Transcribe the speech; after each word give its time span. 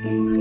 Привет! 0.00 0.37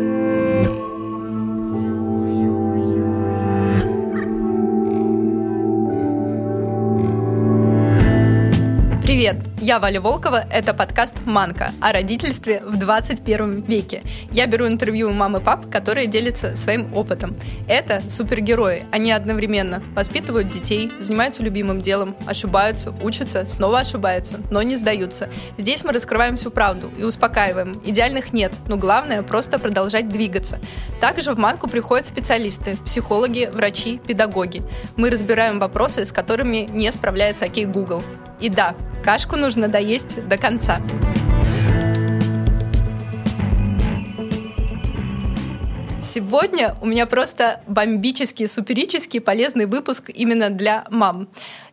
Я 9.68 9.80
Валя 9.80 10.00
Волкова, 10.00 10.46
это 10.50 10.74
подкаст 10.74 11.26
«Манка» 11.26 11.74
о 11.82 11.92
родительстве 11.92 12.64
в 12.66 12.78
21 12.78 13.64
веке. 13.64 14.02
Я 14.32 14.48
беру 14.48 14.66
интервью 14.66 15.10
у 15.10 15.14
мам 15.14 15.36
и 15.36 15.41
пап, 15.41 15.70
которые 15.70 16.08
делятся 16.08 16.55
своим 16.55 16.94
опытом. 16.96 17.36
Это 17.68 18.02
супергерои. 18.09 18.86
Они 18.94 19.12
одновременно 19.12 19.84
воспитывают 19.94 20.50
детей, 20.50 20.90
занимаются 21.00 21.44
любимым 21.44 21.82
делом, 21.82 22.16
ошибаются, 22.26 22.94
учатся, 23.02 23.45
снова 23.45 23.80
ошибаются, 23.80 24.40
но 24.52 24.62
не 24.62 24.77
сдаются. 24.77 25.27
Здесь 25.58 25.84
мы 25.84 25.91
раскрываем 25.91 26.38
всю 26.38 26.49
правду 26.49 26.90
и 26.98 27.04
успокаиваем. 27.04 27.81
Идеальных 27.84 28.31
нет, 28.31 28.54
но 28.70 28.77
главное 28.77 29.22
просто 29.22 29.59
продолжать 29.59 30.08
двигаться. 30.08 30.59
Также 31.02 31.34
в 31.34 31.40
«Манку» 31.40 31.68
приходят 31.68 32.05
специалисты, 32.05 32.77
психологи, 32.86 33.49
врачи, 33.52 33.99
педагоги. 34.08 34.63
Мы 34.95 35.09
разбираем 35.09 35.59
вопросы, 35.59 36.05
с 36.05 36.13
которыми 36.13 36.70
не 36.72 36.90
справляется 36.90 37.44
окей 37.44 37.66
Google. 37.66 38.02
И 38.40 38.50
да, 38.50 38.76
кашку 39.04 39.36
нужно 39.36 39.68
доесть 39.68 40.27
до 40.27 40.38
конца. 40.38 40.80
Сегодня 46.02 46.76
у 46.81 46.86
меня 46.86 47.05
просто 47.05 47.62
бомбический, 47.68 48.48
суперический 48.48 49.20
полезный 49.20 49.66
выпуск 49.66 50.09
именно 50.14 50.50
для 50.50 50.86
мам. 50.90 51.28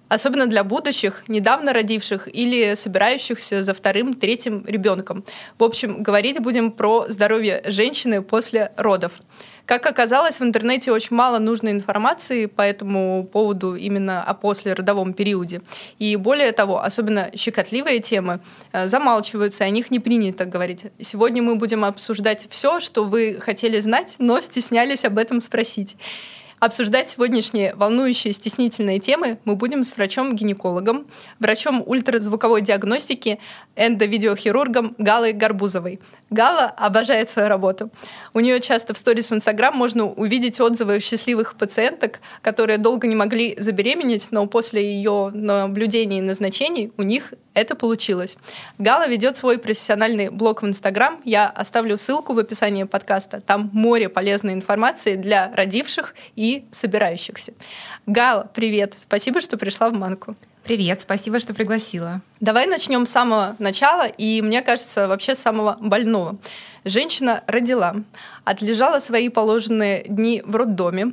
Особенно 0.08 0.46
для 0.46 0.64
будущих, 0.64 1.24
недавно 1.28 1.72
родивших 1.72 2.28
или 2.34 2.74
собирающихся 2.74 3.62
за 3.62 3.74
вторым, 3.74 4.14
третьим 4.14 4.64
ребенком. 4.66 5.24
В 5.58 5.64
общем, 5.64 6.02
говорить 6.02 6.40
будем 6.40 6.72
про 6.72 7.06
здоровье 7.08 7.62
женщины 7.66 8.22
после 8.22 8.72
родов. 8.76 9.20
Как 9.66 9.86
оказалось, 9.86 10.40
в 10.40 10.44
интернете 10.44 10.92
очень 10.92 11.16
мало 11.16 11.38
нужной 11.38 11.72
информации 11.72 12.46
по 12.46 12.60
этому 12.60 13.28
поводу 13.32 13.76
именно 13.76 14.22
о 14.22 14.34
послеродовом 14.34 15.14
периоде. 15.14 15.62
И 15.98 16.16
более 16.16 16.52
того, 16.52 16.82
особенно 16.82 17.30
щекотливые 17.34 18.00
темы 18.00 18.40
э, 18.72 18.86
замалчиваются, 18.86 19.64
о 19.64 19.70
них 19.70 19.90
не 19.90 20.00
принято 20.00 20.44
говорить. 20.44 20.86
Сегодня 21.00 21.42
мы 21.42 21.56
будем 21.56 21.84
обсуждать 21.84 22.46
все, 22.50 22.78
что 22.80 23.04
вы 23.04 23.38
хотели 23.40 23.80
знать, 23.80 24.16
но 24.18 24.40
стеснялись 24.40 25.04
об 25.06 25.16
этом 25.16 25.40
спросить. 25.40 25.96
Обсуждать 26.64 27.10
сегодняшние 27.10 27.74
волнующие 27.74 28.32
стеснительные 28.32 28.98
темы 28.98 29.38
мы 29.44 29.54
будем 29.54 29.84
с 29.84 29.94
врачом-гинекологом, 29.98 31.06
врачом 31.38 31.82
ультразвуковой 31.84 32.62
диагностики, 32.62 33.38
эндовидеохирургом 33.76 34.94
Галой 34.96 35.34
Гарбузовой. 35.34 36.00
Гала 36.30 36.64
обожает 36.64 37.28
свою 37.28 37.50
работу. 37.50 37.90
У 38.32 38.40
нее 38.40 38.60
часто 38.60 38.94
в 38.94 38.98
сторис 38.98 39.30
в 39.30 39.34
Инстаграм 39.34 39.76
можно 39.76 40.06
увидеть 40.06 40.58
отзывы 40.58 41.00
счастливых 41.00 41.56
пациенток, 41.56 42.20
которые 42.40 42.78
долго 42.78 43.06
не 43.08 43.14
могли 43.14 43.54
забеременеть, 43.58 44.28
но 44.30 44.46
после 44.46 44.90
ее 44.90 45.32
наблюдений 45.34 46.20
и 46.20 46.22
назначений 46.22 46.92
у 46.96 47.02
них 47.02 47.34
это 47.54 47.76
получилось. 47.76 48.36
Гала 48.78 49.08
ведет 49.08 49.36
свой 49.36 49.58
профессиональный 49.58 50.28
блог 50.28 50.62
в 50.62 50.66
Инстаграм. 50.66 51.20
Я 51.24 51.48
оставлю 51.48 51.96
ссылку 51.96 52.34
в 52.34 52.38
описании 52.38 52.82
подкаста. 52.82 53.40
Там 53.40 53.70
море 53.72 54.08
полезной 54.08 54.52
информации 54.52 55.14
для 55.14 55.52
родивших 55.54 56.14
и 56.36 56.66
собирающихся. 56.72 57.54
Гала, 58.06 58.50
привет. 58.52 58.94
Спасибо, 58.98 59.40
что 59.40 59.56
пришла 59.56 59.88
в 59.88 59.92
Манку. 59.94 60.36
Привет, 60.64 61.02
спасибо, 61.02 61.40
что 61.40 61.52
пригласила. 61.52 62.22
Давай 62.40 62.66
начнем 62.66 63.04
с 63.04 63.10
самого 63.10 63.54
начала, 63.58 64.06
и 64.06 64.40
мне 64.40 64.62
кажется, 64.62 65.08
вообще 65.08 65.34
с 65.34 65.40
самого 65.40 65.76
больного. 65.78 66.38
Женщина 66.84 67.44
родила, 67.46 67.96
отлежала 68.44 68.98
свои 68.98 69.28
положенные 69.28 70.04
дни 70.08 70.42
в 70.44 70.56
роддоме, 70.56 71.12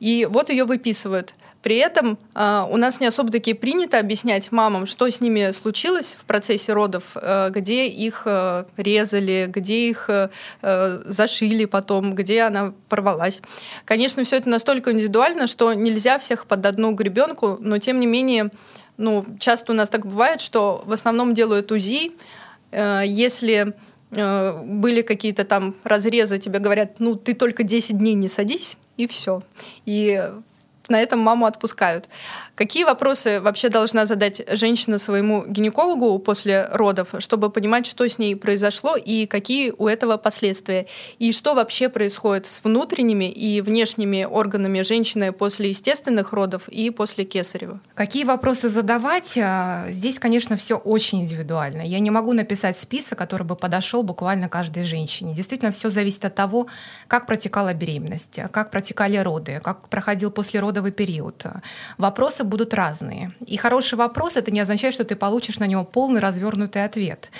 и 0.00 0.26
вот 0.28 0.50
ее 0.50 0.64
выписывают. 0.64 1.34
При 1.62 1.76
этом 1.76 2.18
э, 2.34 2.64
у 2.70 2.76
нас 2.76 3.00
не 3.00 3.06
особо 3.06 3.32
таки 3.32 3.52
принято 3.52 3.98
объяснять 3.98 4.52
мамам, 4.52 4.86
что 4.86 5.10
с 5.10 5.20
ними 5.20 5.50
случилось 5.50 6.16
в 6.18 6.24
процессе 6.24 6.72
родов, 6.72 7.16
э, 7.16 7.50
где 7.50 7.86
их 7.86 8.22
э, 8.26 8.64
резали, 8.76 9.46
где 9.48 9.88
их 9.88 10.08
э, 10.08 10.30
э 10.62 11.02
зашили 11.04 11.64
потом, 11.64 12.14
где 12.14 12.42
она 12.42 12.72
порвалась. 12.88 13.42
Конечно, 13.84 14.24
все 14.24 14.36
это 14.36 14.48
настолько 14.48 14.92
индивидуально, 14.92 15.46
что 15.46 15.72
нельзя 15.74 16.18
всех 16.18 16.46
под 16.46 16.64
одну 16.64 16.92
гребенку, 16.92 17.58
но 17.60 17.78
тем 17.78 18.00
не 18.00 18.06
менее 18.06 18.50
ну, 18.98 19.24
часто 19.38 19.72
у 19.72 19.76
нас 19.76 19.88
так 19.88 20.04
бывает, 20.04 20.40
что 20.40 20.82
в 20.84 20.92
основном 20.92 21.32
делают 21.32 21.72
УЗИ. 21.72 22.12
Э, 22.72 23.02
если 23.06 23.74
э, 24.10 24.62
были 24.64 25.02
какие-то 25.02 25.44
там 25.44 25.74
разрезы, 25.84 26.38
тебе 26.38 26.58
говорят, 26.58 26.96
ну, 26.98 27.14
ты 27.14 27.34
только 27.34 27.62
10 27.62 27.96
дней 27.96 28.14
не 28.14 28.28
садись, 28.28 28.76
и 28.96 29.06
все. 29.06 29.42
И 29.86 30.30
на 30.88 31.00
этом 31.00 31.20
маму 31.20 31.46
отпускают. 31.46 32.08
Какие 32.58 32.82
вопросы 32.82 33.40
вообще 33.40 33.68
должна 33.68 34.04
задать 34.04 34.42
женщина 34.50 34.98
своему 34.98 35.44
гинекологу 35.46 36.18
после 36.18 36.66
родов, 36.72 37.14
чтобы 37.20 37.50
понимать, 37.50 37.86
что 37.86 38.08
с 38.08 38.18
ней 38.18 38.34
произошло 38.34 38.96
и 38.96 39.26
какие 39.26 39.72
у 39.78 39.86
этого 39.86 40.16
последствия? 40.16 40.88
И 41.20 41.30
что 41.30 41.54
вообще 41.54 41.88
происходит 41.88 42.46
с 42.46 42.64
внутренними 42.64 43.30
и 43.30 43.60
внешними 43.60 44.24
органами 44.24 44.82
женщины 44.82 45.30
после 45.30 45.68
естественных 45.68 46.32
родов 46.32 46.68
и 46.68 46.90
после 46.90 47.24
кесарева? 47.24 47.78
Какие 47.94 48.24
вопросы 48.24 48.68
задавать? 48.68 49.38
А, 49.40 49.86
здесь, 49.90 50.18
конечно, 50.18 50.56
все 50.56 50.74
очень 50.74 51.20
индивидуально. 51.20 51.82
Я 51.82 52.00
не 52.00 52.10
могу 52.10 52.32
написать 52.32 52.76
список, 52.76 53.18
который 53.18 53.44
бы 53.44 53.54
подошел 53.54 54.02
буквально 54.02 54.48
каждой 54.48 54.82
женщине. 54.82 55.32
Действительно, 55.32 55.70
все 55.70 55.90
зависит 55.90 56.24
от 56.24 56.34
того, 56.34 56.66
как 57.06 57.28
протекала 57.28 57.72
беременность, 57.72 58.40
как 58.50 58.72
протекали 58.72 59.16
роды, 59.18 59.60
как 59.62 59.88
проходил 59.88 60.32
послеродовый 60.32 60.90
период. 60.90 61.46
Вопросы 61.98 62.47
будут 62.48 62.74
разные. 62.74 63.32
И 63.46 63.56
хороший 63.56 63.94
вопрос 63.96 64.36
это 64.36 64.50
не 64.50 64.60
означает, 64.60 64.94
что 64.94 65.04
ты 65.04 65.16
получишь 65.16 65.58
на 65.58 65.66
него 65.66 65.84
полный 65.84 66.20
развернутый 66.20 66.84
ответ. 66.84 67.30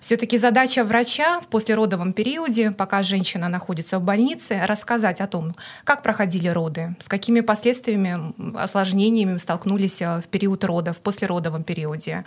Все-таки 0.00 0.38
задача 0.38 0.84
врача 0.84 1.40
в 1.40 1.46
послеродовом 1.48 2.12
периоде, 2.12 2.70
пока 2.70 3.02
женщина 3.02 3.48
находится 3.48 3.98
в 3.98 4.02
больнице, 4.02 4.60
рассказать 4.66 5.20
о 5.20 5.26
том, 5.26 5.54
как 5.84 6.02
проходили 6.02 6.48
роды, 6.48 6.94
с 7.00 7.08
какими 7.08 7.40
последствиями, 7.40 8.34
осложнениями 8.56 9.38
столкнулись 9.38 10.02
э, 10.02 10.20
в 10.20 10.26
период 10.28 10.64
родов, 10.64 10.98
в 10.98 11.00
послеродовом 11.00 11.64
периоде. 11.64 12.24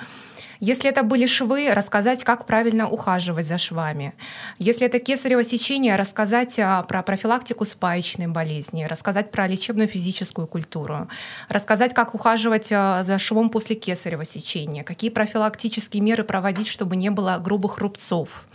Если 0.63 0.91
это 0.91 1.01
были 1.01 1.25
швы, 1.25 1.71
рассказать, 1.71 2.23
как 2.23 2.45
правильно 2.45 2.87
ухаживать 2.87 3.47
за 3.47 3.57
швами. 3.57 4.13
Если 4.59 4.85
это 4.85 4.99
кесарево 4.99 5.43
сечение, 5.43 5.95
рассказать 5.95 6.59
а, 6.59 6.83
про 6.83 7.01
профилактику 7.01 7.65
спаечной 7.65 8.27
болезни, 8.27 8.83
рассказать 8.83 9.31
про 9.31 9.47
лечебную 9.47 9.87
физическую 9.87 10.45
культуру, 10.45 11.07
рассказать, 11.49 11.95
как 11.95 12.13
ухаживать 12.13 12.71
а, 12.71 13.03
за 13.03 13.17
швом 13.17 13.49
после 13.49 13.75
кесарево 13.75 14.23
сечения, 14.23 14.83
какие 14.83 15.09
профилактические 15.09 16.03
меры 16.03 16.23
проводить, 16.23 16.67
чтобы 16.67 16.95
не 16.95 17.09
было 17.09 17.39
грубых 17.43 17.79
рубцов. 17.79 18.45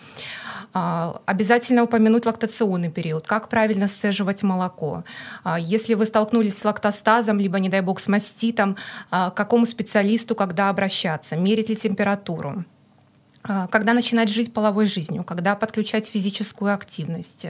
А, 0.79 1.23
обязательно 1.25 1.85
упомянуть 1.85 2.27
лактационный 2.27 2.91
период, 2.91 3.27
как 3.27 3.49
правильно 3.49 3.89
сцеживать 3.89 4.43
молоко. 4.43 5.05
А, 5.43 5.59
если 5.59 5.95
вы 5.95 6.05
столкнулись 6.05 6.59
с 6.59 6.65
лактостазом, 6.67 7.39
либо, 7.39 7.59
не 7.59 7.71
дай 7.71 7.81
бог, 7.81 7.99
с 7.99 8.09
маститом, 8.09 8.77
а, 9.11 9.31
к 9.31 9.35
какому 9.35 9.65
специалисту, 9.65 10.35
когда 10.35 10.69
обращаться, 10.69 11.35
мерить 11.35 11.71
ли 11.71 11.77
температуру. 11.77 12.67
А, 13.49 13.67
когда 13.69 13.93
начинать 13.93 14.29
жить 14.29 14.53
половой 14.53 14.87
жизнью, 14.87 15.25
когда 15.25 15.55
подключать 15.55 16.07
физическую 16.07 16.75
активность, 16.75 17.47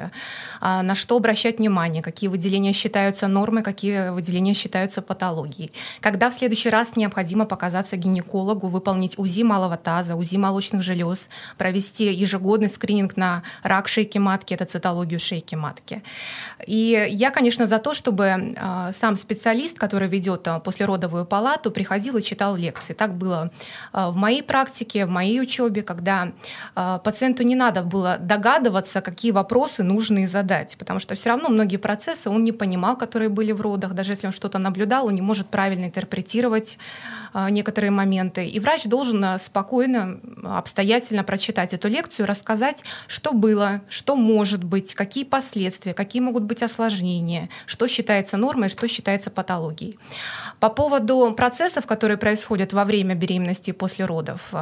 а, 0.60 0.82
на 0.82 0.94
что 0.94 1.16
обращать 1.16 1.58
внимание, 1.58 2.02
какие 2.02 2.28
выделения 2.28 2.72
считаются 2.72 3.28
нормой, 3.28 3.62
какие 3.62 4.10
выделения 4.10 4.54
считаются 4.54 5.02
патологией. 5.02 5.72
Когда 6.00 6.30
в 6.30 6.34
следующий 6.34 6.70
раз 6.70 6.96
необходимо 6.96 7.46
показаться 7.46 7.96
гинекологу, 7.96 8.68
выполнить 8.68 9.18
УЗИ 9.18 9.42
малого 9.42 9.76
таза, 9.76 10.16
УЗИ 10.16 10.36
молочных 10.36 10.82
желез, 10.82 11.30
провести 11.56 12.12
ежегодный 12.12 12.68
скрининг 12.68 13.16
на 13.16 13.42
рак 13.62 13.88
шейки 13.88 14.18
матки, 14.18 14.54
это 14.54 14.64
цитологию 14.64 15.20
шейки 15.20 15.54
матки. 15.54 16.02
И 16.66 17.06
я, 17.10 17.30
конечно, 17.30 17.66
за 17.66 17.78
то, 17.78 17.94
чтобы 17.94 18.54
а, 18.56 18.92
сам 18.92 19.16
специалист, 19.16 19.78
который 19.78 20.08
ведет 20.08 20.46
послеродовую 20.64 21.24
палату, 21.24 21.70
приходил 21.70 22.16
и 22.16 22.22
читал 22.22 22.56
лекции. 22.56 22.92
Так 22.92 23.16
было 23.16 23.50
в 23.92 24.16
моей 24.16 24.42
практике, 24.42 25.06
в 25.06 25.10
моей 25.10 25.40
учебе, 25.40 25.82
когда 25.86 26.32
э, 26.74 26.98
пациенту 27.02 27.42
не 27.42 27.54
надо 27.54 27.82
было 27.82 28.18
догадываться, 28.18 29.00
какие 29.00 29.32
вопросы 29.32 29.82
нужно 29.82 30.26
задать, 30.26 30.76
потому 30.78 31.00
что 31.00 31.14
все 31.14 31.30
равно 31.30 31.48
многие 31.48 31.78
процессы 31.78 32.30
он 32.30 32.44
не 32.44 32.52
понимал, 32.52 32.96
которые 32.96 33.28
были 33.28 33.52
в 33.52 33.60
родах, 33.60 33.92
даже 33.92 34.12
если 34.12 34.26
он 34.26 34.32
что-то 34.32 34.58
наблюдал, 34.58 35.06
он 35.06 35.14
не 35.14 35.22
может 35.22 35.48
правильно 35.48 35.86
интерпретировать 35.86 36.78
э, 37.34 37.50
некоторые 37.50 37.90
моменты. 37.90 38.46
И 38.46 38.60
врач 38.60 38.84
должен 38.84 39.24
э, 39.24 39.38
спокойно, 39.38 40.20
обстоятельно 40.44 41.24
прочитать 41.24 41.74
эту 41.74 41.88
лекцию, 41.88 42.26
рассказать, 42.26 42.84
что 43.06 43.32
было, 43.32 43.80
что 43.88 44.16
может 44.16 44.64
быть, 44.64 44.94
какие 44.94 45.24
последствия, 45.24 45.94
какие 45.94 46.22
могут 46.22 46.42
быть 46.42 46.62
осложнения, 46.62 47.48
что 47.66 47.86
считается 47.86 48.36
нормой, 48.36 48.68
что 48.68 48.88
считается 48.88 49.30
патологией. 49.30 49.98
По 50.60 50.70
поводу 50.70 51.32
процессов, 51.36 51.86
которые 51.86 52.16
происходят 52.16 52.72
во 52.72 52.84
время 52.84 53.14
беременности 53.14 53.70
и 53.70 53.72
после 53.72 54.04
родов, 54.04 54.54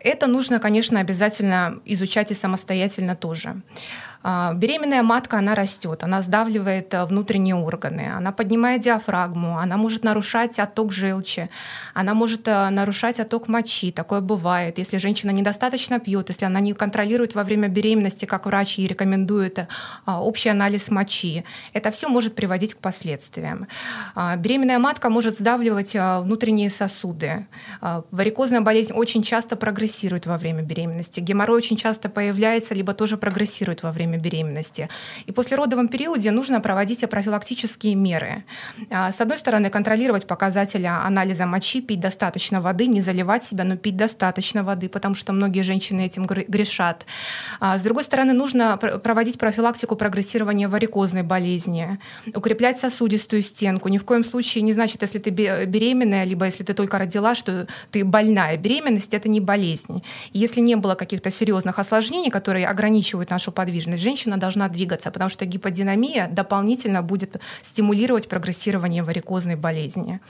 Это 0.00 0.26
нужно, 0.26 0.58
конечно, 0.58 1.00
обязательно 1.00 1.80
изучать 1.84 2.30
и 2.30 2.34
самостоятельно 2.34 3.16
тоже. 3.16 3.62
А, 4.22 4.52
беременная 4.54 5.02
матка, 5.02 5.38
она 5.38 5.54
растет, 5.54 6.02
она 6.02 6.22
сдавливает 6.22 6.92
э, 6.92 7.04
внутренние 7.04 7.54
органы, 7.54 8.12
она 8.16 8.32
поднимает 8.32 8.80
диафрагму, 8.80 9.58
она 9.58 9.76
может 9.76 10.04
нарушать 10.04 10.58
отток 10.58 10.92
желчи, 10.92 11.48
она 11.94 12.14
может 12.14 12.48
э, 12.48 12.68
нарушать 12.70 13.20
отток 13.20 13.48
мочи. 13.48 13.92
Такое 13.92 14.20
бывает. 14.20 14.78
Если 14.78 14.98
женщина 14.98 15.30
недостаточно 15.30 16.00
пьет, 16.00 16.30
если 16.30 16.46
она 16.46 16.60
не 16.60 16.72
контролирует 16.72 17.34
во 17.34 17.44
время 17.44 17.68
беременности, 17.68 18.24
как 18.24 18.46
врач 18.46 18.78
ей 18.78 18.88
рекомендует, 18.88 19.58
э, 19.58 19.66
общий 20.06 20.48
анализ 20.48 20.90
мочи, 20.90 21.44
это 21.72 21.90
все 21.90 22.08
может 22.08 22.34
приводить 22.34 22.74
к 22.74 22.78
последствиям. 22.78 23.68
А, 24.14 24.36
беременная 24.36 24.78
матка 24.78 25.10
может 25.10 25.38
сдавливать 25.38 25.94
внутренние 25.94 26.70
сосуды. 26.70 27.46
А, 27.80 28.02
варикозная 28.10 28.62
болезнь 28.62 28.92
очень 28.92 29.22
часто 29.22 29.56
прогрессирует 29.56 30.26
во 30.26 30.38
время 30.38 30.62
беременности. 30.62 31.20
Геморрой 31.20 31.58
очень 31.58 31.76
часто 31.76 32.08
появляется, 32.08 32.74
либо 32.74 32.94
тоже 32.94 33.16
прогрессирует 33.16 33.82
во 33.82 33.92
время 33.92 34.07
время 34.08 34.22
беременности. 34.22 34.88
И 35.26 35.32
после 35.32 35.56
родовом 35.56 35.88
периоде 35.88 36.30
нужно 36.30 36.60
проводить 36.60 37.08
профилактические 37.08 37.94
меры. 37.94 38.44
А, 38.90 39.12
с 39.12 39.20
одной 39.20 39.36
стороны, 39.36 39.70
контролировать 39.70 40.26
показатели 40.26 40.86
анализа 40.86 41.46
мочи, 41.46 41.80
пить 41.80 42.00
достаточно 42.00 42.60
воды, 42.60 42.86
не 42.86 43.00
заливать 43.00 43.44
себя, 43.44 43.64
но 43.64 43.76
пить 43.76 43.96
достаточно 43.96 44.64
воды, 44.64 44.88
потому 44.88 45.14
что 45.14 45.32
многие 45.32 45.62
женщины 45.62 46.06
этим 46.06 46.26
грешат. 46.26 47.06
А, 47.60 47.78
с 47.78 47.82
другой 47.82 48.04
стороны, 48.04 48.32
нужно 48.32 48.76
проводить 48.76 49.38
профилактику 49.38 49.96
прогрессирования 49.96 50.68
варикозной 50.68 51.22
болезни, 51.22 51.98
укреплять 52.34 52.78
сосудистую 52.78 53.42
стенку. 53.42 53.88
Ни 53.88 53.98
в 53.98 54.04
коем 54.04 54.24
случае 54.24 54.62
не 54.62 54.72
значит, 54.72 55.02
если 55.02 55.18
ты 55.18 55.30
беременная, 55.30 56.24
либо 56.24 56.46
если 56.46 56.64
ты 56.64 56.74
только 56.74 56.98
родила, 56.98 57.34
что 57.34 57.66
ты 57.90 58.04
больная. 58.04 58.56
Беременность— 58.56 59.14
это 59.14 59.28
не 59.28 59.40
болезнь. 59.40 60.02
Если 60.32 60.60
не 60.60 60.76
было 60.76 60.94
каких-то 60.94 61.30
серьезных 61.30 61.78
осложнений, 61.78 62.30
которые 62.30 62.66
ограничивают 62.66 63.30
нашу 63.30 63.52
подвижность, 63.52 63.97
женщина 64.00 64.36
должна 64.38 64.68
двигаться, 64.68 65.10
потому 65.10 65.28
что 65.28 65.44
гиподинамия 65.44 66.28
дополнительно 66.28 67.02
будет 67.02 67.36
стимулировать 67.62 68.28
прогрессирование 68.28 69.02
варикозной 69.02 69.56
болезни. 69.56 70.20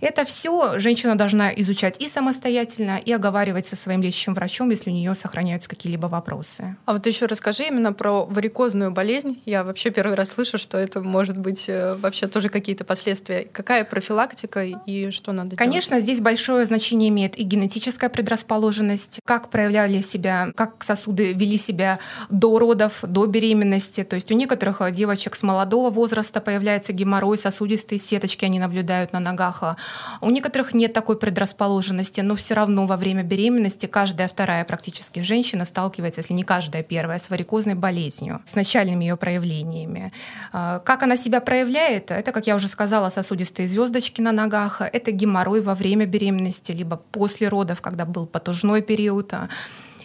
Это 0.00 0.24
все 0.24 0.78
женщина 0.78 1.16
должна 1.16 1.52
изучать 1.54 2.00
и 2.00 2.08
самостоятельно, 2.08 2.98
и 3.04 3.12
оговаривать 3.12 3.66
со 3.66 3.76
своим 3.76 4.02
лечащим 4.02 4.34
врачом, 4.34 4.70
если 4.70 4.90
у 4.90 4.92
нее 4.92 5.14
сохраняются 5.14 5.68
какие-либо 5.68 6.06
вопросы. 6.06 6.76
А 6.84 6.92
вот 6.92 7.06
еще 7.06 7.26
расскажи 7.26 7.64
именно 7.64 7.92
про 7.92 8.24
варикозную 8.24 8.90
болезнь. 8.90 9.40
Я 9.46 9.64
вообще 9.64 9.90
первый 9.90 10.14
раз 10.14 10.30
слышу, 10.32 10.58
что 10.58 10.78
это 10.78 11.00
может 11.00 11.38
быть 11.38 11.68
э, 11.68 11.94
вообще 11.94 12.26
тоже 12.26 12.48
какие-то 12.48 12.84
последствия. 12.84 13.48
Какая 13.52 13.84
профилактика 13.84 14.62
и 14.62 15.10
что 15.10 15.32
надо 15.32 15.56
Конечно, 15.56 15.96
делать? 15.96 16.04
здесь 16.04 16.20
большое 16.20 16.66
значение 16.66 17.08
имеет 17.08 17.38
и 17.38 17.42
генетическая 17.42 18.08
предрасположенность, 18.08 19.20
как 19.24 19.50
проявляли 19.50 20.00
себя, 20.00 20.48
как 20.54 20.82
сосуды 20.84 21.32
вели 21.32 21.56
себя 21.56 21.98
до 22.30 22.58
родов, 22.58 23.00
до 23.14 23.26
беременности. 23.26 24.02
То 24.02 24.16
есть 24.16 24.30
у 24.32 24.34
некоторых 24.34 24.80
э, 24.80 24.90
девочек 24.90 25.36
с 25.36 25.42
молодого 25.42 25.90
возраста 25.90 26.40
появляется 26.40 26.92
геморрой, 26.92 27.38
сосудистые 27.38 27.98
сеточки 27.98 28.44
они 28.44 28.58
наблюдают 28.58 29.12
на 29.12 29.20
ногах. 29.20 29.62
А 29.62 29.76
у 30.20 30.30
некоторых 30.30 30.74
нет 30.74 30.92
такой 30.92 31.16
предрасположенности, 31.16 32.20
но 32.20 32.34
все 32.34 32.54
равно 32.54 32.86
во 32.86 32.96
время 32.96 33.22
беременности 33.22 33.86
каждая 33.86 34.26
вторая 34.28 34.64
практически 34.64 35.20
женщина 35.20 35.64
сталкивается, 35.64 36.20
если 36.20 36.34
не 36.34 36.42
каждая 36.42 36.82
первая, 36.82 37.18
с 37.18 37.30
варикозной 37.30 37.74
болезнью, 37.74 38.42
с 38.44 38.54
начальными 38.56 39.04
ее 39.04 39.16
проявлениями. 39.16 40.12
А, 40.52 40.80
как 40.80 41.04
она 41.04 41.16
себя 41.16 41.40
проявляет? 41.40 42.10
Это, 42.10 42.32
как 42.32 42.46
я 42.48 42.56
уже 42.56 42.66
сказала, 42.68 43.10
сосудистые 43.10 43.68
звездочки 43.68 44.20
на 44.20 44.32
ногах, 44.32 44.80
это 44.80 45.12
геморрой 45.12 45.62
во 45.62 45.76
время 45.76 46.06
беременности, 46.06 46.72
либо 46.72 46.96
после 46.96 47.48
родов, 47.48 47.80
когда 47.80 48.04
был 48.04 48.26
потужной 48.26 48.82
период. 48.82 49.32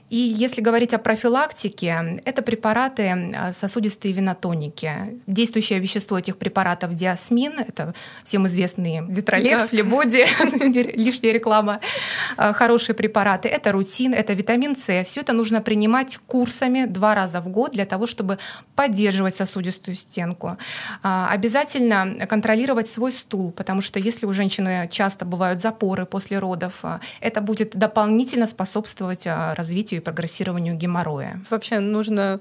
И 0.10 0.18
если 0.18 0.62
говорить 0.62 0.94
о 0.94 0.98
профилактике, 0.98 2.22
это 2.26 2.42
препараты 2.42 3.34
а, 3.36 3.54
сосудистые 3.54 4.12
венотоники. 4.14 5.22
Действующее 5.28 5.80
вещество 5.80 6.18
этих 6.18 6.38
препаратов 6.38 6.96
диасмин, 6.96 7.60
это 7.60 7.94
всем 8.24 8.48
известные 8.48 9.06
Детролекс, 9.08 9.70
Флебоди, 9.70 10.26
лишняя 10.98 11.32
реклама, 11.32 11.80
а, 12.38 12.54
хорошие 12.54 12.96
препараты. 12.96 13.50
Это 13.50 13.72
рутин, 13.72 14.14
это 14.14 14.34
витамин 14.34 14.76
С. 14.76 15.04
Все 15.04 15.22
это 15.22 15.34
нужно 15.34 15.62
принимать 15.62 16.18
курсами 16.26 16.86
два 16.86 17.14
раза 17.14 17.40
в 17.40 17.50
год 17.50 17.72
для 17.72 17.86
того, 17.86 18.08
чтобы 18.08 18.40
поддерживать 18.76 19.36
сосудистую 19.36 19.96
стенку. 19.96 20.58
А, 21.04 21.30
обязательно 21.32 22.26
контролировать 22.28 22.90
свой 22.90 23.12
стул, 23.12 23.52
потому 23.52 23.82
что 23.82 24.00
если 24.00 24.26
у 24.26 24.34
женщины 24.34 24.90
часто 24.92 25.26
бывают 25.26 25.62
запоры 25.62 26.08
после 26.08 26.40
родов, 26.40 26.84
это 27.22 27.42
будет 27.42 27.76
дополнительно 27.76 28.48
способствовать 28.48 29.28
развитию 29.28 29.99
прогрессированию 30.00 30.76
геморроя. 30.76 31.42
Вообще 31.50 31.80
нужно 31.80 32.40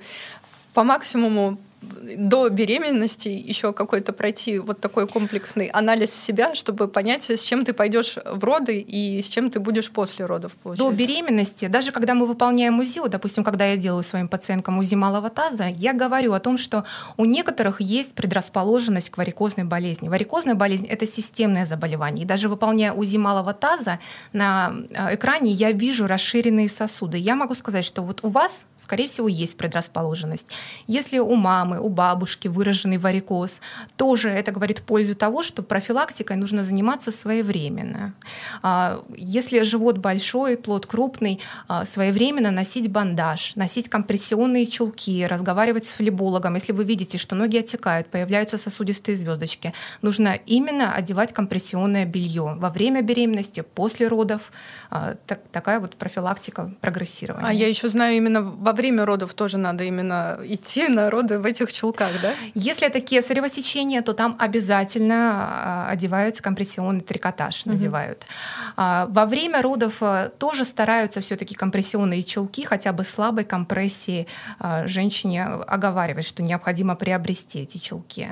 по 0.75 0.85
максимуму 0.85 1.59
до 1.81 2.49
беременности 2.49 3.29
еще 3.29 3.73
какой-то 3.73 4.13
пройти 4.13 4.59
вот 4.59 4.81
такой 4.81 5.07
комплексный 5.07 5.67
анализ 5.67 6.13
себя, 6.13 6.55
чтобы 6.55 6.89
понять, 6.89 7.31
с 7.31 7.43
чем 7.43 7.65
ты 7.65 7.73
пойдешь 7.73 8.17
в 8.25 8.43
роды 8.43 8.81
и 8.81 9.23
с 9.23 9.29
чем 9.29 9.51
ты 9.51 9.61
будешь 9.61 9.91
после 9.91 10.27
родов, 10.27 10.57
получается. 10.57 10.91
До 10.91 10.97
беременности, 10.97 11.67
даже 11.67 11.93
когда 11.93 12.15
мы 12.15 12.27
выполняем 12.27 12.79
УЗИ, 12.81 13.01
вот, 13.01 13.11
допустим, 13.11 13.45
когда 13.45 13.65
я 13.67 13.77
делаю 13.77 14.03
своим 14.03 14.29
пациенткам 14.29 14.79
УЗИ 14.79 14.97
малого 14.97 15.31
таза, 15.31 15.67
я 15.69 15.93
говорю 15.93 16.33
о 16.33 16.41
том, 16.41 16.59
что 16.59 16.85
у 17.17 17.25
некоторых 17.25 17.81
есть 17.81 18.15
предрасположенность 18.15 19.11
к 19.11 19.19
варикозной 19.19 19.65
болезни. 19.65 20.09
Варикозная 20.09 20.55
болезнь— 20.55 20.87
это 20.89 21.07
системное 21.07 21.65
заболевание. 21.65 22.25
И 22.25 22.27
даже 22.27 22.49
выполняя 22.49 22.93
УЗИ 22.93 23.19
малого 23.19 23.55
таза, 23.55 24.01
на 24.33 24.75
э, 24.91 25.15
экране 25.15 25.53
я 25.53 25.71
вижу 25.71 26.07
расширенные 26.07 26.69
сосуды. 26.69 27.19
Я 27.19 27.37
могу 27.37 27.55
сказать, 27.55 27.85
что 27.85 28.03
вот 28.03 28.21
у 28.25 28.29
вас, 28.29 28.67
скорее 28.75 29.07
всего, 29.07 29.29
есть 29.29 29.57
предрасположенность. 29.57 30.47
Если 30.87 31.19
у 31.19 31.35
мамы 31.35 31.68
мамы, 31.69 31.81
у 31.81 31.89
бабушки 31.89 32.49
выраженный 32.49 32.99
варикоз, 32.99 33.61
тоже 33.97 34.29
это 34.29 34.53
говорит 34.53 34.79
в 34.79 34.83
пользу 34.83 35.15
того, 35.15 35.43
что 35.43 35.63
профилактикой 35.63 36.37
нужно 36.37 36.63
заниматься 36.63 37.11
своевременно. 37.13 38.15
А, 38.63 39.03
если 39.17 39.63
живот 39.63 39.99
большой, 39.99 40.57
плод 40.57 40.87
крупный, 40.87 41.41
а, 41.69 41.85
своевременно 41.85 42.51
носить 42.51 42.91
бандаж, 42.91 43.57
носить 43.57 43.89
компрессионные 43.89 44.67
чулки, 44.67 45.27
разговаривать 45.27 45.87
с 45.87 45.93
флебологом. 45.93 46.55
Если 46.55 46.73
вы 46.73 46.85
видите, 46.85 47.19
что 47.19 47.35
ноги 47.35 47.59
отекают, 47.59 48.09
появляются 48.11 48.59
сосудистые 48.59 49.17
звездочки, 49.17 49.73
нужно 50.03 50.39
именно 50.47 50.95
одевать 50.95 51.33
компрессионное 51.33 52.05
белье 52.05 52.57
во 52.59 52.71
время 52.71 53.03
беременности, 53.03 53.65
после 53.75 54.09
родов. 54.09 54.53
А, 54.91 55.17
так, 55.27 55.41
такая 55.53 55.81
вот 55.81 55.97
профилактика 55.97 56.73
прогрессирования. 56.81 57.49
А 57.49 57.53
я 57.53 57.69
еще 57.69 57.89
знаю, 57.89 58.17
именно 58.17 58.43
во 58.43 58.73
время 58.73 59.05
родов 59.05 59.35
тоже 59.35 59.59
надо 59.59 59.85
именно 59.85 60.39
идти 60.45 60.89
на 60.89 61.11
роды 61.11 61.39
в 61.39 61.47
эти 61.47 61.58
этих 61.61 61.73
чулках, 61.73 62.11
да? 62.23 62.35
Если 62.55 62.87
это 62.87 63.01
кесарево 63.01 63.49
сечение, 63.49 64.03
то 64.03 64.15
там 64.15 64.37
обязательно 64.39 65.33
а, 65.33 65.89
одеваются 65.91 66.43
компрессионный 66.43 67.01
трикотаж, 67.01 67.63
угу. 67.63 67.73
надевают. 67.73 68.27
А, 68.77 69.07
во 69.11 69.27
время 69.27 69.63
родов 69.63 69.99
а, 70.03 70.29
тоже 70.29 70.65
стараются 70.65 71.21
все-таки 71.21 71.55
компрессионные 71.55 72.23
чулки, 72.23 72.65
хотя 72.65 72.93
бы 72.93 73.05
слабой 73.05 73.45
компрессии 73.45 74.27
женщине 74.85 75.45
оговаривать, 75.45 76.25
что 76.25 76.43
необходимо 76.43 76.97
приобрести 76.97 77.61
эти 77.61 77.79
чулки. 77.79 78.29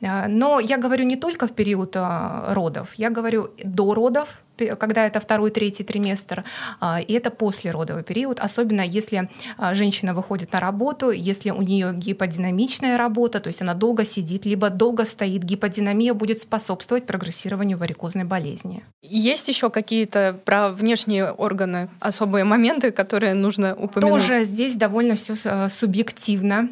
Но 0.00 0.60
я 0.60 0.76
говорю 0.76 1.04
не 1.04 1.16
только 1.16 1.46
в 1.46 1.52
период 1.52 1.96
родов, 1.96 2.94
я 2.96 3.10
говорю 3.10 3.50
до 3.62 3.94
родов, 3.94 4.40
когда 4.78 5.06
это 5.06 5.20
второй, 5.20 5.50
третий 5.50 5.84
триместр, 5.84 6.44
а, 6.80 7.00
и 7.00 7.12
это 7.12 7.30
послеродовый 7.30 8.02
период, 8.02 8.40
особенно 8.40 8.82
если 8.82 9.28
а, 9.56 9.74
женщина 9.74 10.14
выходит 10.14 10.52
на 10.52 10.60
работу, 10.60 11.10
если 11.10 11.50
у 11.50 11.62
нее 11.62 11.92
гиподинамичная 11.94 12.96
работа, 12.96 13.40
то 13.40 13.48
есть 13.48 13.62
она 13.62 13.74
долго 13.74 14.04
сидит, 14.04 14.46
либо 14.46 14.70
долго 14.70 15.04
стоит, 15.04 15.42
гиподинамия 15.44 16.14
будет 16.14 16.40
способствовать 16.40 17.06
прогрессированию 17.06 17.78
варикозной 17.78 18.24
болезни. 18.24 18.84
Есть 19.02 19.48
еще 19.48 19.70
какие-то 19.70 20.38
про 20.44 20.68
внешние 20.68 21.30
органы 21.30 21.88
особые 22.00 22.44
моменты, 22.44 22.90
которые 22.90 23.34
нужно 23.34 23.74
упомянуть? 23.74 24.22
Тоже 24.22 24.44
здесь 24.44 24.76
довольно 24.76 25.14
все 25.14 25.34
а, 25.44 25.68
субъективно 25.68 26.68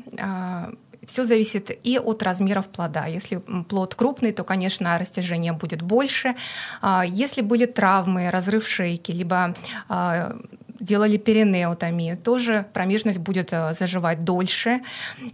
все 1.10 1.24
зависит 1.24 1.70
и 1.82 1.98
от 1.98 2.22
размеров 2.22 2.68
плода. 2.68 3.06
Если 3.06 3.38
плод 3.68 3.96
крупный, 3.96 4.32
то, 4.32 4.44
конечно, 4.44 4.96
растяжение 4.96 5.52
будет 5.52 5.82
больше. 5.82 6.36
А, 6.80 7.04
если 7.04 7.42
были 7.42 7.66
травмы, 7.66 8.30
разрыв 8.30 8.66
шейки, 8.66 9.10
либо 9.10 9.54
а, 9.88 10.36
делали 10.80 11.16
перинеотомию, 11.16 12.16
тоже 12.16 12.66
промежность 12.72 13.18
будет 13.18 13.52
э, 13.52 13.74
заживать 13.78 14.24
дольше. 14.24 14.80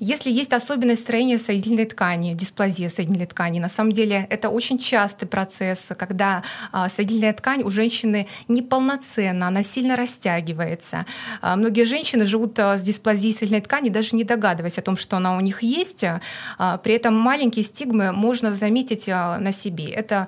Если 0.00 0.30
есть 0.30 0.52
особенность 0.52 1.02
строения 1.02 1.38
соединительной 1.38 1.86
ткани, 1.86 2.34
дисплазия 2.34 2.88
соединительной 2.88 3.26
ткани, 3.26 3.60
на 3.60 3.68
самом 3.68 3.92
деле 3.92 4.26
это 4.30 4.48
очень 4.48 4.78
частый 4.78 5.28
процесс, 5.28 5.92
когда 5.96 6.42
а, 6.72 6.88
соединительная 6.88 7.32
ткань 7.34 7.62
у 7.62 7.70
женщины 7.70 8.26
неполноценна, 8.48 9.48
она 9.48 9.62
сильно 9.62 9.96
растягивается. 9.96 11.06
А, 11.40 11.56
многие 11.56 11.84
женщины 11.84 12.26
живут 12.26 12.58
э, 12.58 12.76
с 12.76 12.82
дисплазией 12.82 13.32
соединительной 13.32 13.62
ткани, 13.62 13.88
даже 13.88 14.16
не 14.16 14.24
догадываясь 14.24 14.78
о 14.78 14.82
том, 14.82 14.96
что 14.96 15.16
она 15.16 15.36
у 15.36 15.40
них 15.40 15.62
есть. 15.62 16.04
А, 16.58 16.78
при 16.78 16.94
этом 16.94 17.16
маленькие 17.16 17.64
стигмы 17.64 18.12
можно 18.12 18.52
заметить 18.52 19.08
на 19.08 19.52
себе. 19.52 19.86
Это 19.90 20.26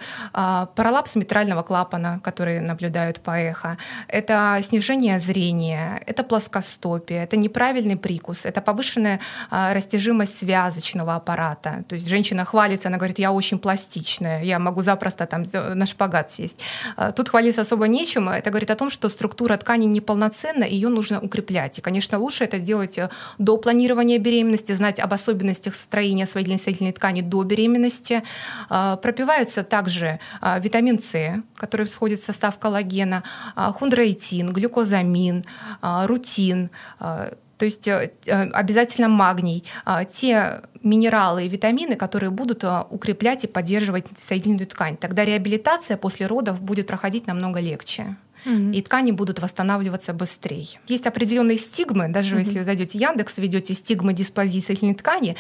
пролапс 0.74 1.16
митрального 1.16 1.62
клапана, 1.62 2.20
который 2.22 2.60
наблюдают 2.60 3.20
по 3.20 3.30
эхо. 3.32 3.78
Это 4.06 4.58
снижение 4.62 5.07
ухудшение 5.08 5.18
зрения, 5.18 6.02
это 6.06 6.22
плоскостопие, 6.22 7.24
это 7.24 7.36
неправильный 7.36 7.96
прикус, 7.96 8.46
это 8.46 8.60
повышенная 8.60 9.20
а, 9.50 9.74
растяжимость 9.74 10.38
связочного 10.38 11.14
аппарата. 11.14 11.84
То 11.88 11.94
есть 11.94 12.08
женщина 12.08 12.44
хвалится, 12.44 12.88
она 12.88 12.98
говорит, 12.98 13.18
я 13.18 13.32
очень 13.32 13.58
пластичная, 13.58 14.42
я 14.42 14.58
могу 14.58 14.82
запросто 14.82 15.26
там 15.26 15.44
на 15.52 15.86
шпагат 15.86 16.30
сесть. 16.30 16.60
А, 16.96 17.10
тут 17.10 17.28
хвалиться 17.28 17.62
особо 17.62 17.88
нечем. 17.88 18.28
Это 18.28 18.50
говорит 18.50 18.70
о 18.70 18.74
том, 18.74 18.90
что 18.90 19.08
структура 19.08 19.56
ткани 19.56 19.86
неполноценна, 19.86 20.64
ее 20.64 20.88
нужно 20.88 21.20
укреплять. 21.20 21.78
И, 21.78 21.82
конечно, 21.82 22.18
лучше 22.18 22.44
это 22.44 22.58
делать 22.58 22.98
э, 22.98 23.08
до 23.38 23.56
планирования 23.56 24.18
беременности, 24.18 24.72
знать 24.74 25.00
об 25.00 25.12
особенностях 25.12 25.74
строения 25.74 26.26
своей 26.26 26.46
соединительной 26.46 26.92
ткани 26.92 27.22
до 27.22 27.42
беременности. 27.44 28.22
А, 28.68 28.96
пропиваются 28.96 29.62
также 29.62 30.18
витамин 30.60 30.98
С, 30.98 31.42
который 31.56 31.86
входит 31.86 32.20
в 32.20 32.24
состав 32.24 32.58
коллагена, 32.58 33.22
хондроитин, 33.54 34.52
глюкозамин, 34.58 34.97
рутин, 35.82 36.70
то 37.58 37.64
есть 37.64 37.88
э, 37.88 38.12
э, 38.26 38.50
обязательно 38.50 39.08
магний, 39.08 39.64
те 40.10 40.62
минералы 40.82 41.44
и 41.44 41.48
витамины, 41.48 41.96
которые 41.96 42.30
будут 42.30 42.64
укреплять 42.90 43.44
и 43.44 43.48
поддерживать 43.48 44.06
соединительную 44.16 44.68
ткань. 44.68 44.96
Тогда 44.96 45.24
реабилитация 45.24 45.96
после 45.96 46.26
родов 46.26 46.62
будет 46.62 46.86
проходить 46.86 47.26
намного 47.26 47.58
легче. 47.58 48.16
Mm-hmm. 48.44 48.72
И 48.72 48.82
ткани 48.82 49.10
будут 49.10 49.40
восстанавливаться 49.40 50.12
быстрее. 50.12 50.68
Есть 50.86 51.08
определенные 51.08 51.58
стигмы, 51.58 52.08
даже 52.08 52.36
mm-hmm. 52.36 52.38
если 52.38 52.58
вы 52.60 52.64
зайдете 52.64 52.96
в 52.96 53.00
Яндекс, 53.00 53.38
ведете 53.38 53.74
стигмы 53.74 54.12
дисплазии 54.12 54.60
соединительной 54.60 54.94
ткани, 54.94 55.36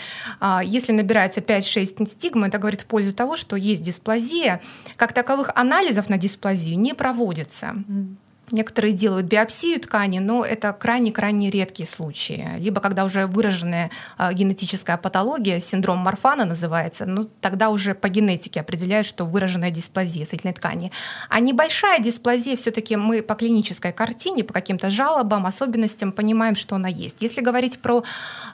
если 0.64 0.90
набирается 0.90 1.40
5-6 1.40 2.08
стигм, 2.08 2.42
это 2.42 2.58
говорит 2.58 2.80
в 2.80 2.86
пользу 2.86 3.14
того, 3.14 3.36
что 3.36 3.54
есть 3.54 3.82
дисплазия. 3.82 4.60
Как 4.96 5.12
таковых 5.12 5.52
анализов 5.54 6.08
на 6.08 6.18
дисплазию 6.18 6.76
не 6.76 6.92
проводится. 6.92 7.66
Mm-hmm. 7.66 8.16
Некоторые 8.50 8.94
делают 8.94 9.26
биопсию 9.26 9.78
ткани, 9.80 10.20
но 10.20 10.44
это 10.44 10.72
крайне-крайне 10.72 11.50
редкие 11.50 11.86
случаи. 11.86 12.48
Либо 12.58 12.80
когда 12.80 13.04
уже 13.04 13.26
выраженная 13.26 13.90
э, 14.16 14.32
генетическая 14.32 14.96
патология, 14.96 15.60
синдром 15.60 15.98
Марфана 15.98 16.46
называется, 16.46 17.04
ну, 17.04 17.28
тогда 17.40 17.68
уже 17.68 17.94
по 17.94 18.08
генетике 18.08 18.60
определяют, 18.60 19.06
что 19.06 19.24
выраженная 19.24 19.70
дисплазия 19.70 20.24
соединительной 20.24 20.54
ткани. 20.54 20.92
А 21.28 21.40
небольшая 21.40 22.00
дисплазия 22.00 22.56
все-таки 22.56 22.96
мы 22.96 23.22
по 23.22 23.34
клинической 23.34 23.92
картине, 23.92 24.44
по 24.44 24.54
каким-то 24.54 24.88
жалобам, 24.88 25.44
особенностям 25.44 26.12
понимаем, 26.12 26.54
что 26.54 26.76
она 26.76 26.88
есть. 26.88 27.16
Если 27.20 27.42
говорить 27.42 27.80
про 27.80 28.02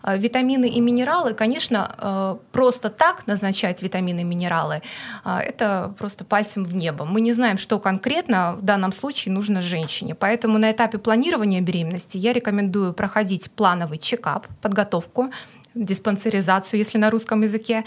э, 0.02 0.18
витамины 0.18 0.68
и 0.68 0.80
минералы, 0.80 1.34
конечно, 1.34 1.94
э, 1.98 2.36
просто 2.50 2.88
так 2.90 3.26
назначать 3.26 3.80
витамины 3.82 4.20
и 4.20 4.24
минералы, 4.24 4.82
это 5.24 5.94
просто 5.98 6.24
пальцем 6.24 6.64
в 6.64 6.74
небо. 6.74 7.04
Мы 7.04 7.20
не 7.20 7.32
знаем, 7.32 7.58
что 7.58 7.78
конкретно 7.78 8.54
в 8.54 8.62
данном 8.62 8.92
случае 8.92 9.32
нужно 9.34 9.62
женщине 9.62 9.83
женщине. 9.84 10.14
Поэтому 10.14 10.58
на 10.58 10.70
этапе 10.70 10.98
планирования 10.98 11.60
беременности 11.60 12.18
я 12.18 12.32
рекомендую 12.32 12.92
проходить 12.92 13.50
плановый 13.50 13.98
чекап, 13.98 14.46
подготовку 14.62 15.30
диспансеризацию, 15.74 16.78
если 16.78 16.98
на 16.98 17.10
русском 17.10 17.42
языке, 17.42 17.84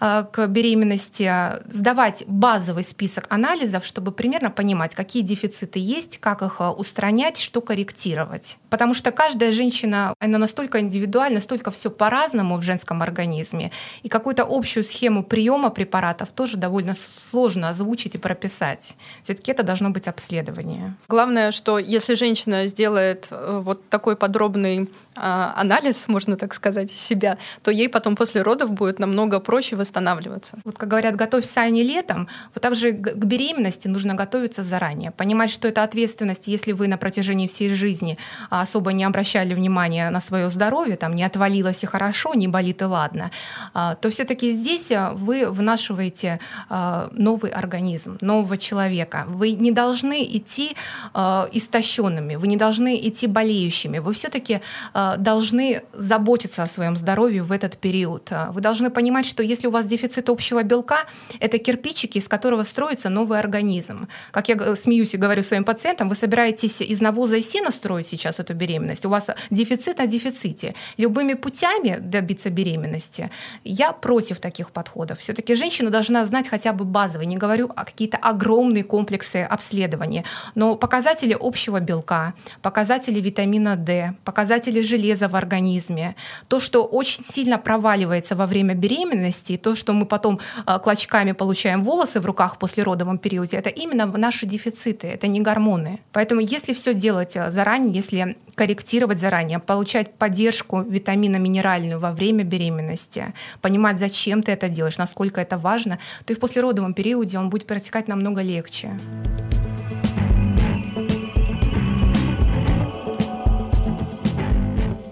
э, 0.00 0.24
к 0.30 0.46
беременности, 0.46 1.32
сдавать 1.72 2.24
базовый 2.26 2.82
список 2.82 3.26
анализов, 3.30 3.84
чтобы 3.84 4.12
примерно 4.12 4.50
понимать, 4.50 4.94
какие 4.94 5.22
дефициты 5.22 5.78
есть, 5.78 6.18
как 6.18 6.42
их 6.42 6.56
э, 6.60 6.68
устранять, 6.68 7.38
что 7.38 7.60
корректировать. 7.60 8.58
Потому 8.68 8.94
что 8.94 9.10
каждая 9.12 9.52
женщина, 9.52 10.14
она 10.18 10.38
настолько 10.38 10.80
индивидуальна, 10.80 11.36
настолько 11.36 11.70
все 11.70 11.90
по-разному 11.90 12.56
в 12.56 12.62
женском 12.62 13.02
организме, 13.02 13.70
и 14.02 14.08
какую-то 14.08 14.46
общую 14.48 14.84
схему 14.84 15.24
приема 15.24 15.70
препаратов 15.70 16.30
тоже 16.32 16.56
довольно 16.56 16.94
сложно 17.30 17.70
озвучить 17.70 18.14
и 18.14 18.18
прописать. 18.18 18.96
Все-таки 19.22 19.52
это 19.52 19.62
должно 19.62 19.90
быть 19.90 20.08
обследование. 20.08 20.96
Главное, 21.08 21.52
что 21.52 21.78
если 21.78 22.14
женщина 22.14 22.66
сделает 22.66 23.28
э, 23.30 23.60
вот 23.64 23.88
такой 23.88 24.16
подробный 24.16 24.88
а, 25.16 25.52
анализ, 25.56 26.08
можно 26.08 26.36
так 26.36 26.54
сказать, 26.54 26.90
себя, 26.90 27.29
то 27.62 27.70
ей 27.70 27.88
потом 27.88 28.16
после 28.16 28.42
родов 28.42 28.72
будет 28.72 28.98
намного 28.98 29.40
проще 29.40 29.76
восстанавливаться. 29.76 30.58
Вот 30.64 30.78
как 30.78 30.88
говорят, 30.88 31.16
готовь 31.16 31.44
сани 31.44 31.82
летом, 31.82 32.28
вот 32.54 32.62
также 32.62 32.92
к 32.92 33.24
беременности 33.24 33.88
нужно 33.88 34.14
готовиться 34.14 34.62
заранее, 34.62 35.10
понимать, 35.10 35.50
что 35.50 35.68
это 35.68 35.82
ответственность, 35.82 36.48
если 36.48 36.72
вы 36.72 36.88
на 36.88 36.98
протяжении 36.98 37.46
всей 37.46 37.72
жизни 37.74 38.18
особо 38.50 38.92
не 38.92 39.04
обращали 39.04 39.54
внимания 39.54 40.10
на 40.10 40.20
свое 40.20 40.50
здоровье, 40.50 40.96
там 40.96 41.14
не 41.14 41.24
отвалилось 41.24 41.84
и 41.84 41.86
хорошо, 41.86 42.34
не 42.34 42.48
болит 42.48 42.82
и 42.82 42.84
ладно, 42.84 43.30
а, 43.74 43.94
то 43.94 44.10
все-таки 44.10 44.50
здесь 44.50 44.92
а, 44.92 45.12
вы 45.12 45.50
внашиваете 45.50 46.40
новый 47.12 47.50
организм, 47.50 48.18
нового 48.20 48.56
человека. 48.56 49.24
Вы 49.28 49.52
не 49.52 49.70
должны 49.70 50.24
идти 50.24 50.76
истощенными, 51.52 52.36
вы 52.36 52.46
не 52.46 52.56
должны 52.56 52.96
идти 52.96 53.26
болеющими, 53.26 53.98
вы 53.98 54.12
все-таки 54.12 54.60
должны 55.18 55.82
заботиться 55.92 56.62
о 56.62 56.66
своем 56.66 56.96
здоровье 56.96 57.19
в 57.28 57.52
этот 57.52 57.76
период. 57.76 58.32
Вы 58.50 58.60
должны 58.60 58.90
понимать, 58.90 59.26
что 59.26 59.42
если 59.42 59.66
у 59.66 59.70
вас 59.70 59.86
дефицит 59.86 60.28
общего 60.30 60.62
белка, 60.62 61.04
это 61.38 61.58
кирпичики, 61.58 62.18
из 62.18 62.28
которого 62.28 62.64
строится 62.64 63.10
новый 63.10 63.38
организм. 63.38 64.08
Как 64.30 64.48
я 64.48 64.74
смеюсь 64.74 65.14
и 65.14 65.18
говорю 65.18 65.42
своим 65.42 65.64
пациентам, 65.64 66.08
вы 66.08 66.14
собираетесь 66.14 66.80
из 66.80 67.00
навоза 67.00 67.36
и 67.36 67.42
сена 67.42 67.70
строить 67.70 68.06
сейчас 68.06 68.40
эту 68.40 68.54
беременность. 68.54 69.04
У 69.04 69.10
вас 69.10 69.26
дефицит 69.50 69.98
на 69.98 70.06
дефиците. 70.06 70.74
Любыми 70.96 71.34
путями 71.34 71.98
добиться 72.00 72.48
беременности. 72.48 73.30
Я 73.64 73.92
против 73.92 74.40
таких 74.40 74.70
подходов. 74.70 75.18
Все-таки 75.18 75.54
женщина 75.54 75.90
должна 75.90 76.24
знать 76.24 76.48
хотя 76.48 76.72
бы 76.72 76.84
базовые, 76.84 77.26
не 77.26 77.36
говорю 77.36 77.70
о 77.76 77.84
какие-то 77.84 78.16
огромные 78.16 78.84
комплексы 78.84 79.42
обследования, 79.42 80.24
но 80.54 80.76
показатели 80.76 81.36
общего 81.38 81.80
белка, 81.80 82.34
показатели 82.62 83.20
витамина 83.20 83.76
D, 83.76 84.14
показатели 84.24 84.80
железа 84.80 85.28
в 85.28 85.36
организме, 85.36 86.14
то, 86.48 86.60
что 86.60 86.84
очень 86.84 87.09
сильно 87.18 87.58
проваливается 87.58 88.36
во 88.36 88.46
время 88.46 88.74
беременности, 88.74 89.52
и 89.52 89.56
то, 89.56 89.74
что 89.74 89.92
мы 89.92 90.06
потом 90.06 90.38
а, 90.66 90.78
клочками 90.78 91.32
получаем 91.32 91.82
волосы 91.82 92.20
в 92.20 92.26
руках 92.26 92.54
в 92.54 92.58
послеродовом 92.58 93.18
периоде, 93.18 93.56
это 93.56 93.70
именно 93.70 94.06
наши 94.06 94.46
дефициты, 94.46 95.06
это 95.08 95.26
не 95.26 95.40
гормоны. 95.40 96.00
Поэтому 96.12 96.40
если 96.40 96.72
все 96.72 96.94
делать 96.94 97.36
а, 97.36 97.50
заранее, 97.50 97.94
если 97.94 98.36
корректировать 98.54 99.20
заранее, 99.20 99.58
получать 99.58 100.14
поддержку 100.14 100.82
витаминно-минеральную 100.82 101.98
во 101.98 102.12
время 102.12 102.44
беременности, 102.44 103.34
понимать, 103.60 103.98
зачем 103.98 104.42
ты 104.42 104.52
это 104.52 104.68
делаешь, 104.68 104.98
насколько 104.98 105.40
это 105.40 105.56
важно, 105.56 105.98
то 106.24 106.32
и 106.32 106.36
в 106.36 106.40
послеродовом 106.40 106.94
периоде 106.94 107.38
он 107.38 107.50
будет 107.50 107.66
протекать 107.66 108.08
намного 108.08 108.42
легче. 108.42 108.98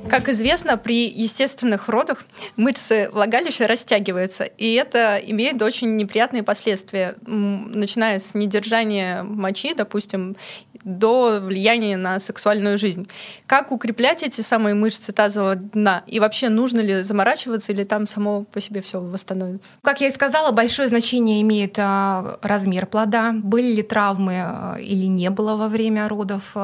Как 0.09 0.29
известно, 0.31 0.79
при 0.79 1.09
естественных 1.09 1.88
родах 1.88 2.25
мышцы 2.57 3.11
влагалища 3.12 3.67
растягиваются, 3.67 4.45
и 4.45 4.75
это 4.75 5.19
имеет 5.19 5.61
очень 5.61 5.97
неприятные 5.97 6.43
последствия, 6.43 7.15
начиная 7.27 8.19
с 8.19 8.35
недержания 8.35 9.23
мочи, 9.23 9.75
допустим, 9.75 10.37
до 10.85 11.41
влияния 11.41 11.97
на 11.97 12.21
сексуальную 12.21 12.79
жизнь. 12.79 13.09
Как 13.47 13.73
укреплять 13.73 14.23
эти 14.23 14.41
самые 14.41 14.75
мышцы 14.75 15.12
тазового 15.12 15.57
дна? 15.57 16.03
И 16.07 16.21
вообще 16.21 16.49
нужно 16.49 16.81
ли 16.81 17.03
заморачиваться 17.03 17.73
или 17.73 17.85
там 17.85 18.07
само 18.07 18.45
по 18.45 18.61
себе 18.61 18.81
все 18.81 19.00
восстановится? 19.00 19.75
Как 19.83 20.00
я 20.00 20.09
и 20.09 20.12
сказала, 20.12 20.53
большое 20.53 20.88
значение 20.88 21.43
имеет 21.43 21.79
а, 21.79 22.38
размер 22.43 22.87
плода. 22.87 23.33
Были 23.33 23.75
ли 23.75 23.83
травмы 23.83 24.41
а, 24.41 24.77
или 24.81 25.07
не 25.07 25.31
было 25.31 25.57
во 25.57 25.69
время 25.69 26.09
родов? 26.09 26.57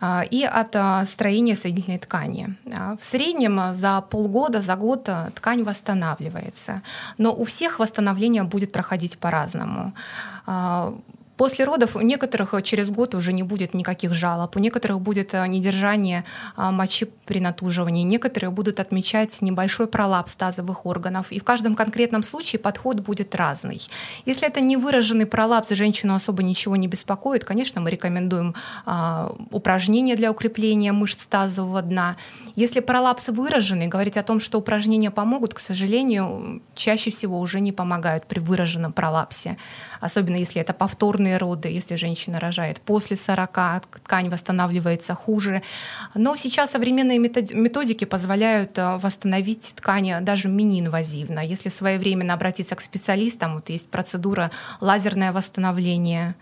А, 0.00 0.24
и 0.30 0.44
от 0.44 0.76
а, 0.76 1.04
строения 1.06 1.56
соединительной 1.56 1.98
ткани. 1.98 2.56
А, 2.72 2.96
в 2.96 3.04
среднем 3.04 3.74
за 3.74 4.00
полгода, 4.00 4.60
за 4.60 4.76
год 4.76 5.08
ткань 5.34 5.64
восстанавливается. 5.64 6.82
Но 7.18 7.34
у 7.34 7.44
всех 7.44 7.78
восстановление 7.78 8.42
будет 8.44 8.72
проходить 8.72 9.18
по-разному. 9.18 9.92
После 11.38 11.64
родов 11.64 11.94
у 11.94 12.00
некоторых 12.00 12.52
э, 12.52 12.62
через 12.62 12.90
год 12.90 13.14
уже 13.14 13.32
не 13.32 13.44
будет 13.44 13.72
никаких 13.72 14.12
жалоб, 14.12 14.56
у 14.56 14.58
некоторых 14.58 15.00
будет 15.00 15.34
э, 15.34 15.46
недержание 15.46 16.24
а, 16.56 16.72
мочи 16.72 17.06
при 17.26 17.38
натуживании, 17.38 18.02
некоторые 18.02 18.50
будут 18.50 18.80
отмечать 18.80 19.40
небольшой 19.40 19.86
пролапс 19.86 20.34
тазовых 20.34 20.84
органов. 20.84 21.30
И 21.30 21.38
в 21.38 21.44
каждом 21.44 21.76
конкретном 21.76 22.24
случае 22.24 22.58
подход 22.58 23.00
будет 23.00 23.36
разный. 23.36 23.80
Если 24.26 24.48
это 24.48 24.60
не 24.60 24.76
выраженный 24.76 25.26
пролапс, 25.26 25.70
женщину 25.70 26.16
особо 26.16 26.42
ничего 26.42 26.74
не 26.74 26.88
беспокоит, 26.88 27.44
конечно, 27.44 27.80
мы 27.80 27.90
рекомендуем 27.90 28.56
а, 28.84 29.32
упражнения 29.52 30.16
для 30.16 30.32
укрепления 30.32 30.90
мышц 30.90 31.24
тазового 31.26 31.82
дна. 31.82 32.16
Если 32.56 32.80
пролапс 32.80 33.28
выраженный, 33.28 33.86
говорить 33.86 34.16
о 34.16 34.24
том, 34.24 34.40
что 34.40 34.58
упражнения 34.58 35.12
помогут, 35.12 35.54
к 35.54 35.60
сожалению, 35.60 36.60
чаще 36.74 37.12
всего 37.12 37.38
уже 37.38 37.60
не 37.60 37.70
помогают 37.70 38.26
при 38.26 38.40
выраженном 38.40 38.92
пролапсе. 38.92 39.56
Особенно 40.00 40.34
если 40.34 40.60
это 40.60 40.72
повторный 40.72 41.27
выраженные 41.28 41.36
роды, 41.36 41.68
если 41.68 41.96
женщина 41.96 42.40
рожает 42.40 42.80
после 42.80 43.16
40, 43.16 44.00
ткань 44.04 44.28
восстанавливается 44.28 45.14
хуже. 45.14 45.62
Но 46.14 46.36
сейчас 46.36 46.70
современные 46.70 47.18
методики 47.18 48.04
позволяют 48.04 48.78
э, 48.78 48.98
восстановить 48.98 49.74
ткани 49.76 50.18
даже 50.20 50.48
мини-инвазивно. 50.48 51.40
Если 51.40 51.70
своевременно 51.70 52.34
обратиться 52.34 52.74
к 52.74 52.82
специалистам, 52.82 53.54
вот 53.54 53.70
есть 53.70 53.88
процедура 53.88 54.50
лазерное 54.80 55.32
восстановление, 55.32 56.34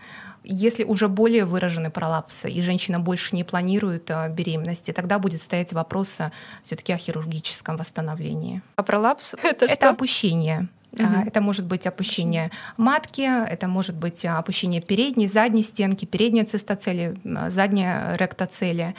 если 0.43 0.85
уже 0.85 1.07
более 1.07 1.43
выражены 1.43 1.89
пролапсы, 1.89 2.49
и 2.49 2.61
женщина 2.61 2.99
больше 2.99 3.35
не 3.35 3.43
планирует 3.43 4.09
а, 4.11 4.29
беременности, 4.29 4.93
тогда 4.93 5.19
будет 5.19 5.41
стоять 5.41 5.73
вопрос 5.73 6.21
все-таки 6.63 6.93
о 6.93 6.97
хирургическом 6.97 7.77
восстановлении. 7.77 8.61
А 8.77 8.83
пролапс 8.83 9.35
это, 9.43 9.65
это 9.65 9.75
что? 9.75 9.89
опущение. 9.89 10.67
Угу. 10.93 11.03
Это 11.25 11.41
может 11.41 11.65
быть 11.65 11.85
опущение 11.85 12.51
матки, 12.77 13.21
это 13.21 13.67
может 13.67 13.95
быть 13.95 14.25
опущение 14.25 14.81
передней, 14.81 15.27
задней 15.27 15.63
стенки, 15.63 16.05
передняя 16.05 16.45
цистоцели, 16.45 17.15
задняя 17.49 18.15
ректоцелия. 18.15 18.95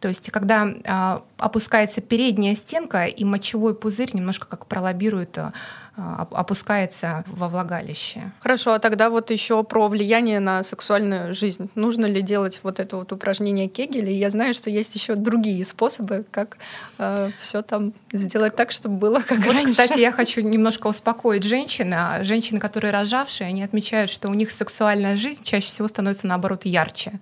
То 0.00 0.08
есть, 0.08 0.30
когда 0.30 0.68
а, 0.84 1.22
опускается 1.38 2.00
передняя 2.00 2.54
стенка, 2.54 3.06
и 3.06 3.24
мочевой 3.24 3.74
пузырь 3.74 4.10
немножко 4.12 4.46
как 4.46 4.66
пролоббирует, 4.66 5.38
а, 5.38 6.28
опускается 6.30 7.24
во 7.26 7.48
влагалище. 7.48 8.32
Хорошо, 8.40 8.74
а 8.74 8.78
тогда 8.78 9.08
вот 9.08 9.30
еще 9.30 9.64
про 9.64 9.88
влияние 9.88 10.40
на 10.40 10.62
сексуальную 10.62 11.32
жизнь. 11.32 11.70
Нужно 11.74 12.04
ли 12.04 12.20
делать 12.20 12.60
вот 12.62 12.78
это 12.78 12.96
вот 12.96 13.12
упражнение 13.12 13.68
Кегеля? 13.68 14.12
Я 14.12 14.28
знаю, 14.28 14.52
что 14.52 14.68
есть 14.68 14.94
еще 14.94 15.14
другие 15.14 15.64
способы, 15.64 16.26
как 16.30 16.58
э, 16.98 17.30
все 17.38 17.62
там 17.62 17.94
сделать 18.12 18.54
так, 18.54 18.72
чтобы 18.72 18.96
было 18.96 19.20
как 19.20 19.38
вот, 19.38 19.54
раньше. 19.54 19.72
Кстати, 19.72 20.00
я 20.00 20.12
хочу 20.12 20.42
немножко 20.42 20.88
успокоить 20.88 21.44
женщин. 21.44 21.94
Женщины, 22.20 22.60
которые 22.60 22.92
рожавшие, 22.92 23.48
они 23.48 23.62
отмечают, 23.62 24.10
что 24.10 24.28
у 24.28 24.34
них 24.34 24.50
сексуальная 24.50 25.16
жизнь 25.16 25.42
чаще 25.42 25.66
всего 25.66 25.88
становится 25.88 26.26
наоборот 26.26 26.66
ярче 26.66 27.20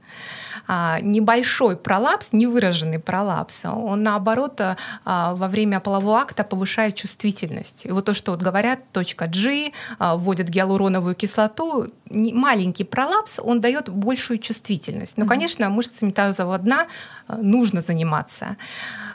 а, 0.67 1.01
небольшой 1.01 1.77
пролапс, 1.77 2.33
невыраженный 2.65 2.99
пролапс, 2.99 3.65
он 3.65 4.03
наоборот 4.03 4.61
а, 5.05 5.35
во 5.35 5.49
время 5.49 5.81
полового 5.81 6.19
акта 6.19 6.45
повышает 6.45 6.95
чувствительность. 6.95 7.87
И 7.87 7.91
вот 7.91 8.05
то, 8.05 8.15
что 8.15 8.33
вот 8.33 8.43
говорят, 8.43 8.81
точка 8.93 9.27
G, 9.27 9.73
а, 9.99 10.17
вводят 10.17 10.49
гиалуроновую 10.49 11.15
кислоту, 11.15 11.87
маленький 12.11 12.85
пролапс, 12.85 13.41
он 13.43 13.61
дает 13.61 13.89
большую 13.89 14.39
чувствительность. 14.39 15.17
Но, 15.19 15.27
конечно, 15.27 15.69
мышцами 15.69 16.11
тазового 16.11 16.59
дна 16.59 16.87
а, 17.27 17.37
нужно 17.37 17.81
заниматься. 17.81 18.57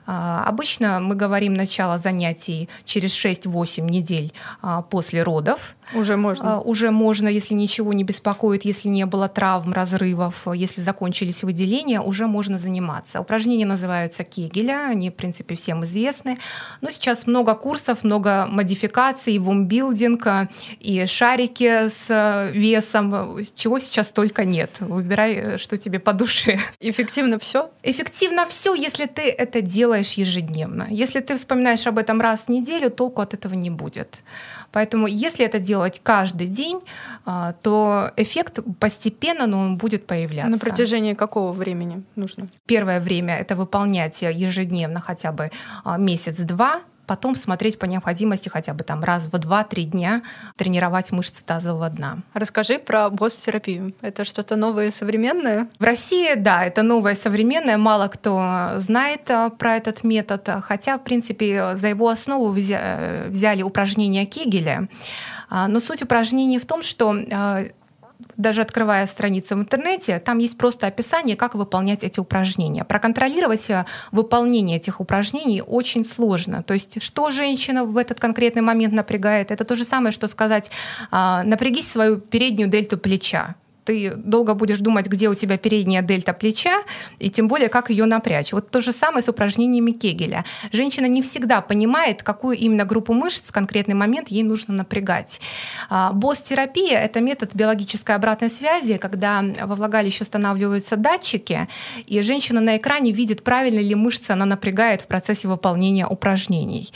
А, 0.06 0.44
обычно 0.46 1.00
мы 1.00 1.16
говорим 1.16 1.54
начало 1.54 1.98
занятий 1.98 2.70
через 2.86 3.14
6-8 3.14 3.82
недель 3.82 4.34
а, 4.62 4.82
после 4.82 5.24
родов. 5.24 5.76
Уже 5.94 6.18
можно. 6.18 6.56
А, 6.56 6.60
уже 6.60 6.92
можно, 6.92 7.28
если 7.28 7.54
ничего 7.54 7.94
не 7.94 8.04
беспокоит, 8.04 8.66
если 8.66 8.90
не 8.90 9.06
было 9.06 9.28
травм, 9.28 9.74
разрывов, 9.74 10.48
если 10.54 10.82
закончились 10.82 11.44
выделения, 11.44 12.02
уже 12.02 12.28
можно 12.28 12.58
заниматься. 12.58 13.20
Упражнения 13.22 13.66
называются 13.66 14.24
Кегеля, 14.24 14.88
они, 14.90 15.10
в 15.10 15.14
принципе, 15.14 15.56
всем 15.56 15.84
известны. 15.84 16.40
Но 16.82 16.92
сейчас 16.92 17.28
много 17.28 17.56
курсов, 17.56 18.04
много 18.04 18.48
модификаций, 18.50 19.38
вумбилдинг, 19.38 20.28
и 20.80 21.06
шарики 21.06 21.90
с 21.90 22.52
весом, 22.54 23.40
чего 23.56 23.80
сейчас 23.80 24.12
только 24.12 24.46
нет. 24.46 24.78
Выбирай, 24.80 25.58
что 25.58 25.78
тебе 25.78 26.00
по 26.00 26.14
душе. 26.14 26.60
Эффективно 26.80 27.38
все? 27.40 27.70
Эффективно 27.84 28.46
все, 28.46 28.74
если 28.74 29.06
ты 29.06 29.30
это 29.30 29.62
делаешь 29.62 29.90
делаешь 29.90 30.14
ежедневно. 30.14 30.88
Если 30.90 31.20
ты 31.20 31.36
вспоминаешь 31.36 31.88
об 31.88 31.98
этом 31.98 32.22
раз 32.22 32.46
в 32.46 32.50
неделю, 32.50 32.90
толку 32.90 33.22
от 33.22 33.34
этого 33.34 33.56
не 33.56 33.70
будет. 33.70 34.24
Поэтому 34.72 35.08
если 35.08 35.46
это 35.46 35.60
делать 35.80 36.02
каждый 36.04 36.48
день, 36.48 36.80
а, 37.26 37.54
то 37.62 38.12
эффект 38.18 38.60
постепенно, 38.80 39.48
но 39.48 39.60
он 39.60 39.78
будет 39.78 40.06
появляться. 40.06 40.52
На 40.52 40.58
протяжении 40.58 41.14
какого 41.14 41.54
времени 41.54 42.04
нужно? 42.16 42.48
Первое 42.66 43.00
время 43.00 43.38
это 43.38 43.56
выполнять 43.56 44.22
ежедневно 44.22 45.00
хотя 45.00 45.32
бы 45.32 45.50
а, 45.84 45.98
месяц-два, 45.98 46.82
потом 47.10 47.36
смотреть 47.36 47.80
по 47.80 47.86
необходимости 47.86 48.50
хотя 48.50 48.76
бы 48.76 48.84
там 48.84 49.04
раз 49.04 49.26
в 49.26 49.34
2-3 49.34 49.84
дня 49.86 50.22
тренировать 50.56 51.12
мышцы 51.12 51.44
тазового 51.44 51.90
дна. 51.90 52.20
Расскажи 52.36 52.78
про 52.78 53.10
босс-терапию. 53.10 53.96
Это 54.02 54.26
что-то 54.26 54.56
новое 54.56 54.90
и 54.90 54.92
современное? 54.92 55.68
В 55.80 55.84
России, 55.84 56.36
да, 56.36 56.64
это 56.64 56.84
новое 56.84 57.16
современное. 57.16 57.78
Мало 57.78 58.10
кто 58.10 58.74
знает 58.78 59.22
а, 59.32 59.50
про 59.50 59.78
этот 59.78 60.04
метод, 60.04 60.48
хотя, 60.62 61.00
в 61.00 61.04
принципе, 61.04 61.76
за 61.76 61.88
его 61.88 62.10
основу 62.10 62.50
взяли 62.52 63.64
упражнения 63.64 64.28
Кегеля. 64.28 64.88
А, 65.50 65.68
но 65.68 65.80
суть 65.80 66.04
упражнений 66.04 66.60
в 66.60 66.66
том, 66.68 66.84
что 66.84 67.16
а, 67.32 67.64
даже 68.36 68.62
открывая 68.62 69.08
страницу 69.08 69.56
в 69.56 69.60
интернете, 69.60 70.20
там 70.20 70.40
есть 70.40 70.58
просто 70.58 70.88
описание, 70.88 71.36
как 71.36 71.56
выполнять 71.56 72.04
эти 72.04 72.20
упражнения. 72.20 72.84
Проконтролировать 72.84 73.70
э, 73.70 73.86
выполнение 74.12 74.78
этих 74.78 75.00
упражнений 75.00 75.62
очень 75.62 76.04
сложно. 76.04 76.64
То 76.64 76.74
есть, 76.74 77.02
что 77.02 77.30
женщина 77.30 77.86
в 77.86 77.98
этот 77.98 78.20
конкретный 78.20 78.62
момент 78.62 78.94
напрягает, 78.94 79.52
это 79.52 79.64
то 79.64 79.76
же 79.76 79.84
самое, 79.84 80.12
что 80.12 80.28
сказать, 80.28 80.72
а, 81.12 81.44
напрягись 81.44 81.90
свою 81.90 82.18
переднюю 82.18 82.70
дельту 82.70 82.98
плеча 82.98 83.56
ты 83.90 84.14
долго 84.16 84.54
будешь 84.54 84.78
думать, 84.82 85.08
где 85.08 85.30
у 85.30 85.34
тебя 85.34 85.58
передняя 85.58 86.04
дельта 86.04 86.34
плеча, 86.34 86.84
и 87.18 87.32
тем 87.32 87.48
более, 87.48 87.70
как 87.70 87.90
ее 87.90 88.06
напрячь. 88.06 88.54
Вот 88.54 88.70
то 88.70 88.82
же 88.82 88.92
самое 88.92 89.24
с 89.24 89.30
упражнениями 89.30 89.90
Кегеля. 89.90 90.46
Женщина 90.72 91.08
не 91.08 91.24
всегда 91.24 91.62
понимает, 91.62 92.22
какую 92.22 92.56
именно 92.56 92.86
группу 92.86 93.14
мышц 93.14 93.50
в 93.50 93.52
конкретный 93.52 93.96
момент 93.96 94.30
ей 94.30 94.44
нужно 94.44 94.76
напрягать. 94.76 95.42
А, 95.90 96.12
босс-терапия— 96.12 97.00
это 97.04 97.20
метод 97.20 97.56
биологической 97.56 98.16
обратной 98.16 98.52
связи, 98.52 98.98
когда 98.98 99.44
во 99.64 99.74
влагалище 99.74 100.22
устанавливаются 100.22 100.96
датчики, 100.96 101.68
и 102.06 102.22
женщина 102.22 102.62
на 102.62 102.78
экране 102.78 103.12
видит, 103.12 103.44
правильно 103.44 103.80
ли 103.80 103.96
мышцы 103.96 104.30
она 104.30 104.46
напрягает 104.46 105.02
в 105.02 105.08
процессе 105.08 105.48
выполнения 105.48 106.06
упражнений. 106.06 106.94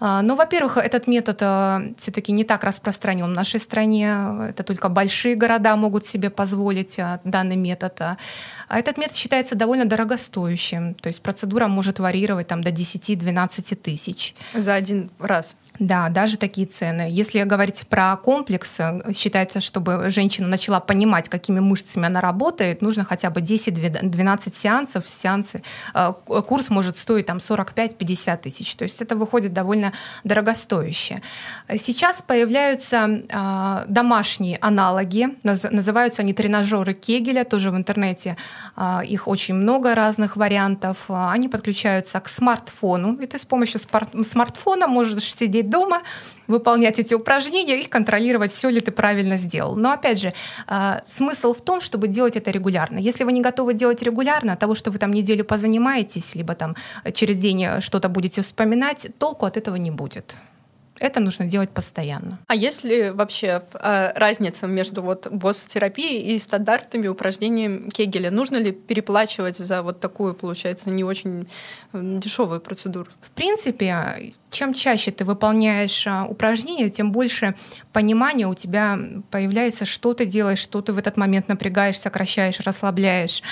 Mm-hmm. 0.00 0.22
Но, 0.22 0.34
во-первых, 0.34 0.76
этот 0.76 1.06
метод 1.06 1.38
а, 1.40 1.82
все-таки 1.98 2.32
не 2.32 2.42
так 2.42 2.64
распространен 2.64 3.26
в 3.26 3.28
нашей 3.28 3.60
стране. 3.60 4.12
Это 4.48 4.64
только 4.64 4.88
большие 4.88 5.36
города 5.36 5.76
могут 5.76 6.04
себе 6.04 6.31
позволить 6.32 6.98
а, 6.98 7.20
данный 7.24 7.56
метод. 7.56 8.00
А, 8.00 8.16
а 8.68 8.78
этот 8.78 8.98
метод 8.98 9.16
считается 9.16 9.54
довольно 9.54 9.84
дорогостоящим, 9.84 10.94
то 10.94 11.08
есть 11.08 11.22
процедура 11.22 11.68
может 11.68 11.98
варьировать 11.98 12.48
там, 12.48 12.62
до 12.62 12.70
10-12 12.70 13.76
тысяч. 13.76 14.34
За 14.54 14.74
один 14.74 15.10
раз? 15.18 15.56
Да, 15.78 16.08
даже 16.10 16.36
такие 16.36 16.66
цены. 16.66 17.08
Если 17.10 17.42
говорить 17.42 17.86
про 17.88 18.16
комплекс, 18.16 18.78
э, 18.78 19.12
считается, 19.14 19.60
чтобы 19.60 20.10
женщина 20.10 20.46
начала 20.46 20.80
понимать, 20.80 21.28
какими 21.28 21.60
мышцами 21.60 22.06
она 22.06 22.20
работает, 22.20 22.82
нужно 22.82 23.04
хотя 23.04 23.30
бы 23.30 23.40
10-12 23.40 24.54
сеансов. 24.54 25.08
Сеансы, 25.08 25.62
курс 26.24 26.70
может 26.70 26.98
стоить 26.98 27.26
там 27.26 27.38
45-50 27.38 28.42
тысяч. 28.42 28.76
То 28.76 28.84
есть 28.84 29.00
это 29.00 29.16
выходит 29.16 29.52
довольно 29.52 29.92
дорогостоящее. 30.24 31.22
Сейчас 31.78 32.22
появляются 32.22 33.22
домашние 33.88 34.58
аналоги, 34.60 35.28
называются 35.42 36.21
они 36.22 36.32
тренажеры 36.32 36.94
Кегеля, 36.94 37.44
тоже 37.44 37.70
в 37.70 37.76
интернете 37.76 38.36
их 39.04 39.28
очень 39.28 39.54
много 39.54 39.94
разных 39.94 40.36
вариантов. 40.36 41.06
Они 41.08 41.48
подключаются 41.48 42.20
к 42.20 42.28
смартфону, 42.28 43.14
и 43.16 43.26
ты 43.26 43.38
с 43.38 43.44
помощью 43.44 43.80
смартфона 43.80 44.86
можешь 44.86 45.34
сидеть 45.34 45.68
дома, 45.68 46.02
выполнять 46.46 46.98
эти 46.98 47.14
упражнения 47.14 47.80
и 47.80 47.86
контролировать, 47.86 48.50
все 48.50 48.68
ли 48.68 48.80
ты 48.80 48.90
правильно 48.92 49.38
сделал. 49.38 49.76
Но 49.76 49.92
опять 49.92 50.20
же, 50.20 50.32
а, 50.66 51.02
смысл 51.06 51.54
в 51.54 51.60
том, 51.60 51.80
чтобы 51.80 52.08
делать 52.08 52.36
это 52.36 52.50
регулярно. 52.50 52.98
Если 52.98 53.24
вы 53.24 53.32
не 53.32 53.40
готовы 53.40 53.74
делать 53.74 54.02
регулярно, 54.02 54.56
того, 54.56 54.74
что 54.74 54.90
вы 54.90 54.98
там 54.98 55.12
неделю 55.12 55.44
позанимаетесь, 55.44 56.34
либо 56.34 56.54
там 56.54 56.76
через 57.14 57.38
день 57.38 57.80
что-то 57.80 58.08
будете 58.08 58.42
вспоминать, 58.42 59.08
толку 59.18 59.46
от 59.46 59.56
этого 59.56 59.76
не 59.76 59.90
будет. 59.90 60.36
Это 60.98 61.20
нужно 61.20 61.46
делать 61.46 61.70
постоянно. 61.70 62.38
А 62.46 62.54
есть 62.54 62.84
ли 62.84 63.10
вообще 63.10 63.62
э, 63.72 64.12
разница 64.14 64.66
между 64.66 65.02
вот 65.02 65.26
босс-терапией 65.30 66.34
и 66.34 66.38
стандартными 66.38 67.08
упражнениями 67.08 67.90
Кегеля? 67.90 68.30
Нужно 68.30 68.56
ли 68.56 68.72
переплачивать 68.72 69.56
за 69.56 69.82
вот 69.82 70.00
такую, 70.00 70.34
получается, 70.34 70.90
не 70.90 71.04
очень 71.04 71.48
дешевую 71.92 72.60
процедуру? 72.60 73.10
В 73.20 73.30
принципе, 73.30 74.32
чем 74.50 74.74
чаще 74.74 75.10
ты 75.10 75.24
выполняешь 75.24 76.06
а, 76.06 76.26
упражнения, 76.26 76.90
тем 76.90 77.10
больше 77.10 77.54
понимания 77.92 78.46
у 78.46 78.54
тебя 78.54 78.98
появляется, 79.30 79.84
что 79.84 80.14
ты 80.14 80.26
делаешь, 80.26 80.58
что 80.58 80.82
ты 80.82 80.92
в 80.92 80.98
этот 80.98 81.16
момент 81.16 81.48
напрягаешь, 81.48 81.98
сокращаешь, 81.98 82.60
расслабляешь. 82.60 83.42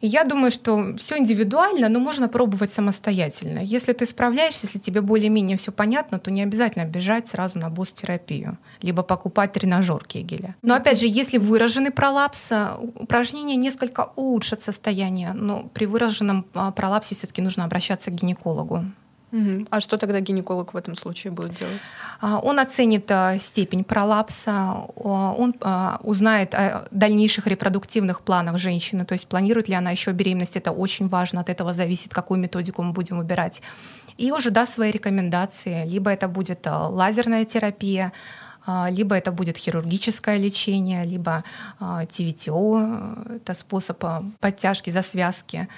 И 0.00 0.06
я 0.06 0.24
думаю, 0.24 0.50
что 0.50 0.94
все 0.96 1.18
индивидуально, 1.18 1.88
но 1.88 1.98
можно 1.98 2.28
пробовать 2.28 2.72
самостоятельно. 2.72 3.58
Если 3.58 3.92
ты 3.92 4.06
справляешься, 4.06 4.66
если 4.66 4.78
тебе 4.78 5.00
более-менее 5.00 5.56
все 5.56 5.72
понятно, 5.72 6.18
то 6.18 6.30
не 6.30 6.42
обязательно 6.42 6.84
бежать 6.84 7.28
сразу 7.28 7.58
на 7.58 7.68
босс-терапию, 7.70 8.58
либо 8.82 9.02
покупать 9.02 9.52
тренажер 9.52 10.04
Кегеля. 10.04 10.54
Но 10.62 10.74
опять 10.74 11.00
же, 11.00 11.06
если 11.06 11.38
выраженный 11.38 11.90
пролапс, 11.90 12.52
э, 12.52 12.68
упражнения 12.94 13.56
несколько 13.56 14.10
улучшат 14.16 14.62
состояние, 14.62 15.32
но 15.32 15.68
при 15.74 15.86
выраженном 15.86 16.46
а, 16.54 16.70
пролапсе 16.70 17.14
все-таки 17.14 17.42
нужно 17.42 17.64
обращаться 17.64 18.10
к 18.10 18.14
гинекологу. 18.14 18.84
А 19.70 19.80
что 19.80 19.98
тогда 19.98 20.20
гинеколог 20.20 20.72
в 20.72 20.76
этом 20.76 20.96
случае 20.96 21.32
будет 21.32 21.54
делать? 21.54 21.80
А, 22.20 22.38
он 22.38 22.58
оценит 22.58 23.10
а, 23.10 23.38
степень 23.38 23.84
пролапса, 23.84 24.72
он 24.96 25.54
а, 25.60 26.00
узнает 26.02 26.54
о 26.54 26.86
дальнейших 26.90 27.46
репродуктивных 27.46 28.22
планах 28.22 28.56
женщины, 28.56 29.04
то 29.04 29.12
есть 29.12 29.26
планирует 29.26 29.68
ли 29.68 29.74
она 29.74 29.90
еще 29.90 30.12
беременность, 30.12 30.56
это 30.56 30.72
очень 30.72 31.08
важно, 31.08 31.40
от 31.42 31.50
этого 31.50 31.74
зависит, 31.74 32.14
какую 32.14 32.40
методику 32.40 32.82
мы 32.82 32.92
будем 32.92 33.18
выбирать. 33.18 33.62
И 34.16 34.32
уже 34.32 34.50
даст 34.50 34.74
свои 34.74 34.90
рекомендации, 34.90 35.86
либо 35.86 36.10
это 36.10 36.26
будет 36.26 36.66
лазерная 36.66 37.44
терапия, 37.44 38.12
либо 38.90 39.16
это 39.16 39.32
будет 39.32 39.56
хирургическое 39.56 40.36
лечение, 40.36 41.04
либо 41.04 41.44
ТВТО, 41.78 43.16
это 43.36 43.54
способ 43.54 44.04
а, 44.04 44.24
подтяжки 44.40 44.90
за 44.90 45.02
связки, 45.02 45.68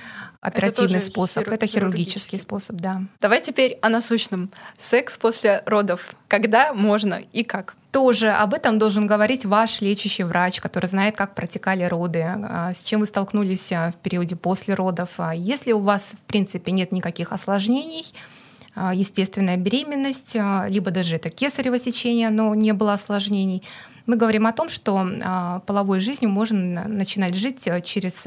оперативный 0.41 0.99
это 0.99 1.11
способ, 1.11 1.45
хиру- 1.45 1.55
это 1.55 1.67
хирургический 1.67 2.39
способ, 2.39 2.77
да. 2.77 3.03
Давай 3.21 3.41
теперь 3.41 3.79
о 3.83 3.89
насущном. 3.89 4.51
Секс 4.79 5.17
после 5.17 5.63
родов. 5.67 6.15
Когда 6.29 6.73
можно 6.75 7.21
и 7.33 7.45
как? 7.45 7.75
Тоже 7.93 8.31
об 8.31 8.55
этом 8.55 8.79
должен 8.79 9.07
говорить 9.07 9.45
ваш 9.45 9.81
лечащий 9.81 10.23
врач, 10.23 10.61
который 10.61 10.87
знает, 10.87 11.17
как 11.17 11.35
протекали 11.35 11.85
роды, 11.85 12.25
а, 12.25 12.73
с 12.75 12.83
чем 12.83 13.01
вы 13.01 13.07
столкнулись 13.07 13.71
в 13.71 13.95
периоде 14.03 14.37
после 14.37 14.75
родов. 14.75 15.19
Если 15.35 15.73
у 15.73 15.81
вас, 15.81 16.13
в 16.13 16.23
принципе, 16.23 16.73
нет 16.73 16.93
никаких 16.93 17.33
осложнений, 17.33 18.13
а, 18.15 18.40
естественная 18.77 19.57
беременность, 19.57 20.37
а, 20.37 20.67
либо 20.69 20.91
даже 20.91 21.17
это 21.17 21.29
кесарево 21.31 21.79
сечение, 21.79 22.31
но 22.31 22.55
не 22.55 22.73
было 22.73 22.95
осложнений. 22.95 23.63
Мы 24.07 24.17
говорим 24.17 24.47
о 24.47 24.53
том, 24.53 24.69
что 24.69 25.07
а, 25.23 25.61
половой 25.61 26.01
жизнью 26.01 26.31
можно 26.31 26.89
начинать 26.89 27.35
жить 27.35 27.69
через 27.85 28.27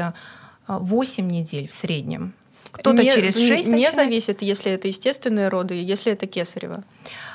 8 0.68 1.28
недель 1.28 1.68
в 1.68 1.74
среднем. 1.74 2.34
Кто-то 2.72 3.04
через 3.04 3.36
6 3.38 3.68
Не 3.68 3.72
начинает. 3.72 3.96
зависит, 3.96 4.42
если 4.42 4.72
это 4.72 4.88
естественные 4.88 5.50
роды, 5.50 5.76
если 5.76 6.12
это 6.12 6.26
кесарево. 6.26 6.84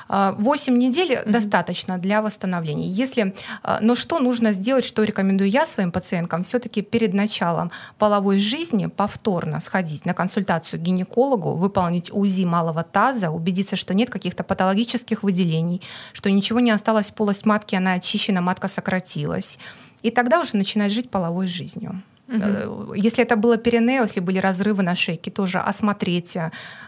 8 0.09 0.77
недель 0.77 1.13
mm-hmm. 1.13 1.31
достаточно 1.31 1.97
для 1.97 2.21
восстановления. 2.21 2.87
Если, 2.87 3.35
а, 3.61 3.79
но 3.81 3.95
что 3.95 4.19
нужно 4.19 4.53
сделать, 4.53 4.83
что 4.83 5.03
рекомендую 5.03 5.49
я 5.49 5.65
своим 5.65 5.91
пациенткам, 5.91 6.43
все-таки 6.43 6.81
перед 6.81 7.13
началом 7.13 7.71
половой 7.97 8.39
жизни 8.39 8.87
повторно 8.87 9.59
сходить 9.59 10.05
на 10.05 10.13
консультацию 10.13 10.79
к 10.79 10.83
гинекологу, 10.83 11.53
выполнить 11.53 12.11
УЗИ 12.11 12.45
малого 12.45 12.83
таза, 12.83 13.29
убедиться, 13.29 13.75
что 13.75 13.93
нет 13.93 14.09
каких-то 14.09 14.43
патологических 14.43 15.23
выделений, 15.23 15.81
что 16.13 16.31
ничего 16.31 16.59
не 16.59 16.71
осталось 16.71 17.11
в 17.11 17.13
полость 17.13 17.45
матки, 17.45 17.75
она 17.75 17.93
очищена, 17.93 18.41
матка 18.41 18.67
сократилась. 18.67 19.59
И 20.01 20.11
тогда 20.11 20.39
уже 20.39 20.55
начинать 20.55 20.91
жить 20.91 21.09
половой 21.09 21.47
жизнью. 21.47 22.01
Угу. 22.29 22.93
Если 22.93 23.23
это 23.23 23.35
было 23.35 23.57
перинео, 23.57 24.03
если 24.03 24.19
были 24.19 24.37
разрывы 24.37 24.83
на 24.83 24.95
шейке, 24.95 25.31
тоже 25.31 25.59
осмотреть 25.59 26.37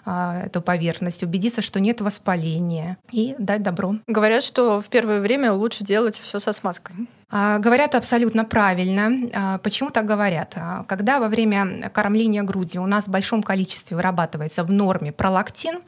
а, 0.05 0.43
эту 0.45 0.61
поверхность, 0.61 1.23
убедиться, 1.23 1.61
что 1.61 1.79
нет 1.79 2.01
воспаления 2.01 2.97
и 3.11 3.35
дать 3.37 3.63
добро. 3.63 3.95
Говорят, 4.07 4.43
что 4.43 4.81
в 4.81 4.89
первое 4.89 5.19
время 5.19 5.51
лучше 5.51 5.83
делать 5.83 6.19
все 6.19 6.39
со 6.39 6.53
смазкой. 6.53 6.95
А, 7.33 7.59
говорят 7.59 7.95
абсолютно 7.95 8.43
правильно. 8.43 9.29
А, 9.33 9.57
почему 9.59 9.89
так 9.89 10.05
говорят? 10.05 10.53
А, 10.57 10.83
когда 10.83 11.19
во 11.19 11.29
время 11.29 11.89
кормления 11.93 12.43
грудью 12.43 12.83
у 12.83 12.87
нас 12.87 13.05
в 13.05 13.09
большом 13.09 13.41
количестве 13.41 13.95
вырабатывается 13.95 14.65
в 14.65 14.71
норме 14.71 15.13
пролактин, 15.13 15.79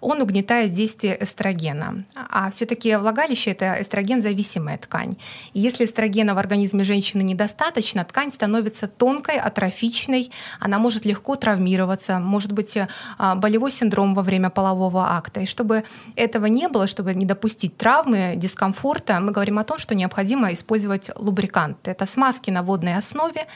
он 0.00 0.20
угнетает 0.20 0.72
действие 0.72 1.16
эстрогена. 1.22 2.04
А 2.14 2.50
все-таки 2.50 2.96
влагалище— 2.96 3.50
это 3.52 3.80
эстроген-зависимая 3.80 4.76
ткань. 4.78 5.16
И 5.52 5.60
если 5.60 5.84
эстрогена 5.84 6.34
в 6.34 6.38
организме 6.38 6.82
женщины 6.82 7.22
недостаточно, 7.22 8.04
ткань 8.04 8.32
становится 8.32 8.88
тонкой, 8.88 9.38
атрофичной, 9.38 10.32
она 10.58 10.80
может 10.80 11.04
легко 11.04 11.36
травмироваться, 11.36 12.18
может 12.18 12.52
быть 12.52 12.76
болевой 13.36 13.70
синдром 13.70 14.14
во 14.14 14.22
время 14.22 14.50
полового 14.50 15.12
акта. 15.12 15.40
И 15.40 15.46
чтобы 15.46 15.84
этого 16.16 16.46
не 16.46 16.68
было, 16.68 16.88
чтобы 16.88 17.14
не 17.14 17.24
допустить 17.24 17.76
травмы, 17.76 18.34
дискомфорта, 18.36 19.20
мы 19.20 19.30
говорим 19.30 19.58
о 19.58 19.64
том, 19.64 19.78
что 19.78 19.94
необходимо 19.94 20.52
использовать 20.52 20.87
использовать 20.88 21.10
лубриканты. 21.16 21.90
Это 21.90 22.06
смазки 22.06 22.50
на 22.50 22.62
водной 22.62 22.96
основе, 22.96 23.46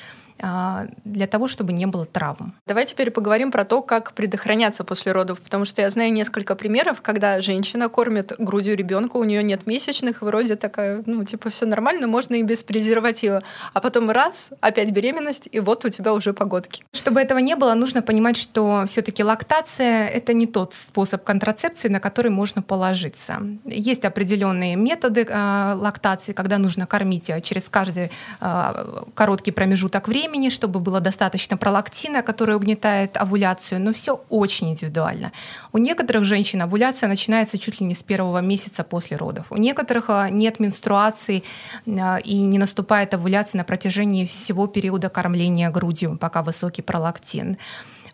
для 0.43 1.27
того, 1.27 1.47
чтобы 1.47 1.73
не 1.73 1.87
было 1.87 2.05
травм. 2.05 2.55
Давай 2.67 2.85
теперь 2.85 3.11
поговорим 3.11 3.53
про 3.53 3.65
то, 3.65 3.81
как 3.81 4.13
предохраняться 4.13 4.83
после 4.83 5.13
родов, 5.13 5.41
потому 5.41 5.65
что 5.65 5.83
я 5.83 5.91
знаю 5.91 6.13
несколько 6.13 6.57
примеров, 6.57 7.01
когда 7.01 7.41
женщина 7.41 7.89
кормит 7.89 8.33
грудью 8.39 8.77
ребенка, 8.77 9.17
у 9.17 9.25
нее 9.25 9.43
нет 9.43 9.67
месячных, 9.67 10.23
вроде 10.23 10.57
такая, 10.57 11.03
ну, 11.07 11.25
типа, 11.25 11.49
все 11.51 11.67
нормально, 11.67 12.07
можно 12.07 12.35
и 12.35 12.43
без 12.43 12.63
презерватива. 12.63 13.43
А 13.73 13.81
потом 13.81 14.11
раз, 14.11 14.51
опять 14.61 14.91
беременность, 14.91 15.49
и 15.53 15.61
вот 15.61 15.85
у 15.85 15.89
тебя 15.91 16.13
уже 16.13 16.33
погодки. 16.33 16.83
Чтобы 16.93 17.21
этого 17.21 17.39
не 17.39 17.55
было, 17.55 17.75
нужно 17.75 18.03
понимать, 18.03 18.37
что 18.37 18.85
все-таки 18.87 19.23
лактация— 19.23 20.09
это 20.09 20.33
не 20.33 20.47
тот 20.47 20.75
способ 20.75 21.23
контрацепции, 21.23 21.89
на 21.89 22.01
который 22.01 22.31
можно 22.31 22.63
положиться. 22.63 23.43
Есть 23.65 24.05
определенные 24.05 24.75
методы 24.77 25.25
э, 25.29 25.75
лактации, 25.75 26.33
когда 26.33 26.59
нужно 26.59 26.87
кормить 26.87 27.31
через 27.43 27.69
каждый 27.69 28.11
э, 28.41 29.03
короткий 29.15 29.53
промежуток 29.53 30.09
времени, 30.09 30.32
времени, 30.33 30.51
чтобы 30.51 30.81
было 30.81 31.01
достаточно 31.01 31.57
пролактина, 31.57 32.23
который 32.23 32.57
угнетает 32.57 33.17
овуляцию, 33.17 33.81
но 33.81 33.93
все 33.93 34.25
очень 34.31 34.71
индивидуально. 34.71 35.33
У 35.73 35.79
некоторых 35.79 36.25
женщин 36.25 36.63
овуляция 36.63 37.09
начинается 37.09 37.59
чуть 37.59 37.81
ли 37.81 37.87
не 37.87 37.95
с 37.95 38.03
первого 38.03 38.41
месяца 38.41 38.83
после 38.83 39.17
родов. 39.17 39.47
У 39.51 39.57
некоторых 39.57 40.09
а, 40.09 40.31
нет 40.31 40.61
менструации 40.61 41.43
а, 41.87 42.19
и 42.25 42.35
не 42.35 42.59
наступает 42.59 43.15
овуляция 43.15 43.59
на 43.59 43.65
протяжении 43.65 44.25
всего 44.25 44.67
периода 44.67 45.11
кормления 45.11 45.71
грудью, 45.71 46.17
пока 46.19 46.43
высокий 46.43 46.83
пролактин. 46.83 47.57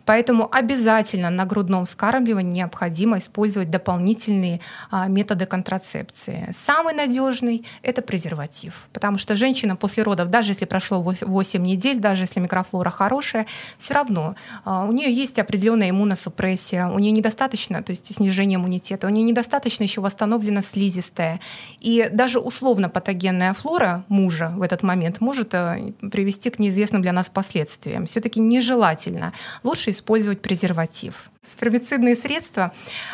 Поэтому 0.09 0.49
обязательно 0.51 1.29
на 1.29 1.45
грудном 1.45 1.85
вскармливании 1.85 2.51
необходимо 2.51 3.19
использовать 3.19 3.69
дополнительные 3.69 4.59
а, 4.89 5.07
методы 5.07 5.45
контрацепции. 5.45 6.49
Самый 6.51 6.95
надежный– 6.95 7.63
это 7.83 8.01
презерватив, 8.01 8.87
потому 8.91 9.19
что 9.19 9.35
женщина 9.35 9.75
после 9.75 10.01
родов, 10.01 10.31
даже 10.31 10.53
если 10.53 10.65
прошло 10.65 10.99
8 10.99 11.61
недель, 11.61 11.99
даже 11.99 12.23
если 12.23 12.39
микрофлора 12.39 12.89
хорошая, 12.89 13.45
все 13.77 13.93
равно 13.93 14.33
а, 14.65 14.85
у 14.85 14.91
нее 14.91 15.13
есть 15.13 15.37
определенная 15.37 15.91
иммуносупрессия, 15.91 16.87
у 16.87 16.97
нее 16.97 17.11
недостаточно, 17.11 17.83
то 17.83 17.91
есть 17.91 18.11
снижение 18.11 18.55
иммунитета, 18.55 19.05
у 19.05 19.11
нее 19.11 19.23
недостаточно 19.23 19.83
еще 19.83 20.01
восстановлена 20.01 20.63
слизистая. 20.63 21.39
И 21.81 22.09
даже 22.11 22.39
условно 22.39 22.89
патогенная 22.89 23.53
флора 23.53 24.03
мужа 24.07 24.53
в 24.55 24.63
этот 24.63 24.81
момент 24.81 25.21
может 25.21 25.53
э, 25.53 25.93
привести 26.11 26.49
к 26.49 26.57
неизвестным 26.57 27.03
для 27.03 27.13
нас 27.13 27.29
последствиям. 27.29 28.07
Все-таки 28.07 28.39
нежелательно. 28.39 29.33
Лучше 29.61 29.98
использовать 29.99 30.41
презерватив. 30.41 31.29
Спермицидные 31.43 32.15
средства, 32.15 32.71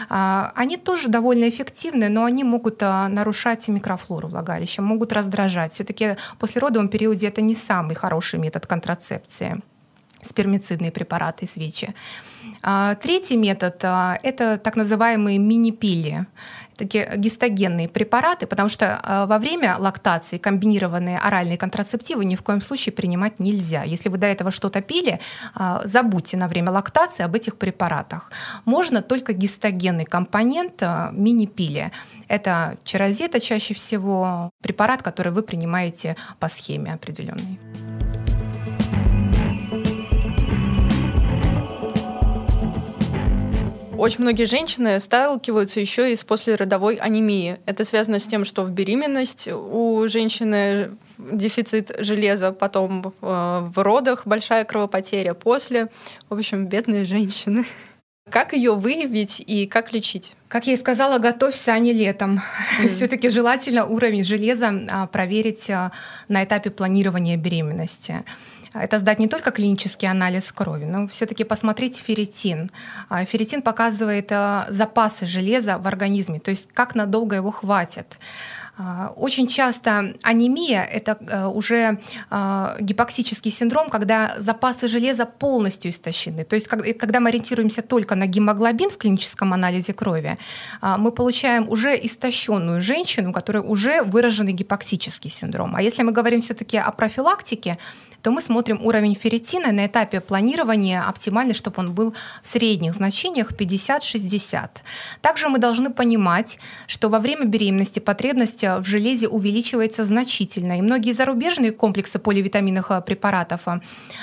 а, 0.10 0.52
они 0.56 0.78
тоже 0.78 1.10
довольно 1.10 1.50
эффективны, 1.50 2.10
но 2.10 2.24
они 2.24 2.44
могут 2.44 2.84
а, 2.84 3.10
нарушать 3.10 3.68
микрофлору 3.68 4.28
влагалища, 4.28 4.82
могут 4.82 5.14
раздражать. 5.14 5.74
Все-таки 5.74 6.16
после 6.40 6.62
родовом 6.62 6.88
периоде 6.88 7.28
это 7.28 7.42
не 7.42 7.56
самый 7.56 7.96
хороший 7.96 8.40
метод 8.40 8.68
контрацепции 8.68 9.62
спермицидные 10.22 10.92
препараты, 10.92 11.46
свечи. 11.46 11.94
А, 12.64 12.96
третий 12.96 13.38
метод– 13.38 13.76
это 14.24 14.58
так 14.58 14.76
называемые 14.76 15.38
мини-пили 15.38 16.26
такие 16.76 17.12
гистогенные 17.18 17.88
препараты, 17.88 18.48
потому 18.48 18.70
что 18.70 18.86
э, 18.86 19.26
во 19.28 19.38
время 19.38 19.78
лактации 19.78 20.38
комбинированные 20.38 21.18
оральные 21.18 21.58
контрацептивы 21.58 22.26
ни 22.26 22.36
в 22.36 22.44
коем 22.44 22.62
случае 22.62 22.94
принимать 22.94 23.40
нельзя. 23.40 23.84
Если 23.84 24.10
вы 24.10 24.18
до 24.18 24.28
этого 24.28 24.52
что-то 24.52 24.82
пили, 24.82 25.20
э, 25.56 25.80
забудьте 25.84 26.38
на 26.38 26.48
время 26.48 26.72
лактации 26.72 27.24
об 27.24 27.36
этих 27.36 27.58
препаратах. 27.58 28.32
Можно 28.66 29.02
только 29.02 29.34
гистогенный 29.34 30.06
компонент 30.06 30.82
э, 30.82 31.10
мини-пили. 31.12 31.92
Это 32.28 32.78
чарозета 32.84 33.40
чаще 33.40 33.74
всего, 33.74 34.50
препарат, 34.62 35.04
который 35.04 35.32
вы 35.32 35.44
принимаете 35.44 36.16
по 36.40 36.48
схеме 36.50 36.94
определенной. 36.94 37.60
Очень 43.98 44.24
многие 44.24 44.44
женщины 44.44 45.00
сталкиваются 45.00 45.80
еще 45.80 46.12
и 46.12 46.16
с 46.16 46.24
послеродовой 46.24 46.96
анемией. 46.96 47.58
Это 47.66 47.86
связано 47.86 48.20
с 48.20 48.28
тем, 48.28 48.44
что 48.44 48.64
в 48.64 48.72
беременность 48.72 49.48
у 49.48 50.06
женщины 50.08 50.98
дефицит 51.18 51.96
железа, 52.00 52.52
потом 52.52 53.08
э, 53.08 53.12
в 53.22 53.82
родах 53.82 54.24
большая 54.28 54.66
кровопотеря, 54.66 55.34
после. 55.34 55.90
В 56.30 56.34
общем, 56.34 56.68
бедные 56.68 57.06
женщины. 57.06 57.66
Как 58.30 58.54
ее 58.54 58.74
выявить 58.74 59.42
и 59.46 59.68
как 59.68 59.94
лечить? 59.94 60.34
Как 60.48 60.66
я 60.66 60.74
и 60.74 60.78
сказала, 60.78 61.20
готовься, 61.20 61.74
а 61.74 61.80
не 61.80 61.94
летом. 61.94 62.42
Mm. 62.82 62.90
Все-таки 62.90 63.30
желательно 63.30 63.86
уровень 63.86 64.24
железа 64.24 64.74
а, 64.90 65.06
проверить 65.06 65.70
а, 65.70 65.92
на 66.28 66.44
этапе 66.44 66.72
планирования 66.72 67.38
беременности 67.38 68.26
это 68.82 69.00
сдать 69.00 69.20
не 69.20 69.28
только 69.28 69.52
клинический 69.52 70.08
анализ 70.08 70.52
крови, 70.52 70.86
но 70.86 71.08
все-таки 71.08 71.44
посмотреть 71.44 71.98
ферритин. 71.98 72.70
А, 73.10 73.24
ферритин 73.26 73.62
показывает 73.62 74.32
а, 74.32 74.68
запасы 74.70 75.26
железа 75.26 75.78
в 75.78 75.88
организме, 75.88 76.40
то 76.40 76.52
есть 76.52 76.70
как 76.74 76.96
надолго 76.96 77.36
его 77.36 77.52
хватит. 77.52 78.20
А, 78.78 79.14
очень 79.16 79.48
часто 79.48 80.14
анемия– 80.22 80.84
это 80.92 81.18
э, 81.28 81.46
уже 81.46 82.00
а, 82.30 82.76
гипоксический 82.80 83.52
синдром, 83.52 83.90
когда 83.90 84.36
запасы 84.38 84.88
железа 84.88 85.26
полностью 85.26 85.92
истощены. 85.92 86.44
То 86.44 86.56
есть 86.56 86.68
когда 86.68 87.20
мы 87.20 87.30
ориентируемся 87.30 87.82
только 87.82 88.16
на 88.16 88.28
гемоглобин 88.28 88.90
в 88.90 88.98
клиническом 88.98 89.54
анализе 89.54 89.94
крови, 89.94 90.38
а, 90.82 90.98
мы 90.98 91.12
получаем 91.12 91.70
уже 91.70 91.96
истощенную 91.96 92.82
женщину, 92.82 93.30
у 93.30 93.34
которой 93.34 93.64
уже 93.66 94.04
выраженный 94.04 94.54
гипоксический 94.54 95.30
синдром. 95.30 95.76
А 95.76 95.82
если 95.82 96.04
мы 96.04 96.12
говорим 96.12 96.42
все-таки 96.42 96.78
о 96.78 96.92
профилактике, 96.92 97.78
то 98.26 98.32
мы 98.32 98.42
смотрим 98.42 98.84
уровень 98.84 99.14
ферритина 99.14 99.72
на 99.72 99.86
этапе 99.86 100.20
планирования 100.20 101.04
оптимальный, 101.08 101.54
чтобы 101.54 101.76
он 101.82 101.94
был 101.94 102.16
в 102.42 102.48
средних 102.48 102.96
значениях 102.96 103.52
50-60. 103.52 104.70
Также 105.22 105.48
мы 105.48 105.60
должны 105.60 105.92
понимать, 105.92 106.58
что 106.88 107.10
во 107.10 107.20
время 107.20 107.46
беременности 107.46 108.00
потребность 108.00 108.65
в 108.68 108.86
железе 108.86 109.28
увеличивается 109.28 110.04
значительно. 110.06 110.78
И 110.78 110.82
многие 110.82 111.14
зарубежные 111.14 111.72
комплексы 111.72 112.20
поливитаминных 112.20 112.92
э, 112.92 113.02
препаратов 113.02 113.68
э, 113.68 113.80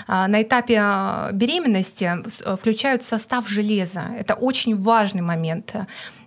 на 0.08 0.42
этапе 0.42 0.82
э, 0.84 1.32
беременности 1.32 2.10
включают 2.56 3.04
состав 3.04 3.48
железа. 3.48 4.02
Это 4.18 4.34
очень 4.34 4.80
важный 4.80 5.22
момент. 5.22 5.74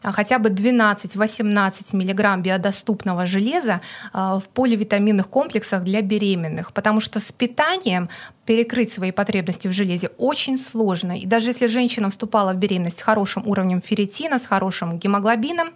А 0.06 0.12
хотя 0.12 0.38
бы 0.38 0.50
12-18 0.50 1.96
мг 1.96 2.38
биодоступного 2.38 3.26
железа 3.26 3.82
а, 4.14 4.40
в 4.40 4.50
поливитаминных 4.50 5.28
комплексах 5.28 5.84
для 5.84 6.02
беременных, 6.04 6.74
потому 6.74 7.00
что 7.00 7.20
с 7.20 7.32
питанием 7.32 8.08
перекрыть 8.46 8.94
свои 8.94 9.12
потребности 9.12 9.68
в 9.68 9.72
железе 9.72 10.10
очень 10.20 10.60
сложно. 10.60 11.18
И 11.18 11.26
даже 11.26 11.50
если 11.50 11.66
женщина 11.66 12.12
вступала 12.12 12.54
в 12.54 12.58
беременность 12.58 13.00
с 13.00 13.02
хорошим 13.02 13.48
уровнем 13.48 13.82
ферритина, 13.82 14.38
с 14.38 14.46
хорошим 14.46 15.00
гемоглобином, 15.00 15.70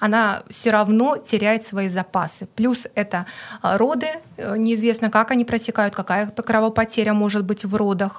она 0.00 0.42
все 0.50 0.70
равно 0.70 1.16
теряет 1.16 1.64
свои 1.64 1.88
запасы. 1.88 2.48
Плюс 2.56 2.88
это 2.96 3.26
а, 3.62 3.78
роды, 3.78 4.08
э, 4.36 4.56
неизвестно, 4.56 5.08
как 5.08 5.30
они 5.30 5.44
протекают, 5.44 5.94
какая 5.94 6.26
кровопотеря 6.26 7.14
может 7.14 7.44
быть 7.44 7.64
в 7.64 7.76
родах. 7.76 8.18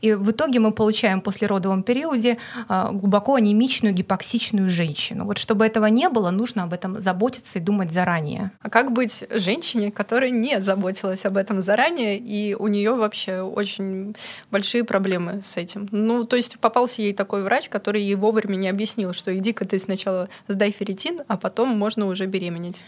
И 0.00 0.14
в 0.14 0.32
итоге 0.32 0.58
мы 0.58 0.72
получаем 0.72 1.20
после 1.20 1.46
родовом 1.46 1.82
периоде 1.82 2.38
глубоко 2.68 3.36
анемичную, 3.36 3.94
гипоксичную 3.94 4.68
женщину. 4.68 4.95
Вот 5.24 5.38
чтобы 5.38 5.66
этого 5.66 5.86
не 5.86 6.08
было, 6.08 6.30
нужно 6.30 6.64
об 6.64 6.72
этом 6.72 7.00
заботиться 7.00 7.58
и 7.58 7.62
думать 7.62 7.92
заранее. 7.92 8.52
А 8.62 8.70
как 8.70 8.92
быть 8.92 9.24
женщине, 9.30 9.90
которая 9.90 10.30
не 10.30 10.60
заботилась 10.62 11.26
об 11.26 11.36
этом 11.36 11.60
заранее, 11.62 12.18
и 12.18 12.54
у 12.54 12.68
нее 12.68 12.94
вообще 12.94 13.40
очень 13.40 14.14
большие 14.50 14.84
проблемы 14.84 15.40
с 15.42 15.56
этим? 15.56 15.88
Ну, 15.90 16.24
то 16.24 16.36
есть 16.36 16.58
попался 16.58 17.02
ей 17.02 17.12
такой 17.12 17.42
врач, 17.42 17.68
который 17.68 18.02
ей 18.02 18.14
вовремя 18.14 18.56
не 18.56 18.68
объяснил, 18.68 19.12
что 19.12 19.36
иди-ка 19.36 19.66
ты 19.66 19.78
сначала 19.78 20.28
сдай 20.48 20.70
ферритин, 20.70 21.20
а 21.28 21.36
потом 21.36 21.68
можно 21.68 22.06
уже 22.06 22.26
беременеть. 22.26 22.82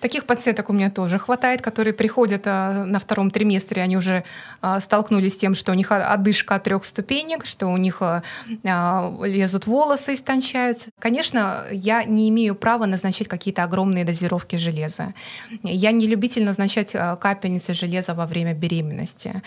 Таких 0.00 0.24
пациенток 0.24 0.70
у 0.70 0.72
меня 0.72 0.90
тоже 0.90 1.18
хватает, 1.18 1.62
которые 1.62 1.94
приходят 1.94 2.42
а, 2.46 2.84
на 2.84 2.98
втором 2.98 3.30
триместре, 3.30 3.82
они 3.82 3.96
уже 3.96 4.24
а, 4.60 4.80
столкнулись 4.80 5.34
с 5.34 5.36
тем, 5.36 5.54
что 5.54 5.72
у 5.72 5.74
них 5.74 5.92
одышка 5.92 6.54
от 6.54 6.64
трех 6.64 6.84
ступенек, 6.84 7.44
что 7.44 7.66
у 7.66 7.76
них 7.76 8.02
а, 8.02 8.22
а, 8.64 9.14
лезут 9.24 9.66
волосы, 9.66 10.14
истончаются. 10.14 10.90
Конечно, 10.98 11.64
я 11.70 12.04
не 12.04 12.28
имею 12.30 12.54
права 12.54 12.86
назначать 12.86 13.28
какие-то 13.28 13.62
огромные 13.64 14.04
дозировки 14.04 14.56
железа. 14.56 15.14
Я 15.62 15.92
не 15.92 16.06
любитель 16.06 16.44
назначать 16.44 16.94
а, 16.94 17.16
капельницы 17.16 17.74
железа 17.74 18.14
во 18.14 18.26
время 18.26 18.54
беременности. 18.54 19.42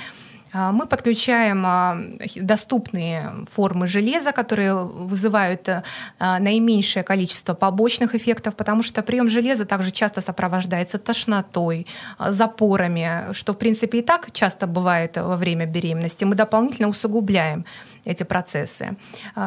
А, 0.53 0.71
мы 0.71 0.85
подключаем 0.85 1.63
а, 1.65 1.97
доступные 2.35 3.31
формы 3.49 3.87
железа, 3.87 4.31
которые 4.31 4.75
вызывают 4.75 5.67
а, 5.67 6.39
наименьшее 6.39 7.03
количество 7.03 7.55
побочных 7.55 8.13
эффектов, 8.13 8.55
потому 8.55 8.83
что 8.83 9.01
прием 9.01 9.29
железа 9.29 9.65
также 9.65 9.91
часто 9.91 10.21
сопровождается 10.21 10.99
тошнотой, 10.99 11.87
запорами, 12.19 13.33
что 13.33 13.53
в 13.53 13.57
принципе 13.57 13.99
и 13.99 14.01
так 14.01 14.31
часто 14.31 14.67
бывает 14.67 15.17
во 15.17 15.35
время 15.35 15.65
беременности. 15.65 16.23
Мы 16.23 16.35
дополнительно 16.35 16.87
усугубляем 16.87 17.65
эти 18.05 18.23
процессы. 18.23 18.97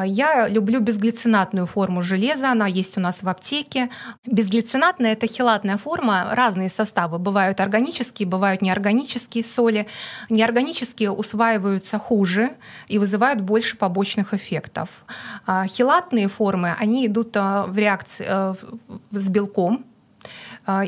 Я 0.07 0.49
люблю 0.49 0.81
безглицинатную 0.81 1.67
форму 1.67 2.01
железа, 2.01 2.53
она 2.53 2.67
есть 2.67 2.97
у 2.97 3.01
нас 3.03 3.23
в 3.23 3.29
аптеке. 3.29 3.91
Безглицинатная– 4.25 5.13
это 5.13 5.27
хелатная 5.27 5.77
форма, 5.77 6.31
разные 6.33 6.71
составы. 6.71 7.19
Бывают 7.19 7.61
органические, 7.61 8.27
бывают 8.27 8.63
неорганические 8.63 9.45
соли. 9.45 9.87
Неорганические 10.31 10.96
диски 10.97 11.09
усваиваются 11.09 11.99
хуже 11.99 12.51
и 12.89 12.99
вызывают 12.99 13.41
больше 13.41 13.77
побочных 13.77 14.35
эффектов. 14.35 15.05
А, 15.47 15.67
хилатные 15.67 16.29
формы, 16.29 16.75
они 16.83 17.07
идут 17.07 17.37
а, 17.37 17.65
в 17.67 17.79
реакции 17.79 18.27
э, 18.29 18.55
с 19.11 19.31
белком, 19.31 19.85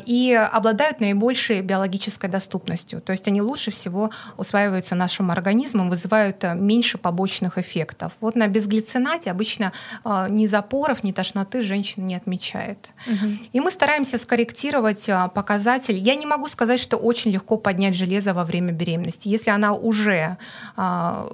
и 0.07 0.33
обладают 0.33 1.01
наибольшей 1.01 1.61
биологической 1.61 2.29
доступностью. 2.29 3.01
То 3.01 3.13
есть 3.13 3.29
они 3.29 3.41
лучше 3.43 3.71
всего 3.71 4.11
усваиваются 4.37 4.95
нашим 4.95 5.31
организмом, 5.31 5.91
вызывают 5.91 6.43
э, 6.45 6.55
меньше 6.55 6.99
побочных 6.99 7.59
эффектов. 7.59 8.15
Вот 8.21 8.35
на 8.35 8.49
безглицинате 8.49 9.31
обычно 9.31 9.73
а, 10.05 10.29
ни 10.29 10.47
запоров, 10.47 11.05
ни 11.05 11.13
тошноты 11.13 11.63
женщина 11.63 12.05
не 12.05 12.17
отмечает. 12.17 12.91
Угу. 13.07 13.27
И 13.53 13.61
мы 13.61 13.71
стараемся 13.71 14.19
скорректировать 14.19 15.09
а, 15.09 15.29
показатель. 15.29 15.97
Я 15.97 16.15
не 16.15 16.27
могу 16.27 16.49
сказать, 16.49 16.81
что 16.81 16.97
очень 16.97 17.31
легко 17.31 17.57
поднять 17.57 17.95
железо 17.95 18.35
во 18.35 18.45
время 18.45 18.73
беременности. 18.73 19.29
Если 19.29 19.51
она 19.51 19.73
уже 19.73 20.37
в 20.77 21.29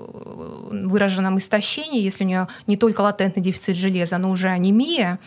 выраженном 0.70 1.38
истощении, 1.38 2.00
если 2.00 2.24
у 2.24 2.26
нее 2.26 2.48
не 2.66 2.76
только 2.76 3.00
латентный 3.00 3.42
дефицит 3.42 3.76
железа, 3.76 4.18
но 4.18 4.30
уже 4.30 4.48
анемия, 4.48 5.14
а, 5.14 5.18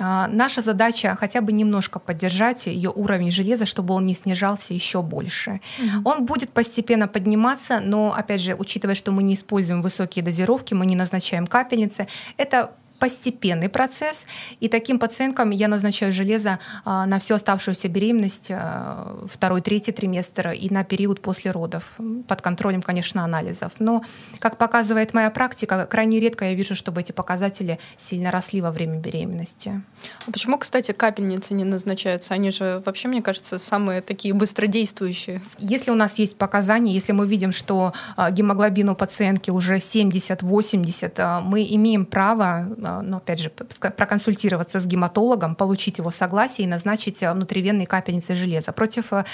наша 0.00 0.62
задача 0.62 1.16
хотя 1.18 1.40
бы 1.40 1.52
немножко 1.52 1.98
поддержать 1.98 2.66
ее 2.66 2.90
уровень 2.90 3.30
железа, 3.30 3.66
чтобы 3.66 3.94
он 3.94 4.06
не 4.06 4.14
снижался 4.14 4.74
еще 4.74 5.02
больше. 5.02 5.60
Угу. 5.78 6.10
Он 6.10 6.24
будет 6.24 6.50
постепенно 6.52 7.06
подниматься, 7.06 7.80
но, 7.80 8.12
опять 8.12 8.40
же, 8.40 8.54
учитывая, 8.54 8.94
что 8.94 9.12
мы 9.12 9.22
не 9.22 9.34
используем 9.34 9.82
высокие 9.82 10.24
дозировки, 10.24 10.74
мы 10.74 10.86
не 10.86 10.96
назначаем 10.96 11.46
капельницы, 11.46 12.08
это 12.36 12.72
постепенный 13.00 13.68
процесс, 13.68 14.26
и 14.60 14.68
таким 14.68 14.98
пациенткам 14.98 15.50
я 15.50 15.66
назначаю 15.66 16.12
железо 16.12 16.58
а, 16.84 17.06
на 17.06 17.18
всю 17.18 17.34
оставшуюся 17.34 17.88
беременность, 17.88 18.50
а, 18.52 19.26
второй, 19.28 19.62
третий 19.62 19.90
триместр 19.90 20.50
и 20.50 20.68
на 20.70 20.84
период 20.84 21.20
после 21.20 21.50
родов, 21.50 21.94
под 22.28 22.42
контролем, 22.42 22.82
конечно, 22.82 23.24
анализов. 23.24 23.72
Но, 23.78 24.04
как 24.38 24.58
показывает 24.58 25.14
моя 25.14 25.30
практика, 25.30 25.86
крайне 25.90 26.20
редко 26.20 26.44
я 26.44 26.54
вижу, 26.54 26.76
чтобы 26.76 27.00
эти 27.00 27.12
показатели 27.12 27.78
сильно 27.96 28.30
росли 28.30 28.60
во 28.60 28.70
время 28.70 28.98
беременности. 28.98 29.82
А 30.26 30.30
почему, 30.30 30.58
кстати, 30.58 30.92
капельницы 30.92 31.54
не 31.54 31.64
назначаются? 31.64 32.34
Они 32.34 32.50
же 32.50 32.82
вообще, 32.84 33.08
мне 33.08 33.22
кажется, 33.22 33.58
самые 33.58 34.02
такие 34.02 34.34
быстродействующие. 34.34 35.40
Если 35.58 35.90
у 35.90 35.94
нас 35.94 36.18
есть 36.18 36.36
показания, 36.36 36.92
если 36.92 37.12
мы 37.12 37.26
видим, 37.26 37.52
что 37.52 37.94
гемоглобин 38.30 38.90
у 38.90 38.94
пациентки 38.94 39.50
уже 39.50 39.76
70-80, 39.76 41.40
мы 41.40 41.66
имеем 41.70 42.04
право 42.04 42.68
но 42.96 43.02
ну, 43.02 43.16
опять 43.18 43.40
же, 43.40 43.50
проконсультироваться 43.50 44.80
с 44.80 44.86
гематологом, 44.86 45.54
получить 45.54 45.98
его 45.98 46.10
согласие 46.10 46.66
и 46.66 46.70
назначить 46.70 47.22
э, 47.22 47.32
внутривенные 47.32 47.86
капельницы 47.86 48.36
железа. 48.36 48.72
Против 48.72 49.12
э, 49.12 49.24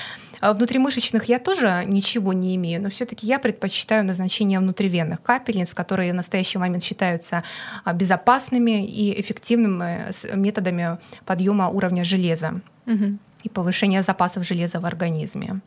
внутримышечных 0.40 1.25
я 1.25 1.38
тоже 1.38 1.85
ничего 1.87 2.33
не 2.33 2.57
имею, 2.57 2.83
но 2.83 2.90
все-таки 2.90 3.27
я 3.27 3.38
предпочитаю 3.38 4.05
назначение 4.05 4.61
внутривенных 4.61 5.23
капельниц, 5.23 5.75
которые 5.75 6.12
в 6.12 6.16
настоящий 6.16 6.59
момент 6.59 6.83
считаются 6.83 7.42
э, 7.85 7.92
безопасными 7.95 8.87
и 8.87 9.21
эффективными 9.21 10.07
методами 10.35 10.99
подъема 11.25 11.69
уровня 11.69 12.05
железа. 12.05 12.61
Угу 12.87 13.19
и 13.47 13.49
повышения 13.49 14.03
запасов 14.03 14.45
железа 14.45 14.81
в 14.81 14.87
организме. 14.87 15.61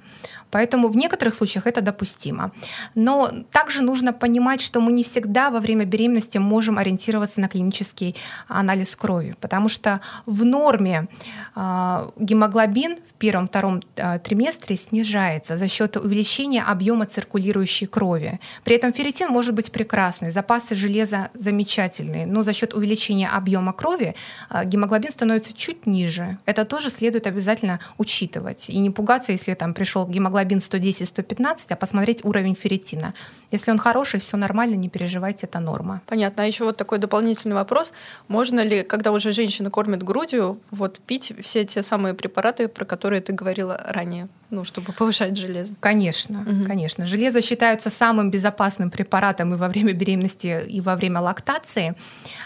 Поэтому 0.51 0.87
в 0.87 0.95
некоторых 0.95 1.35
случаях 1.35 1.67
это 1.67 1.81
допустимо. 1.81 2.51
Но 2.95 3.29
также 3.51 3.81
нужно 3.81 4.13
понимать, 4.13 4.61
что 4.61 4.81
мы 4.81 4.91
не 4.91 5.03
всегда 5.03 5.49
во 5.49 5.59
время 5.59 5.85
беременности 5.85 6.37
можем 6.37 6.77
ориентироваться 6.77 7.41
на 7.41 7.47
клинический 7.47 8.15
анализ 8.47 8.95
крови, 8.95 9.35
потому 9.39 9.69
что 9.69 10.01
в 10.25 10.43
норме 10.45 11.07
э, 11.55 12.09
гемоглобин 12.17 12.97
в 12.97 13.13
первом-втором 13.13 13.81
э, 13.95 14.19
триместре 14.19 14.75
снижается 14.75 15.57
за 15.57 15.67
счет 15.67 15.97
увеличения 15.97 16.63
объема 16.63 17.05
циркулирующей 17.05 17.87
крови. 17.87 18.39
При 18.63 18.75
этом 18.75 18.93
ферритин 18.93 19.29
может 19.29 19.53
быть 19.53 19.71
прекрасный, 19.71 20.31
запасы 20.31 20.75
железа 20.75 21.29
замечательные, 21.33 22.25
но 22.25 22.43
за 22.43 22.53
счет 22.53 22.73
увеличения 22.73 23.27
объема 23.27 23.73
крови 23.73 24.15
э, 24.49 24.65
гемоглобин 24.65 25.11
становится 25.11 25.53
чуть 25.53 25.85
ниже. 25.85 26.37
Это 26.45 26.65
тоже 26.65 26.89
следует 26.89 27.27
обязательно 27.27 27.79
учитывать. 27.97 28.69
И 28.69 28.77
не 28.79 28.89
пугаться, 28.89 29.31
если 29.31 29.53
там 29.53 29.73
пришел 29.73 30.07
гемоглобин 30.07 30.38
гемоглобин 30.43 30.57
110-115, 30.59 31.73
а 31.73 31.75
посмотреть 31.75 32.25
уровень 32.25 32.55
ферритина. 32.55 33.13
Если 33.51 33.71
он 33.71 33.77
хороший, 33.77 34.19
все 34.19 34.37
нормально, 34.37 34.75
не 34.75 34.89
переживайте, 34.89 35.47
это 35.47 35.59
норма. 35.59 36.01
Понятно. 36.07 36.43
А 36.43 36.47
еще 36.47 36.63
вот 36.63 36.77
такой 36.77 36.97
дополнительный 36.97 37.55
вопрос. 37.55 37.93
Можно 38.27 38.61
ли, 38.61 38.83
когда 38.83 39.11
уже 39.11 39.31
женщина 39.31 39.69
кормит 39.69 40.03
грудью, 40.03 40.59
вот 40.71 40.99
пить 40.99 41.33
все 41.41 41.65
те 41.65 41.83
самые 41.83 42.13
препараты, 42.13 42.67
про 42.67 42.85
которые 42.85 43.21
ты 43.21 43.33
говорила 43.33 43.79
ранее? 43.85 44.27
ну, 44.51 44.63
чтобы 44.63 44.93
повышать 44.93 45.37
железо. 45.37 45.73
Конечно, 45.79 46.41
угу. 46.41 46.65
конечно. 46.65 47.05
Железо 47.05 47.41
считается 47.41 47.89
самым 47.89 48.31
безопасным 48.31 48.89
препаратом 48.89 49.53
и 49.53 49.57
во 49.57 49.67
время 49.67 49.93
беременности, 49.93 50.63
и 50.67 50.81
во 50.81 50.95
время 50.95 51.21
лактации. 51.21 51.95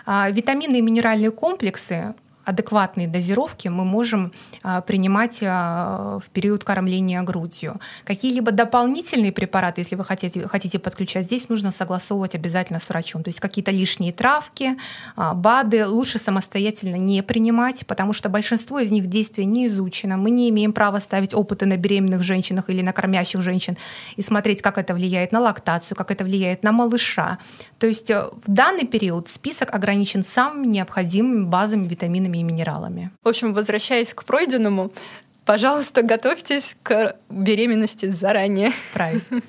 А, 0.06 0.30
витамины 0.30 0.80
и 0.80 0.82
минеральные 0.82 1.32
комплексы 1.32 2.14
адекватные 2.46 3.08
дозировки 3.08 3.68
мы 3.68 3.86
можем 3.86 4.32
а, 4.64 4.82
принимать 4.82 5.40
а, 5.44 6.20
в 6.20 6.30
период 6.30 6.64
кормления 6.64 7.22
грудью. 7.22 7.80
Какие-либо 8.06 8.52
дополнительные 8.52 9.32
препараты, 9.32 9.82
если 9.82 9.96
вы 9.96 10.04
хотите, 10.04 10.48
хотите 10.48 10.80
подключать, 10.80 11.26
здесь 11.26 11.50
нужно 11.50 11.72
согласовывать 11.72 12.36
обязательно 12.36 12.80
с 12.80 12.90
врачом. 12.90 13.24
То 13.24 13.30
есть 13.30 13.40
какие-то 13.40 13.72
лишние 13.72 14.14
травки, 14.14 14.78
а, 15.16 15.34
БАДы 15.34 15.88
лучше 15.88 16.20
самостоятельно 16.20 16.96
не 16.96 17.24
принимать, 17.24 17.86
потому 17.88 18.14
что 18.14 18.30
большинство 18.30 18.80
из 18.80 18.92
них 18.92 19.08
действия 19.08 19.46
не 19.46 19.68
изучено. 19.68 20.18
Мы 20.18 20.32
не 20.32 20.50
имеем 20.50 20.74
права 20.74 21.00
ставить 21.00 21.34
опыты 21.34 21.66
на 21.66 21.78
беременных 21.78 22.24
женщинах 22.24 22.70
или 22.70 22.82
на 22.82 22.94
кормящих 22.94 23.42
женщин 23.42 23.78
и 24.16 24.22
смотреть, 24.22 24.62
как 24.62 24.78
это 24.78 24.94
влияет 24.94 25.32
на 25.32 25.40
лактацию, 25.40 25.98
как 25.98 26.12
это 26.12 26.24
влияет 26.24 26.64
на 26.64 26.72
малыша. 26.72 27.40
То 27.80 27.88
есть 27.88 28.10
э, 28.10 28.30
в 28.46 28.52
данный 28.52 28.86
период 28.86 29.30
список 29.30 29.74
ограничен 29.74 30.24
самыми 30.24 30.68
необходимыми 30.68 31.46
базами, 31.46 31.88
витаминами 31.88 32.33
и 32.40 32.44
минералами. 32.44 33.12
В 33.24 33.30
общем, 33.30 33.54
возвращаясь 33.54 34.14
к 34.14 34.24
пройденному, 34.26 34.92
пожалуйста, 35.46 36.02
готовьтесь 36.02 36.76
к 36.84 37.16
беременности 37.30 38.10
заранее. 38.10 38.72
Правильно. 38.94 39.42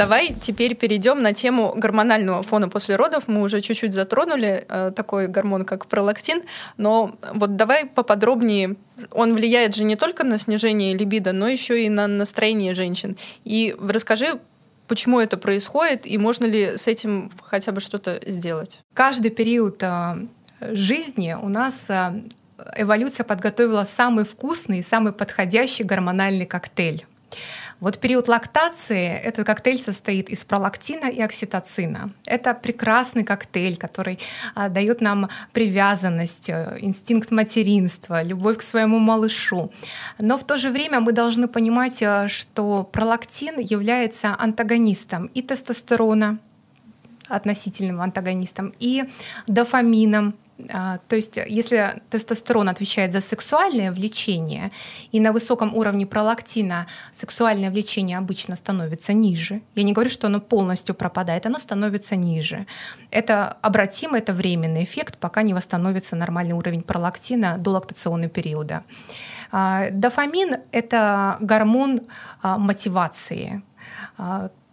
Давай 0.00 0.34
теперь 0.40 0.76
перейдем 0.76 1.20
на 1.20 1.34
тему 1.34 1.74
гормонального 1.76 2.42
фона 2.42 2.70
после 2.70 2.96
родов. 2.96 3.28
Мы 3.28 3.42
уже 3.42 3.60
чуть-чуть 3.60 3.92
затронули 3.92 4.64
э, 4.66 4.92
такой 4.96 5.26
гормон, 5.26 5.66
как 5.66 5.84
пролактин, 5.84 6.42
но 6.78 7.16
вот 7.34 7.56
давай 7.56 7.84
поподробнее. 7.84 8.76
Он 9.10 9.34
влияет 9.34 9.74
же 9.74 9.84
не 9.84 9.96
только 9.96 10.24
на 10.24 10.38
снижение 10.38 10.96
либидо, 10.96 11.32
но 11.32 11.48
еще 11.48 11.84
и 11.84 11.90
на 11.90 12.06
настроение 12.06 12.74
женщин. 12.74 13.18
И 13.44 13.76
расскажи, 13.78 14.40
почему 14.90 15.20
это 15.20 15.36
происходит 15.36 16.04
и 16.04 16.18
можно 16.18 16.46
ли 16.46 16.76
с 16.76 16.88
этим 16.88 17.30
хотя 17.44 17.70
бы 17.70 17.80
что-то 17.80 18.20
сделать? 18.26 18.80
Каждый 18.92 19.30
период 19.30 19.80
э, 19.84 20.26
жизни 20.60 21.36
у 21.40 21.48
нас 21.48 21.88
э, 21.88 22.22
эволюция 22.76 23.22
подготовила 23.22 23.84
самый 23.84 24.24
вкусный, 24.24 24.82
самый 24.82 25.12
подходящий 25.12 25.84
гормональный 25.84 26.44
коктейль. 26.44 27.06
Вот 27.80 27.98
период 27.98 28.28
лактации 28.28 29.08
этот 29.08 29.46
коктейль 29.46 29.78
состоит 29.78 30.28
из 30.28 30.44
пролактина 30.44 31.06
и 31.06 31.20
окситоцина. 31.20 32.12
Это 32.26 32.52
прекрасный 32.52 33.24
коктейль, 33.24 33.78
который 33.78 34.18
а, 34.54 34.68
дает 34.68 35.00
нам 35.00 35.28
привязанность, 35.52 36.50
э, 36.50 36.76
инстинкт 36.80 37.30
материнства, 37.30 38.22
любовь 38.22 38.58
к 38.58 38.62
своему 38.62 38.98
малышу. 38.98 39.72
Но 40.18 40.36
в 40.36 40.44
то 40.44 40.58
же 40.58 40.68
время 40.68 41.00
мы 41.00 41.12
должны 41.12 41.48
понимать, 41.48 42.02
э, 42.02 42.28
что 42.28 42.84
пролактин 42.84 43.58
является 43.58 44.36
антагонистом 44.38 45.26
и 45.26 45.40
тестостерона, 45.40 46.38
относительным 47.28 48.00
антагонистом, 48.02 48.74
и 48.78 49.04
дофамином, 49.46 50.34
то 50.68 51.16
есть, 51.16 51.38
если 51.46 52.00
тестостерон 52.10 52.68
отвечает 52.68 53.12
за 53.12 53.20
сексуальное 53.20 53.92
влечение, 53.92 54.70
и 55.12 55.20
на 55.20 55.32
высоком 55.32 55.74
уровне 55.74 56.06
пролактина 56.06 56.86
сексуальное 57.12 57.70
влечение 57.70 58.18
обычно 58.18 58.56
становится 58.56 59.12
ниже, 59.12 59.62
я 59.74 59.82
не 59.82 59.92
говорю, 59.92 60.10
что 60.10 60.26
оно 60.26 60.40
полностью 60.40 60.94
пропадает, 60.94 61.46
оно 61.46 61.58
становится 61.58 62.16
ниже. 62.16 62.66
Это 63.10 63.56
обратимо, 63.62 64.18
это 64.18 64.32
временный 64.32 64.84
эффект, 64.84 65.18
пока 65.18 65.42
не 65.42 65.54
восстановится 65.54 66.16
нормальный 66.16 66.54
уровень 66.54 66.82
пролактина 66.82 67.56
до 67.58 67.70
лактационного 67.70 68.30
периода. 68.30 68.84
А, 69.52 69.90
дофамин— 69.90 70.56
это 70.72 71.36
гормон 71.40 72.02
а, 72.42 72.58
мотивации 72.58 73.62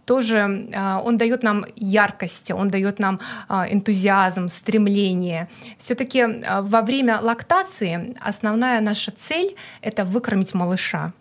тоже 0.07 0.69
а, 0.73 1.01
он 1.05 1.17
дает 1.17 1.43
нам 1.43 1.65
яркость, 1.75 2.51
он 2.51 2.69
дает 2.69 2.99
нам 2.99 3.19
а, 3.49 3.67
энтузиазм, 3.69 4.47
стремление. 4.47 5.49
Все-таки 5.77 6.21
а, 6.21 6.61
во 6.61 6.81
время 6.81 7.19
лактации 7.21 8.15
основная 8.21 8.81
наша 8.81 9.11
цель— 9.11 9.55
это 9.81 10.05
выкормить 10.05 10.53
малыша 10.53 11.13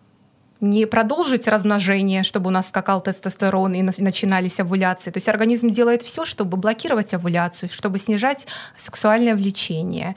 не 0.70 0.86
продолжить 0.86 1.48
размножение, 1.48 2.22
чтобы 2.22 2.48
у 2.48 2.50
нас 2.50 2.68
скакал 2.68 3.00
тестостерон 3.00 3.74
и 3.74 3.82
начинались 3.82 4.60
овуляции. 4.60 5.10
То 5.10 5.18
есть 5.18 5.28
организм 5.28 5.70
делает 5.70 6.02
все, 6.02 6.24
чтобы 6.24 6.56
блокировать 6.56 7.14
овуляцию, 7.14 7.68
чтобы 7.68 7.98
снижать 7.98 8.46
сексуальное 8.76 9.34
влечение. 9.34 10.16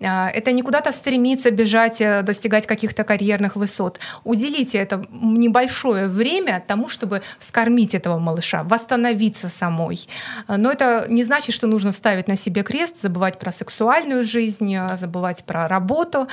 А, 0.00 0.30
это 0.30 0.52
не 0.52 0.62
куда-то 0.62 0.92
стремиться 0.92 1.50
бежать, 1.50 2.00
э, 2.00 2.22
достигать 2.22 2.66
каких-то 2.66 3.04
карьерных 3.04 3.56
высот. 3.56 4.00
Уделите 4.24 4.78
это 4.78 5.02
небольшое 5.10 6.06
время 6.06 6.62
тому, 6.66 6.88
чтобы 6.88 7.22
вскормить 7.38 7.94
этого 7.94 8.18
малыша, 8.18 8.62
восстановиться 8.62 9.48
самой. 9.48 10.08
Но 10.48 10.70
это 10.70 11.06
не 11.08 11.24
значит, 11.24 11.54
что 11.54 11.66
нужно 11.66 11.92
ставить 11.92 12.28
на 12.28 12.36
себе 12.36 12.62
крест, 12.62 13.00
забывать 13.00 13.38
про 13.38 13.52
сексуальную 13.52 14.24
жизнь, 14.24 14.74
э, 14.74 14.96
забывать 14.96 15.44
про 15.44 15.68
работу. 15.68 16.28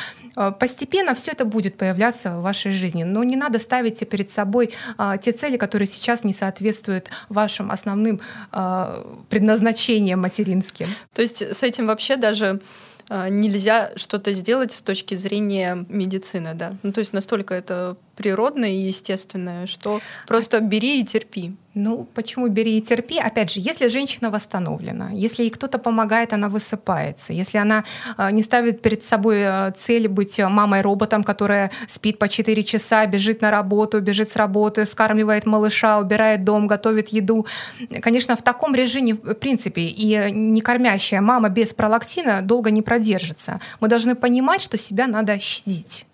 Постепенно 0.59 1.13
все 1.13 1.31
это 1.31 1.45
будет 1.45 1.77
появляться 1.77 2.31
в 2.31 2.41
вашей 2.41 2.71
жизни. 2.71 3.03
Но 3.03 3.23
не 3.23 3.35
надо 3.35 3.54
ставить 3.59 4.07
перед 4.09 4.29
собой 4.29 4.71
а, 4.97 5.17
те 5.17 5.31
цели, 5.31 5.57
которые 5.57 5.87
сейчас 5.87 6.23
не 6.23 6.33
соответствуют 6.33 7.09
вашим 7.29 7.71
основным 7.71 8.21
а, 8.51 9.05
предназначениям 9.29 10.21
материнским. 10.21 10.87
То 11.13 11.21
есть 11.21 11.41
с 11.41 11.63
этим 11.63 11.87
вообще 11.87 12.15
даже 12.17 12.61
а, 13.09 13.29
нельзя 13.29 13.91
что-то 13.95 14.33
сделать 14.33 14.71
с 14.71 14.81
точки 14.81 15.15
зрения 15.15 15.85
медицины, 15.89 16.53
да. 16.53 16.75
Ну, 16.83 16.91
то 16.91 16.99
есть 16.99 17.13
настолько 17.13 17.53
это 17.53 17.97
природное 18.15 18.71
и 18.71 18.87
естественное, 18.87 19.67
что 19.67 20.01
просто 20.27 20.59
бери 20.59 21.01
и 21.01 21.05
терпи. 21.05 21.55
Ну, 21.75 22.07
почему 22.13 22.47
бери 22.47 22.77
и 22.77 22.81
терпи? 22.81 23.19
Опять 23.19 23.51
же, 23.51 23.59
если 23.59 23.89
женщина 23.89 24.31
восстановлена, 24.31 25.09
если 25.11 25.43
ей 25.43 25.49
кто-то 25.49 25.77
помогает, 25.77 26.31
она 26.31 26.47
высыпается. 26.47 27.33
Если 27.33 27.57
она 27.57 27.83
э, 28.17 28.31
не 28.31 28.43
ставит 28.43 28.81
перед 28.81 29.03
собой 29.03 29.39
э, 29.41 29.71
цель 29.77 30.07
быть 30.07 30.39
мамой-роботом, 30.39 31.25
которая 31.25 31.71
спит 31.89 32.17
по 32.17 32.29
4 32.29 32.63
часа, 32.63 33.05
бежит 33.07 33.41
на 33.41 33.51
работу, 33.51 33.99
бежит 33.99 34.31
с 34.31 34.37
работы, 34.37 34.85
скармливает 34.85 35.45
малыша, 35.45 35.99
убирает 35.99 36.45
дом, 36.45 36.67
готовит 36.67 37.09
еду. 37.09 37.45
Конечно, 38.01 38.37
в 38.37 38.41
таком 38.41 38.73
режиме, 38.73 39.15
в 39.15 39.33
принципе, 39.33 39.81
и 39.81 40.31
не 40.31 40.61
кормящая 40.61 41.19
мама 41.19 41.49
без 41.49 41.73
пролактина 41.73 42.41
долго 42.41 42.71
не 42.71 42.83
продержится. 42.83 43.59
Мы 43.81 43.89
должны 43.89 44.15
понимать, 44.15 44.61
что 44.61 44.77
себя 44.77 45.07
надо 45.07 45.37
щадить. 45.39 46.05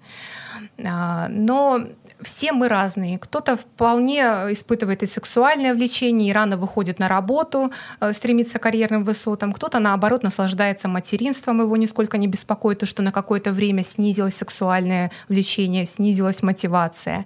А, 0.86 1.28
но 1.30 1.82
все 2.22 2.52
мы 2.52 2.68
разные. 2.68 3.18
Кто-то 3.18 3.58
вполне 3.58 4.22
испытывает 4.52 5.04
и 5.04 5.06
сексуальное 5.06 5.74
влечение, 5.74 6.30
и 6.30 6.34
рано 6.34 6.58
выходит 6.58 7.00
на 7.00 7.08
работу, 7.08 7.72
э, 8.00 8.14
стремится 8.14 8.60
к 8.60 8.64
карьерным 8.64 9.04
высотам. 9.04 9.54
Кто-то, 9.54 9.80
наоборот, 9.80 10.24
наслаждается 10.24 10.88
материнством, 10.88 11.62
его 11.62 11.78
нисколько 11.78 12.18
не 12.18 12.28
беспокоит 12.28 12.80
то, 12.80 12.86
что 12.86 13.02
на 13.02 13.12
какое-то 13.12 13.52
время 13.52 13.84
снизилось 13.84 14.36
сексуальное 14.36 15.12
влечение, 15.30 15.86
снизилась 15.86 16.44
мотивация. 16.44 17.26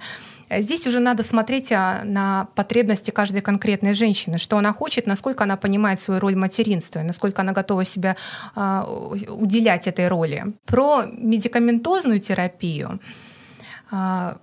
Здесь 0.50 0.86
уже 0.86 1.00
надо 1.00 1.24
смотреть 1.24 1.72
а, 1.72 2.02
на 2.04 2.48
потребности 2.56 3.12
каждой 3.12 3.42
конкретной 3.42 3.96
женщины, 3.96 4.38
что 4.38 4.58
она 4.58 4.74
хочет, 4.74 5.08
насколько 5.08 5.44
она 5.44 5.58
понимает 5.58 6.00
свою 6.00 6.20
роль 6.20 6.36
материнства, 6.36 7.02
насколько 7.02 7.42
она 7.42 7.52
готова 7.52 7.84
себя 7.84 8.16
а, 8.56 8.86
уделять 9.30 9.88
этой 9.88 10.08
роли. 10.08 10.54
Про 10.66 11.06
медикаментозную 11.12 12.20
терапию 12.20 13.00
uh, 13.92 14.36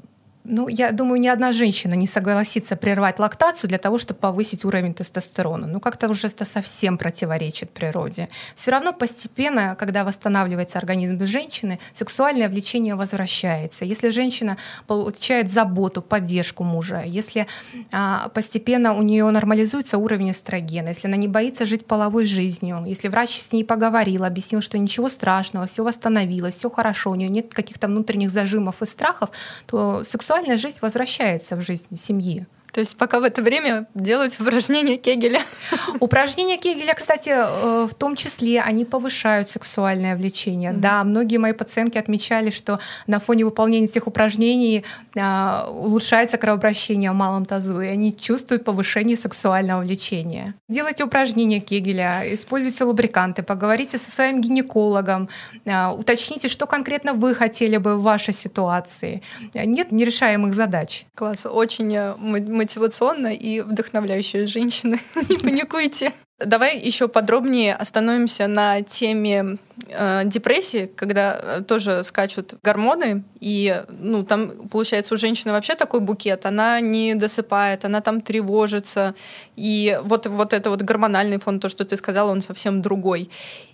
ну, 0.44 0.68
я 0.68 0.90
думаю, 0.90 1.20
ни 1.20 1.28
одна 1.28 1.52
женщина 1.52 1.94
не 1.94 2.06
согласится 2.08 2.74
прервать 2.74 3.18
лактацию 3.20 3.68
для 3.68 3.78
того, 3.78 3.96
чтобы 3.98 4.18
повысить 4.20 4.64
уровень 4.64 4.92
тестостерона. 4.92 5.66
Ну, 5.66 5.78
как-то 5.78 6.08
уже 6.08 6.26
это 6.26 6.44
совсем 6.44 6.98
противоречит 6.98 7.70
природе. 7.70 8.28
Все 8.54 8.72
равно 8.72 8.92
постепенно, 8.92 9.76
когда 9.78 10.04
восстанавливается 10.04 10.78
организм 10.78 11.24
женщины, 11.26 11.78
сексуальное 11.92 12.48
влечение 12.48 12.96
возвращается. 12.96 13.84
Если 13.84 14.10
женщина 14.10 14.56
получает 14.88 15.50
заботу, 15.50 16.02
поддержку 16.02 16.64
мужа, 16.64 17.02
если 17.06 17.46
а, 17.92 18.28
постепенно 18.30 18.94
у 18.94 19.02
нее 19.02 19.30
нормализуется 19.30 19.98
уровень 19.98 20.32
эстрогена, 20.32 20.88
если 20.88 21.06
она 21.06 21.16
не 21.16 21.28
боится 21.28 21.66
жить 21.66 21.86
половой 21.86 22.24
жизнью, 22.24 22.82
если 22.84 23.06
врач 23.08 23.30
с 23.30 23.52
ней 23.52 23.64
поговорил, 23.64 24.24
объяснил, 24.24 24.60
что 24.60 24.76
ничего 24.76 25.08
страшного, 25.08 25.66
все 25.66 25.84
восстановилось, 25.84 26.56
все 26.56 26.68
хорошо, 26.68 27.12
у 27.12 27.14
нее 27.14 27.28
нет 27.28 27.54
каких-то 27.54 27.86
внутренних 27.86 28.30
зажимов 28.30 28.82
и 28.82 28.86
страхов, 28.86 29.30
то 29.66 30.02
сексуальное 30.02 30.31
сексуальная 30.32 30.56
жизнь 30.56 30.78
возвращается 30.80 31.56
в 31.56 31.60
жизнь 31.60 31.94
семьи. 31.94 32.46
То 32.72 32.80
есть 32.80 32.96
пока 32.96 33.20
в 33.20 33.24
это 33.24 33.42
время 33.42 33.86
делать 33.94 34.40
упражнения 34.40 34.96
Кегеля. 34.96 35.42
Упражнения 36.00 36.56
Кегеля, 36.56 36.94
кстати, 36.94 37.30
э, 37.30 37.86
в 37.86 37.94
том 37.94 38.16
числе, 38.16 38.62
они 38.62 38.86
повышают 38.86 39.50
сексуальное 39.50 40.16
влечение. 40.16 40.72
Mm-hmm. 40.72 40.78
Да, 40.80 41.04
многие 41.04 41.36
мои 41.36 41.52
пациентки 41.52 41.98
отмечали, 41.98 42.50
что 42.50 42.80
на 43.06 43.20
фоне 43.20 43.44
выполнения 43.44 43.86
этих 43.86 44.06
упражнений 44.06 44.84
а, 45.16 45.68
улучшается 45.70 46.38
кровообращение 46.38 47.12
в 47.12 47.14
малом 47.14 47.44
тазу, 47.44 47.80
и 47.82 47.86
они 47.86 48.16
чувствуют 48.16 48.64
повышение 48.64 49.18
сексуального 49.18 49.82
влечения. 49.82 50.54
Делайте 50.68 51.04
упражнения 51.04 51.60
Кегеля, 51.60 52.22
используйте 52.32 52.84
лубриканты, 52.84 53.42
поговорите 53.42 53.98
со 53.98 54.10
своим 54.10 54.40
гинекологом, 54.40 55.28
а, 55.66 55.92
уточните, 55.92 56.48
что 56.48 56.66
конкретно 56.66 57.12
вы 57.12 57.34
хотели 57.34 57.76
бы 57.76 57.96
в 57.96 58.02
вашей 58.02 58.32
ситуации. 58.32 59.22
Нет 59.54 59.92
нерешаемых 59.92 60.54
задач. 60.54 61.04
Класс, 61.14 61.44
очень 61.44 61.94
э, 61.94 62.14
мы 62.16 62.40
мотивационно 62.62 63.34
и 63.34 63.60
вдохновляющая 63.60 64.46
женщина. 64.46 64.98
Не 65.28 65.38
паникуйте. 65.38 66.12
Давай 66.38 66.78
еще 66.78 67.08
подробнее 67.08 67.74
остановимся 67.74 68.46
на 68.46 68.82
теме 68.82 69.58
э, 69.88 70.22
депрессии, 70.24 70.90
когда 70.96 71.38
э, 71.40 71.60
тоже 71.62 72.04
скачут 72.04 72.54
гормоны, 72.64 73.22
и 73.40 73.82
ну, 73.88 74.24
там, 74.24 74.68
получается, 74.68 75.14
у 75.14 75.16
женщины 75.16 75.52
вообще 75.52 75.74
такой 75.74 76.00
букет, 76.00 76.46
она 76.46 76.80
не 76.80 77.14
досыпает, 77.14 77.84
она 77.84 78.00
там 78.00 78.20
тревожится, 78.20 79.14
и 79.56 79.98
вот, 80.02 80.26
вот 80.26 80.52
это 80.52 80.70
вот 80.70 80.82
гормональный 80.82 81.38
фон, 81.38 81.60
то, 81.60 81.68
что 81.68 81.84
ты 81.84 81.96
сказала, 81.96 82.32
он 82.32 82.42
совсем 82.42 82.82
другой. 82.82 83.30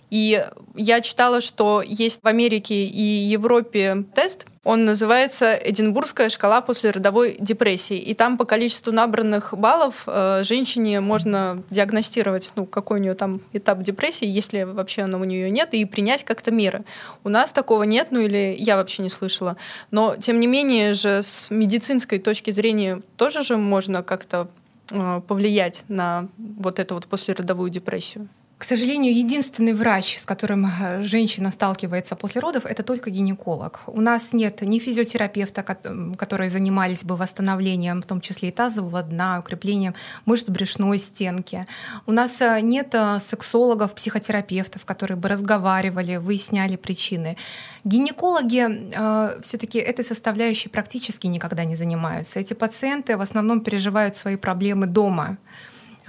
И 0.09 0.43
я 0.75 1.01
читала, 1.01 1.41
что 1.41 1.83
есть 1.85 2.21
в 2.23 2.27
Америке 2.27 2.85
и 2.85 3.01
Европе 3.01 4.05
тест, 4.15 4.47
он 4.63 4.85
называется 4.85 5.53
«Эдинбургская 5.53 6.29
шкала 6.29 6.61
после 6.61 6.91
родовой 6.91 7.37
депрессии». 7.39 7.97
И 7.97 8.13
там 8.13 8.37
по 8.37 8.45
количеству 8.45 8.91
набранных 8.91 9.53
баллов 9.57 10.03
э, 10.05 10.43
женщине 10.43 10.99
можно 10.99 11.63
диагностировать, 11.69 12.51
ну, 12.55 12.65
какой 12.65 12.99
у 12.99 13.01
нее 13.01 13.13
там 13.13 13.41
этап 13.53 13.81
депрессии, 13.81 14.27
если 14.27 14.63
вообще 14.63 15.03
она 15.03 15.17
у 15.17 15.23
нее 15.23 15.49
нет, 15.49 15.73
и 15.73 15.85
принять 15.85 16.23
как-то 16.23 16.51
меры. 16.51 16.83
У 17.23 17.29
нас 17.29 17.53
такого 17.53 17.83
нет, 17.83 18.07
ну 18.11 18.19
или 18.19 18.55
я 18.59 18.77
вообще 18.77 19.03
не 19.03 19.09
слышала. 19.09 19.57
Но, 19.91 20.15
тем 20.17 20.39
не 20.39 20.47
менее 20.47 20.93
же, 20.93 21.23
с 21.23 21.49
медицинской 21.49 22.19
точки 22.19 22.51
зрения 22.51 23.01
тоже 23.17 23.43
же 23.43 23.57
можно 23.57 24.03
как-то 24.03 24.49
э, 24.91 25.21
повлиять 25.27 25.83
на 25.87 26.27
вот 26.37 26.79
эту 26.79 26.95
вот 26.95 27.07
послеродовую 27.07 27.69
депрессию. 27.69 28.27
К 28.59 28.65
сожалению, 28.65 29.15
единственный 29.15 29.73
врач, 29.73 30.17
с 30.17 30.25
которым 30.25 30.65
э, 30.65 31.01
женщина 31.03 31.49
сталкивается 31.49 32.17
после 32.17 32.41
родов, 32.41 32.65
это 32.65 32.83
только 32.83 33.09
гинеколог. 33.09 33.79
У 33.87 34.01
нас 34.01 34.33
нет 34.33 34.61
ни 34.61 34.79
физиотерапевта, 34.79 35.63
которые 35.63 36.49
занимались 36.49 37.05
бы 37.05 37.15
восстановлением, 37.15 38.01
в 38.01 38.05
том 38.05 38.19
числе 38.19 38.49
и 38.49 38.51
тазового 38.51 39.01
дна, 39.01 39.39
укреплением 39.39 39.95
мышц 40.25 40.49
брюшной 40.49 40.99
стенки. 40.99 41.67
У 42.05 42.11
нас 42.11 42.41
э, 42.41 42.59
нет 42.59 42.89
э, 42.95 43.19
сексологов, 43.21 43.95
психотерапевтов, 43.95 44.85
которые 44.85 45.15
бы 45.15 45.29
разговаривали, 45.29 46.17
выясняли 46.17 46.75
причины. 46.75 47.37
Гинекологи 47.85 48.91
э, 48.93 49.41
все-таки 49.41 49.79
этой 49.79 50.03
составляющей 50.03 50.67
практически 50.67 51.27
никогда 51.27 51.63
не 51.63 51.77
занимаются. 51.77 52.41
Эти 52.41 52.55
пациенты 52.55 53.15
в 53.15 53.21
основном 53.21 53.61
переживают 53.61 54.17
свои 54.17 54.35
проблемы 54.35 54.85
дома. 54.85 55.37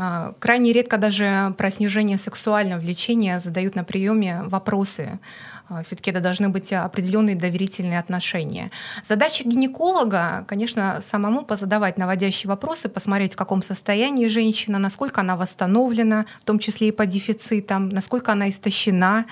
А, 0.03 0.32
крайне 0.38 0.72
редко 0.72 0.96
даже 0.96 1.55
про 1.59 1.70
снижение 1.70 2.16
сексуального 2.16 2.80
влечения 2.80 3.38
задают 3.38 3.74
на 3.74 3.84
приеме 3.84 4.40
вопросы. 4.44 5.18
А, 5.70 5.82
Все-таки 5.82 6.10
это 6.10 6.20
должны 6.20 6.48
быть 6.48 6.72
определенные 6.72 7.36
доверительные 7.36 7.98
отношения. 7.98 8.70
Задача 9.08 9.44
гинеколога, 9.44 10.44
конечно, 10.48 11.00
самому 11.00 11.44
позадавать 11.44 11.96
наводящие 11.98 12.48
вопросы, 12.48 12.88
посмотреть, 12.88 13.34
в 13.34 13.36
каком 13.36 13.62
состоянии 13.62 14.28
женщина, 14.28 14.78
насколько 14.78 15.20
она 15.20 15.36
восстановлена, 15.36 16.26
в 16.40 16.44
том 16.44 16.58
числе 16.58 16.88
и 16.88 16.92
по 16.92 17.06
дефицитам, 17.06 17.88
насколько 17.88 18.32
она 18.32 18.50
истощена, 18.50 19.26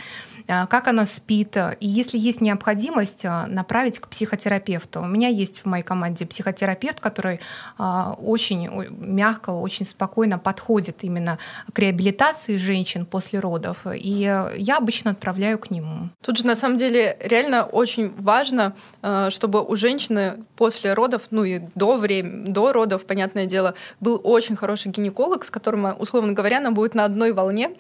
а, 0.46 0.66
как 0.66 0.88
она 0.88 1.04
спит. 1.06 1.56
И 1.80 1.86
если 1.86 2.18
есть 2.18 2.40
необходимость, 2.40 3.24
направить 3.24 3.98
к 3.98 4.08
психотерапевту. 4.08 5.00
У 5.00 5.06
меня 5.06 5.28
есть 5.28 5.60
в 5.60 5.66
моей 5.66 5.82
команде 5.82 6.24
психотерапевт, 6.24 7.00
который 7.00 7.40
очень 7.78 8.70
мягко, 8.90 9.50
очень 9.50 9.84
спокойно 9.84 10.38
подходит 10.38 10.68
подходит 10.68 11.04
именно 11.04 11.38
к 11.72 11.78
реабилитации 11.78 12.56
женщин 12.56 13.06
после 13.06 13.38
родов, 13.38 13.86
и 13.94 14.20
я 14.56 14.76
обычно 14.76 15.12
отправляю 15.12 15.58
к 15.58 15.70
нему. 15.70 16.10
Тут 16.28 16.36
же 16.36 16.46
на 16.46 16.54
самом 16.54 16.76
деле 16.76 17.16
реально 17.20 17.64
очень 17.64 18.12
важно, 18.18 18.76
э, 19.02 19.30
чтобы 19.30 19.62
у 19.62 19.76
женщины 19.76 20.44
после 20.56 20.92
родов, 20.92 21.28
ну 21.30 21.42
и 21.42 21.58
до 21.74 21.96
времени, 21.96 22.50
до 22.50 22.70
родов, 22.74 23.06
понятное 23.06 23.46
дело, 23.46 23.72
был 24.00 24.20
очень 24.22 24.54
хороший 24.54 24.92
гинеколог, 24.92 25.46
с 25.46 25.50
которым, 25.50 25.86
условно 25.98 26.34
говоря, 26.34 26.58
она 26.58 26.70
будет 26.70 26.94
на 26.94 27.06
одной 27.06 27.32
волне. 27.32 27.70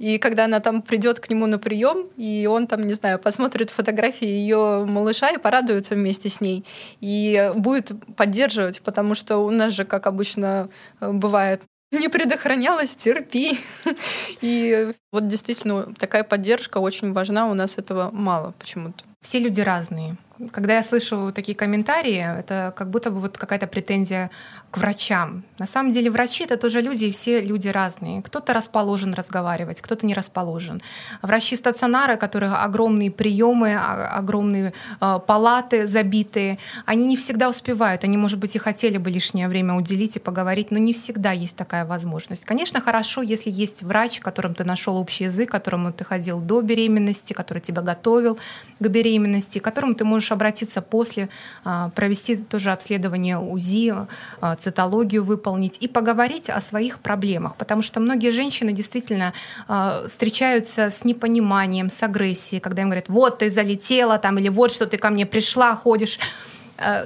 И 0.00 0.18
когда 0.18 0.46
она 0.46 0.58
там 0.58 0.82
придет 0.82 1.20
к 1.20 1.30
нему 1.30 1.46
на 1.46 1.60
прием, 1.60 2.08
и 2.16 2.48
он 2.50 2.66
там, 2.66 2.88
не 2.88 2.94
знаю, 2.94 3.20
посмотрит 3.20 3.70
фотографии 3.70 4.26
ее 4.26 4.84
малыша 4.84 5.30
и 5.30 5.38
порадуется 5.38 5.94
вместе 5.94 6.28
с 6.28 6.40
ней, 6.40 6.64
и 7.00 7.52
будет 7.54 7.92
поддерживать, 8.16 8.82
потому 8.82 9.14
что 9.14 9.36
у 9.36 9.52
нас 9.52 9.74
же, 9.74 9.84
как 9.84 10.08
обычно 10.08 10.68
э, 11.00 11.12
бывает, 11.12 11.62
не 11.92 12.08
предохранялась, 12.08 12.96
терпи. 12.96 13.58
И 14.40 14.92
вот 15.12 15.28
действительно 15.28 15.94
такая 15.94 16.24
поддержка 16.24 16.78
очень 16.78 17.12
важна, 17.12 17.46
у 17.50 17.54
нас 17.54 17.78
этого 17.78 18.10
мало 18.10 18.54
почему-то. 18.58 19.04
Все 19.20 19.38
люди 19.38 19.60
разные. 19.60 20.16
Когда 20.50 20.74
я 20.74 20.82
слышу 20.82 21.30
такие 21.34 21.54
комментарии, 21.54 22.38
это 22.38 22.72
как 22.76 22.90
будто 22.90 23.10
бы 23.10 23.20
вот 23.20 23.36
какая-то 23.36 23.66
претензия 23.66 24.30
к 24.70 24.78
врачам. 24.78 25.44
На 25.58 25.66
самом 25.66 25.92
деле 25.92 26.10
врачи— 26.10 26.44
это 26.48 26.56
тоже 26.56 26.80
люди, 26.80 27.04
и 27.04 27.10
все 27.10 27.40
люди 27.40 27.68
разные. 27.68 28.22
Кто-то 28.22 28.54
расположен 28.54 29.12
разговаривать, 29.12 29.80
кто-то 29.80 30.06
не 30.06 30.14
расположен. 30.14 30.80
Врачи 31.20 31.56
стационара, 31.56 32.16
которых 32.16 32.64
огромные 32.64 33.10
приемы, 33.10 33.76
огромные 33.76 34.72
э, 35.00 35.20
палаты 35.26 35.86
забитые, 35.86 36.58
они 36.86 37.06
не 37.06 37.16
всегда 37.16 37.50
успевают. 37.50 38.04
Они, 38.04 38.16
может 38.16 38.38
быть, 38.38 38.56
и 38.56 38.58
хотели 38.58 38.96
бы 38.98 39.10
лишнее 39.10 39.48
время 39.48 39.74
уделить 39.74 40.16
и 40.16 40.20
поговорить, 40.20 40.70
но 40.70 40.78
не 40.78 40.92
всегда 40.94 41.32
есть 41.32 41.56
такая 41.56 41.84
возможность. 41.84 42.44
Конечно, 42.46 42.80
хорошо, 42.80 43.22
если 43.22 43.50
есть 43.50 43.82
врач, 43.82 44.20
которым 44.20 44.54
ты 44.54 44.64
нашел 44.64 44.96
общий 44.96 45.24
язык, 45.24 45.50
которому 45.50 45.92
ты 45.92 46.04
ходил 46.04 46.40
до 46.40 46.62
беременности, 46.62 47.34
который 47.34 47.60
тебя 47.60 47.82
готовил 47.82 48.38
к 48.78 48.88
беременности, 48.88 49.58
которому 49.58 49.94
ты 49.94 50.04
можешь 50.04 50.31
обратиться 50.32 50.82
после, 50.82 51.28
а, 51.64 51.90
провести 51.90 52.36
тоже 52.36 52.70
обследование 52.70 53.38
УЗИ, 53.38 53.94
а, 54.40 54.56
цитологию 54.56 55.24
выполнить 55.24 55.78
и 55.80 55.88
поговорить 55.88 56.50
о 56.50 56.60
своих 56.60 56.98
проблемах, 57.00 57.56
потому 57.56 57.82
что 57.82 58.00
многие 58.00 58.32
женщины 58.32 58.72
действительно 58.72 59.32
а, 59.68 60.04
встречаются 60.08 60.90
с 60.90 61.04
непониманием, 61.04 61.90
с 61.90 62.02
агрессией, 62.02 62.60
когда 62.60 62.82
им 62.82 62.88
говорят, 62.88 63.08
вот 63.08 63.38
ты 63.38 63.50
залетела 63.50 64.18
там, 64.18 64.38
или 64.38 64.48
вот 64.48 64.70
что 64.70 64.86
ты 64.86 64.98
ко 64.98 65.10
мне 65.10 65.26
пришла, 65.26 65.74
ходишь 65.76 66.18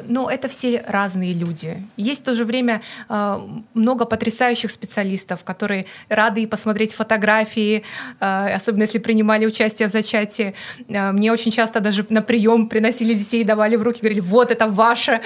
но 0.07 0.31
это 0.31 0.49
все 0.49 0.85
разные 0.87 1.33
люди. 1.33 1.83
Есть 1.97 2.23
в 2.23 2.25
то 2.25 2.35
же 2.35 2.45
время 2.45 2.81
э, 3.09 3.41
много 3.75 4.05
потрясающих 4.05 4.71
специалистов, 4.71 5.45
которые 5.45 5.87
рады 6.09 6.47
посмотреть 6.47 6.95
фотографии, 6.95 7.83
э, 8.21 8.55
особенно 8.55 8.83
если 8.83 8.99
принимали 8.99 9.47
участие 9.47 9.89
в 9.89 9.91
зачатии. 9.91 10.55
Мне 10.89 11.33
очень 11.33 11.51
часто 11.51 11.81
даже 11.81 12.07
на 12.09 12.23
прием 12.23 12.69
приносили 12.69 13.15
детей, 13.15 13.45
давали 13.45 13.77
в 13.77 13.83
руки, 13.83 14.01
говорили, 14.01 14.21
вот 14.21 14.51
это 14.51 14.67
ваше. 14.67 15.21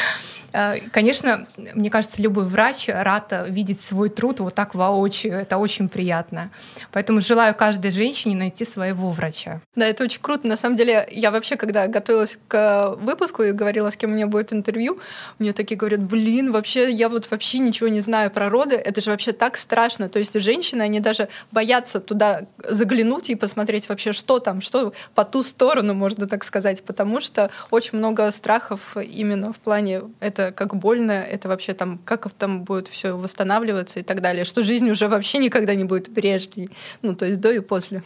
Конечно, 0.92 1.46
мне 1.74 1.90
кажется, 1.90 2.20
любой 2.20 2.44
врач 2.44 2.88
рад 2.88 3.32
видеть 3.48 3.82
свой 3.82 4.08
труд 4.08 4.40
вот 4.40 4.54
так 4.54 4.74
воочию. 4.74 5.34
Это 5.34 5.58
очень 5.58 5.88
приятно. 5.88 6.50
Поэтому 6.90 7.20
желаю 7.20 7.54
каждой 7.54 7.92
женщине 7.92 8.34
найти 8.34 8.64
своего 8.64 9.10
врача. 9.10 9.60
Да, 9.76 9.86
это 9.86 10.02
очень 10.02 10.20
круто. 10.20 10.48
На 10.48 10.56
самом 10.56 10.76
деле, 10.76 11.06
я 11.12 11.30
вообще, 11.30 11.56
когда 11.56 11.86
готовилась 11.86 12.38
к 12.48 12.96
выпуску 13.00 13.44
и 13.44 13.52
говорила, 13.52 13.90
с 13.90 13.96
кем 13.96 14.10
мне 14.10 14.26
будет 14.26 14.39
интервью, 14.52 14.98
мне 15.38 15.52
такие 15.52 15.76
говорят, 15.76 16.00
блин, 16.00 16.52
вообще, 16.52 16.90
я 16.90 17.08
вот 17.08 17.30
вообще 17.30 17.58
ничего 17.58 17.88
не 17.88 18.00
знаю 18.00 18.30
про 18.30 18.48
роды, 18.48 18.76
это 18.76 19.00
же 19.00 19.10
вообще 19.10 19.32
так 19.32 19.56
страшно. 19.56 20.08
То 20.08 20.18
есть 20.18 20.38
женщины, 20.40 20.82
они 20.82 21.00
даже 21.00 21.28
боятся 21.52 22.00
туда 22.00 22.42
заглянуть 22.68 23.30
и 23.30 23.34
посмотреть 23.34 23.88
вообще, 23.88 24.12
что 24.12 24.38
там, 24.38 24.60
что 24.60 24.92
по 25.14 25.24
ту 25.24 25.42
сторону, 25.42 25.94
можно 25.94 26.26
так 26.26 26.44
сказать, 26.44 26.82
потому 26.82 27.20
что 27.20 27.50
очень 27.70 27.98
много 27.98 28.30
страхов 28.30 28.96
именно 28.96 29.52
в 29.52 29.58
плане, 29.58 30.02
это 30.20 30.52
как 30.52 30.74
больно, 30.76 31.12
это 31.12 31.48
вообще 31.48 31.74
там, 31.74 31.98
как 32.04 32.30
там 32.32 32.64
будет 32.64 32.88
все 32.88 33.16
восстанавливаться 33.16 34.00
и 34.00 34.02
так 34.02 34.20
далее, 34.20 34.44
что 34.44 34.62
жизнь 34.62 34.90
уже 34.90 35.08
вообще 35.08 35.38
никогда 35.38 35.74
не 35.74 35.84
будет 35.84 36.12
прежней, 36.14 36.70
ну, 37.02 37.14
то 37.14 37.26
есть 37.26 37.40
до 37.40 37.50
и 37.50 37.60
после. 37.60 38.02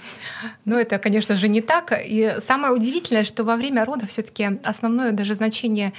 Ну, 0.65 0.79
это, 0.79 0.99
конечно 0.99 1.37
же, 1.37 1.49
не 1.49 1.61
так. 1.61 1.93
И 2.05 2.37
самое 2.41 2.73
удивительное, 2.73 3.25
что 3.25 3.45
во 3.45 3.57
время 3.57 3.85
родов 3.85 4.09
все-таки 4.09 4.59
основное 4.65 5.13
даже 5.13 5.35
значение 5.35 5.93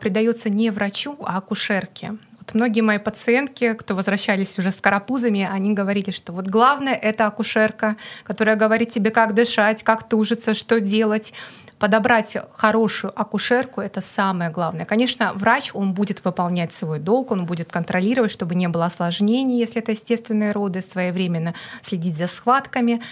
придается 0.00 0.50
не 0.50 0.70
врачу, 0.70 1.16
а 1.24 1.38
акушерке. 1.38 2.16
Вот 2.46 2.54
многие 2.54 2.80
мои 2.80 2.98
пациентки, 2.98 3.74
кто 3.74 3.96
возвращались 3.96 4.56
уже 4.58 4.70
с 4.70 4.76
карапузами, 4.76 5.48
они 5.50 5.72
говорили, 5.72 6.12
что 6.12 6.32
вот 6.32 6.46
главное— 6.46 6.94
это 7.02 7.26
акушерка, 7.26 7.96
которая 8.22 8.54
говорит 8.54 8.90
тебе, 8.90 9.10
как 9.10 9.34
дышать, 9.34 9.82
как 9.82 10.08
тужиться, 10.08 10.54
что 10.54 10.80
делать. 10.80 11.32
Подобрать 11.80 12.36
хорошую 12.52 13.12
акушерку— 13.20 13.80
это 13.82 14.00
самое 14.00 14.50
главное. 14.50 14.84
Конечно, 14.84 15.32
врач, 15.34 15.72
он 15.74 15.92
будет 15.92 16.24
выполнять 16.24 16.72
свой 16.72 17.00
долг, 17.00 17.32
он 17.32 17.46
будет 17.46 17.70
контролировать, 17.70 18.30
чтобы 18.30 18.54
не 18.54 18.68
было 18.68 18.86
осложнений, 18.86 19.58
если 19.58 19.82
это 19.82 19.90
естественные 19.92 20.52
роды, 20.52 20.82
своевременно 20.82 21.52
следить 21.82 22.16
за 22.16 22.28
схватками. 22.28 23.02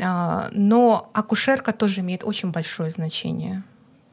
А, 0.00 0.48
но 0.52 1.10
акушерка 1.12 1.72
тоже 1.72 2.02
имеет 2.02 2.22
очень 2.22 2.52
большое 2.52 2.90
значение. 2.90 3.64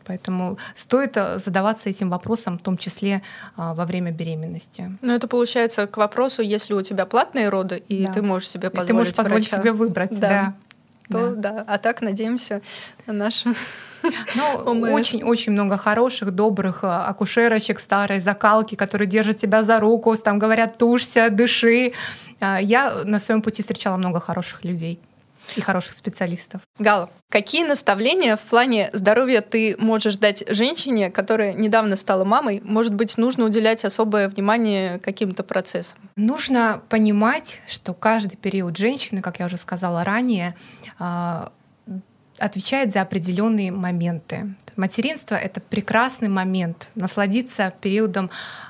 Поэтому 0.06 0.58
стоит 0.76 1.18
э, 1.18 1.40
задаваться 1.40 1.90
этим 1.90 2.10
вопросом, 2.10 2.58
в 2.58 2.62
том 2.62 2.78
числе 2.78 3.22
а, 3.56 3.74
во 3.74 3.86
время 3.86 4.12
беременности. 4.12 4.98
Ну, 5.02 5.14
это 5.14 5.28
получается 5.28 5.88
к 5.88 5.98
вопросу, 5.98 6.42
если 6.42 6.74
у 6.74 6.82
тебя 6.82 7.06
платные 7.06 7.50
роды, 7.50 7.84
и 7.88 8.06
да. 8.06 8.14
ты 8.14 8.22
можешь 8.22 8.50
себе 8.50 8.70
позволить. 8.70 8.90
И 8.90 8.92
ты 8.92 8.94
можешь 8.94 9.16
позволить 9.16 9.48
врача. 9.48 9.62
себе 9.62 9.72
выбрать, 9.72 10.20
да. 10.20 10.30
да. 10.30 10.54
то 11.10 11.36
да. 11.36 11.52
да. 11.52 11.66
А 11.68 11.78
так 11.78 12.02
надеемся 12.02 12.62
на 13.08 13.14
нашу 13.14 13.56
ну, 14.36 14.82
очень-очень 14.94 15.52
много 15.52 15.78
хороших, 15.78 16.32
добрых 16.32 16.84
а, 16.84 17.06
акушерочек 17.06 17.80
старой 17.80 18.20
закалки, 18.20 18.76
которые 18.76 19.08
держат 19.08 19.38
тебя 19.38 19.64
за 19.64 19.80
руку, 19.80 20.16
там 20.18 20.40
говорят, 20.40 20.78
тушься, 20.78 21.30
дыши. 21.30 21.94
А, 22.40 22.60
я 22.60 23.04
на 23.06 23.20
своем 23.20 23.42
пути 23.42 23.62
встречала 23.62 23.98
много 23.98 24.20
хороших 24.20 24.64
людей 24.64 25.00
и 25.56 25.62
хороших 25.62 25.94
специалистов. 25.94 26.62
Гала, 26.80 27.10
какие 27.30 27.64
наставления 27.64 28.36
в 28.36 28.42
плане 28.42 28.90
здоровья 28.94 29.42
ты 29.42 29.76
можешь 29.80 30.18
дать 30.18 30.44
женщине, 30.48 31.10
которая 31.10 31.54
недавно 31.54 31.96
стала 31.96 32.24
мамой? 32.24 32.62
Может 32.64 32.94
быть, 32.94 33.18
нужно 33.18 33.46
уделять 33.46 33.86
особое 33.86 34.30
внимание 34.30 35.00
каким-то 35.00 35.44
процессам? 35.44 36.00
Нужно 36.16 36.82
понимать, 36.90 37.62
что 37.68 37.94
каждый 37.94 38.38
период 38.38 38.78
женщины, 38.78 39.22
как 39.22 39.40
я 39.40 39.46
уже 39.46 39.58
сказала 39.58 40.04
ранее, 40.04 40.56
а, 41.00 41.52
отвечает 42.44 42.94
за 42.94 43.02
определенные 43.02 43.72
моменты. 43.72 44.56
Материнство— 44.76 45.36
это 45.46 45.62
прекрасный 45.62 46.30
момент, 46.30 46.90
насладиться 46.96 47.74
периодом 47.82 48.30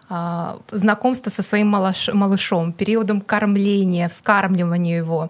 э, 0.10 0.58
знакомства 0.72 1.30
со 1.30 1.42
своим 1.42 1.68
малыш, 1.68 2.10
малышом, 2.14 2.74
периодом 2.74 3.22
кормления, 3.22 4.08
вскармливания 4.08 4.98
его. 4.98 5.30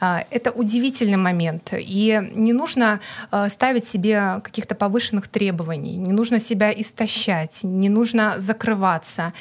Э, 0.00 0.20
это 0.30 0.52
удивительный 0.52 1.16
момент. 1.16 1.74
И 1.76 2.20
не 2.34 2.52
нужно 2.52 3.00
э, 3.30 3.48
ставить 3.48 3.88
себе 3.88 4.40
каких-то 4.42 4.74
повышенных 4.74 5.28
требований, 5.28 5.96
не 5.96 6.12
нужно 6.12 6.40
себя 6.40 6.72
истощать, 6.72 7.60
не 7.64 7.88
нужно 7.88 8.34
закрываться 8.38 9.32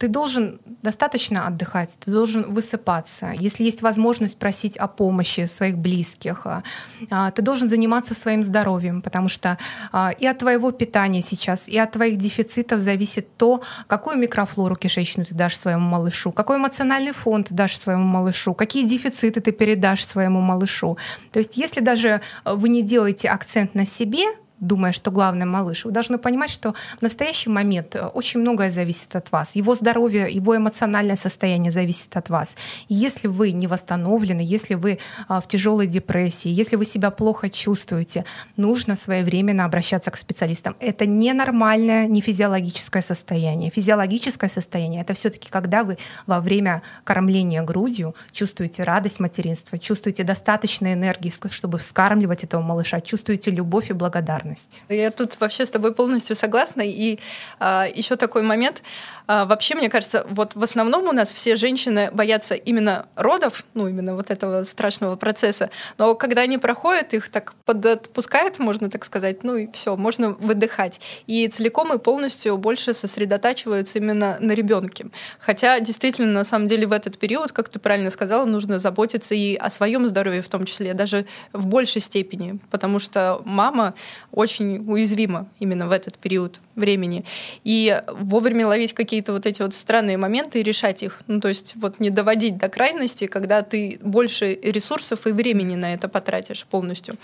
ты 0.00 0.08
должен 0.08 0.60
достаточно 0.82 1.46
отдыхать, 1.46 1.98
ты 2.00 2.10
должен 2.10 2.54
высыпаться. 2.54 3.32
Если 3.38 3.64
есть 3.64 3.82
возможность 3.82 4.38
просить 4.38 4.78
о 4.78 4.88
помощи 4.88 5.46
своих 5.46 5.76
близких, 5.76 6.46
а, 6.46 6.62
а, 7.10 7.30
ты 7.32 7.42
должен 7.42 7.68
заниматься 7.68 8.14
своим 8.14 8.42
здоровьем, 8.42 9.02
потому 9.02 9.28
что 9.28 9.58
а, 9.92 10.12
и 10.18 10.26
от 10.26 10.38
твоего 10.38 10.70
питания 10.72 11.20
сейчас, 11.20 11.68
и 11.68 11.78
от 11.78 11.92
твоих 11.92 12.16
дефицитов 12.16 12.80
зависит 12.80 13.36
то, 13.36 13.60
какую 13.88 14.16
микрофлору 14.16 14.74
кишечную 14.74 15.26
ты 15.26 15.34
дашь 15.34 15.56
своему 15.56 15.86
малышу, 15.86 16.32
какой 16.32 16.56
эмоциональный 16.56 17.12
фон 17.12 17.44
ты 17.44 17.54
дашь 17.54 17.76
своему 17.76 18.04
малышу, 18.04 18.54
какие 18.54 18.86
дефициты 18.88 19.42
ты 19.42 19.52
передашь 19.52 20.02
своему 20.02 20.40
малышу. 20.40 20.96
То 21.30 21.40
есть 21.40 21.58
если 21.58 21.80
даже 21.82 22.22
вы 22.46 22.70
не 22.70 22.82
делаете 22.82 23.28
акцент 23.28 23.74
на 23.74 23.84
себе, 23.84 24.24
думая, 24.60 24.92
что 24.92 25.10
главное 25.10 25.46
малыш. 25.46 25.84
Вы 25.84 25.90
должны 25.90 26.18
понимать, 26.18 26.50
что 26.50 26.74
в 26.98 27.02
настоящий 27.02 27.50
момент 27.50 27.96
э, 27.96 28.06
очень 28.06 28.40
многое 28.40 28.70
зависит 28.70 29.16
от 29.16 29.32
вас. 29.32 29.56
Его 29.56 29.74
здоровье, 29.74 30.28
его 30.30 30.56
эмоциональное 30.56 31.16
состояние 31.16 31.72
зависит 31.72 32.16
от 32.16 32.28
вас. 32.28 32.56
И 32.88 32.94
если 32.94 33.26
вы 33.26 33.52
не 33.52 33.66
восстановлены, 33.66 34.42
если 34.42 34.74
вы 34.74 34.98
а, 35.28 35.40
в 35.40 35.48
тяжелой 35.48 35.86
депрессии, 35.86 36.48
если 36.48 36.76
вы 36.76 36.84
себя 36.84 37.10
плохо 37.10 37.48
чувствуете, 37.48 38.24
нужно 38.56 38.96
своевременно 38.96 39.64
обращаться 39.64 40.10
к 40.10 40.16
специалистам. 40.16 40.76
Это 40.78 41.06
ненормальное, 41.06 42.06
не 42.06 42.20
физиологическое 42.20 43.02
состояние. 43.02 43.70
Физиологическое 43.70 44.50
состояние— 44.50 45.00
это 45.02 45.14
все 45.14 45.30
таки 45.30 45.48
когда 45.50 45.84
вы 45.84 45.96
во 46.26 46.40
время 46.40 46.82
кормления 47.04 47.62
грудью 47.62 48.14
чувствуете 48.32 48.82
радость 48.82 49.20
материнства, 49.20 49.78
чувствуете 49.78 50.22
достаточно 50.22 50.92
энергии, 50.92 51.32
чтобы 51.50 51.78
вскармливать 51.78 52.44
этого 52.44 52.60
малыша, 52.60 53.00
чувствуете 53.00 53.50
любовь 53.50 53.90
и 53.90 53.94
благодарность 53.94 54.49
благодарность. 54.50 54.82
Я 54.88 55.10
тут 55.10 55.38
вообще 55.40 55.64
с 55.64 55.70
тобой 55.70 55.94
полностью 55.94 56.36
согласна. 56.36 56.82
И 56.84 57.18
а, 57.58 57.86
еще 57.94 58.16
такой 58.16 58.42
момент. 58.42 58.82
А, 59.26 59.44
вообще, 59.46 59.74
мне 59.74 59.88
кажется, 59.88 60.26
вот 60.30 60.54
в 60.54 60.62
основном 60.62 61.08
у 61.08 61.12
нас 61.12 61.32
все 61.32 61.56
женщины 61.56 62.10
боятся 62.12 62.54
именно 62.54 63.06
родов, 63.16 63.64
ну, 63.74 63.88
именно 63.88 64.14
вот 64.14 64.30
этого 64.30 64.64
страшного 64.64 65.16
процесса. 65.16 65.70
Но 65.98 66.14
когда 66.14 66.42
они 66.42 66.58
проходят, 66.58 67.14
их 67.14 67.28
так 67.28 67.54
подотпускает, 67.64 68.58
можно 68.58 68.90
так 68.90 69.04
сказать, 69.04 69.42
ну 69.42 69.56
и 69.56 69.70
все, 69.72 69.96
можно 69.96 70.30
выдыхать. 70.30 71.00
И 71.26 71.46
целиком 71.48 71.92
и 71.92 71.98
полностью 71.98 72.56
больше 72.56 72.94
сосредотачиваются 72.94 73.98
именно 73.98 74.36
на 74.40 74.52
ребенке. 74.52 75.06
Хотя, 75.38 75.80
действительно, 75.80 76.32
на 76.32 76.44
самом 76.44 76.68
деле 76.68 76.86
в 76.86 76.92
этот 76.92 77.18
период, 77.18 77.52
как 77.52 77.68
ты 77.68 77.78
правильно 77.78 78.10
сказала, 78.10 78.44
нужно 78.44 78.78
заботиться 78.78 79.34
и 79.34 79.56
о 79.56 79.70
своем 79.70 80.08
здоровье 80.08 80.42
в 80.42 80.48
том 80.48 80.64
числе, 80.64 80.94
даже 80.94 81.26
в 81.52 81.66
большей 81.66 82.00
степени, 82.00 82.58
потому 82.70 82.98
что 82.98 83.42
мама, 83.44 83.94
очень 84.32 84.84
уязвима 84.90 85.48
именно 85.58 85.88
в 85.88 85.92
этот 85.92 86.18
период 86.18 86.60
времени. 86.76 87.24
И 87.64 88.00
вовремя 88.08 88.66
ловить 88.66 88.94
какие-то 89.10 89.32
вот 89.32 89.44
эти 89.44 89.60
вот 89.62 89.74
странные 89.74 90.16
моменты 90.16 90.60
и 90.60 90.62
решать 90.62 91.02
их. 91.02 91.18
Ну, 91.26 91.40
то 91.40 91.48
есть 91.48 91.74
вот 91.74 91.98
не 91.98 92.10
доводить 92.10 92.56
до 92.58 92.68
крайности, 92.68 93.26
когда 93.26 93.62
ты 93.62 93.98
больше 94.02 94.56
ресурсов 94.62 95.26
и 95.26 95.32
времени 95.32 95.74
на 95.74 95.94
это 95.94 96.08
потратишь 96.08 96.64
полностью. 96.64 97.16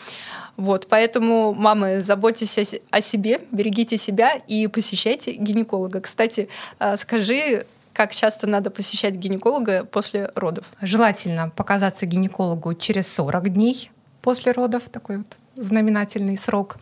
Вот, 0.57 0.89
поэтому, 0.89 1.55
мамы, 1.55 2.01
заботьтесь 2.01 2.59
о 2.91 3.01
себе, 3.01 3.41
берегите 3.53 3.97
себя 3.97 4.35
и 4.49 4.67
посещайте 4.67 5.31
гинеколога. 5.35 6.01
Кстати, 6.01 6.49
а, 6.81 6.97
скажи, 6.97 7.67
как 7.93 8.13
часто 8.13 8.49
надо 8.49 8.71
посещать 8.71 9.15
гинеколога 9.15 9.85
после 9.85 10.33
родов? 10.35 10.65
Желательно 10.81 11.53
показаться 11.55 12.05
гинекологу 12.05 12.75
через 12.75 13.07
40 13.15 13.53
дней 13.53 13.93
после 14.23 14.51
родов, 14.51 14.89
такой 14.89 15.19
вот 15.19 15.39
знаменательный 15.55 16.37
срок. 16.37 16.79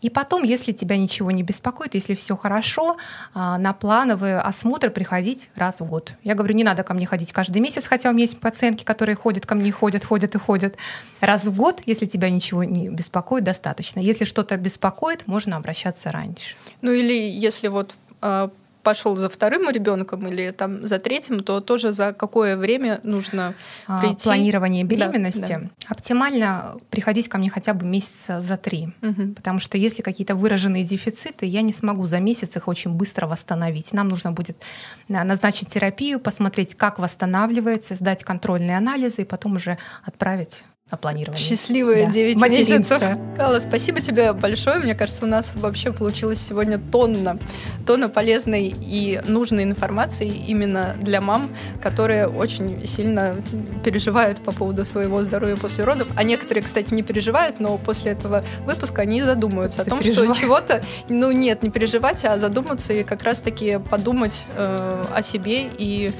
И 0.00 0.10
потом, 0.10 0.42
если 0.42 0.72
тебя 0.72 0.96
ничего 0.96 1.30
не 1.30 1.42
беспокоит, 1.42 1.94
если 1.94 2.14
все 2.14 2.36
хорошо, 2.36 2.96
а, 3.34 3.58
на 3.58 3.72
плановый 3.72 4.40
осмотр 4.40 4.90
приходить 4.90 5.50
раз 5.54 5.80
в 5.80 5.86
год. 5.86 6.14
Я 6.22 6.34
говорю, 6.34 6.54
не 6.54 6.64
надо 6.64 6.82
ко 6.82 6.94
мне 6.94 7.06
ходить 7.06 7.32
каждый 7.32 7.60
месяц, 7.60 7.86
хотя 7.86 8.10
у 8.10 8.12
меня 8.12 8.22
есть 8.22 8.40
пациентки, 8.40 8.84
которые 8.84 9.16
ходят 9.16 9.46
ко 9.46 9.54
мне, 9.54 9.70
ходят, 9.72 10.04
ходят 10.04 10.34
и 10.34 10.38
ходят. 10.38 10.76
Раз 11.20 11.46
в 11.46 11.56
год, 11.56 11.82
если 11.86 12.06
тебя 12.06 12.30
ничего 12.30 12.64
не 12.64 12.88
беспокоит, 12.88 13.44
достаточно. 13.44 14.00
Если 14.00 14.24
что-то 14.24 14.56
беспокоит, 14.56 15.26
можно 15.26 15.56
обращаться 15.56 16.10
раньше. 16.10 16.56
Ну 16.82 16.92
или 16.92 17.14
если 17.14 17.68
вот 17.68 17.96
а, 18.20 18.50
пошел 18.82 19.16
за 19.16 19.28
вторым 19.28 19.68
ребенком 19.70 20.26
или 20.28 20.50
там 20.50 20.86
за 20.86 20.98
третьим, 20.98 21.40
то 21.40 21.60
тоже 21.60 21.92
за 21.92 22.12
какое 22.12 22.56
время 22.56 23.00
нужно 23.02 23.54
а, 23.86 24.00
прийти? 24.00 24.24
Планирование 24.24 24.84
беременности. 24.84 25.40
Да, 25.40 25.60
да. 25.60 25.70
Оптимально 25.88 26.76
приходить 26.90 27.28
ко 27.28 27.38
мне 27.38 27.50
хотя 27.50 27.74
бы 27.74 27.86
месяца 27.86 28.40
за 28.40 28.56
три, 28.56 28.92
угу. 29.02 29.34
потому 29.34 29.58
что 29.58 29.78
если 29.78 30.02
какие-то 30.02 30.34
выраженные 30.34 30.84
дефициты, 30.84 31.46
я 31.46 31.62
не 31.62 31.72
смогу 31.72 32.06
за 32.06 32.20
месяц 32.20 32.56
их 32.56 32.68
очень 32.68 32.92
быстро 32.92 33.26
восстановить. 33.26 33.92
Нам 33.92 34.08
нужно 34.08 34.32
будет 34.32 34.62
назначить 35.08 35.68
терапию, 35.68 36.20
посмотреть, 36.20 36.74
как 36.74 36.98
восстанавливается, 36.98 37.94
сдать 37.94 38.24
контрольные 38.24 38.76
анализы 38.76 39.22
и 39.22 39.24
потом 39.24 39.56
уже 39.56 39.78
отправить 40.04 40.64
о 40.90 40.96
планировании. 40.96 41.40
Счастливые 41.40 42.06
да. 42.06 42.12
9 42.12 42.40
месяцев. 42.48 43.02
Кала, 43.36 43.60
спасибо 43.60 44.00
тебе 44.00 44.32
большое. 44.32 44.78
Мне 44.78 44.94
кажется, 44.94 45.24
у 45.24 45.28
нас 45.28 45.52
вообще 45.54 45.92
получилось 45.92 46.40
сегодня 46.40 46.80
тонна, 46.80 47.38
тонна 47.86 48.08
полезной 48.08 48.74
и 48.80 49.20
нужной 49.24 49.64
информации 49.64 50.28
именно 50.28 50.96
для 51.00 51.20
мам, 51.20 51.54
которые 51.80 52.26
очень 52.26 52.84
сильно 52.86 53.36
переживают 53.84 54.40
по 54.42 54.50
поводу 54.50 54.84
своего 54.84 55.22
здоровья 55.22 55.56
после 55.56 55.84
родов. 55.84 56.08
А 56.16 56.24
некоторые, 56.24 56.64
кстати, 56.64 56.92
не 56.92 57.02
переживают, 57.02 57.60
но 57.60 57.78
после 57.78 58.12
этого 58.12 58.44
выпуска 58.66 59.02
они 59.02 59.22
задумаются 59.22 59.84
Ты 59.84 59.90
о 59.90 59.90
том, 59.90 60.02
что 60.02 60.32
чего-то, 60.34 60.82
ну 61.08 61.30
нет, 61.30 61.62
не 61.62 61.70
переживать, 61.70 62.24
а 62.24 62.36
задуматься 62.38 62.92
и 62.92 63.04
как 63.04 63.22
раз-таки 63.22 63.78
подумать 63.78 64.44
э, 64.56 65.04
о 65.14 65.22
себе 65.22 65.70
и 65.78 66.12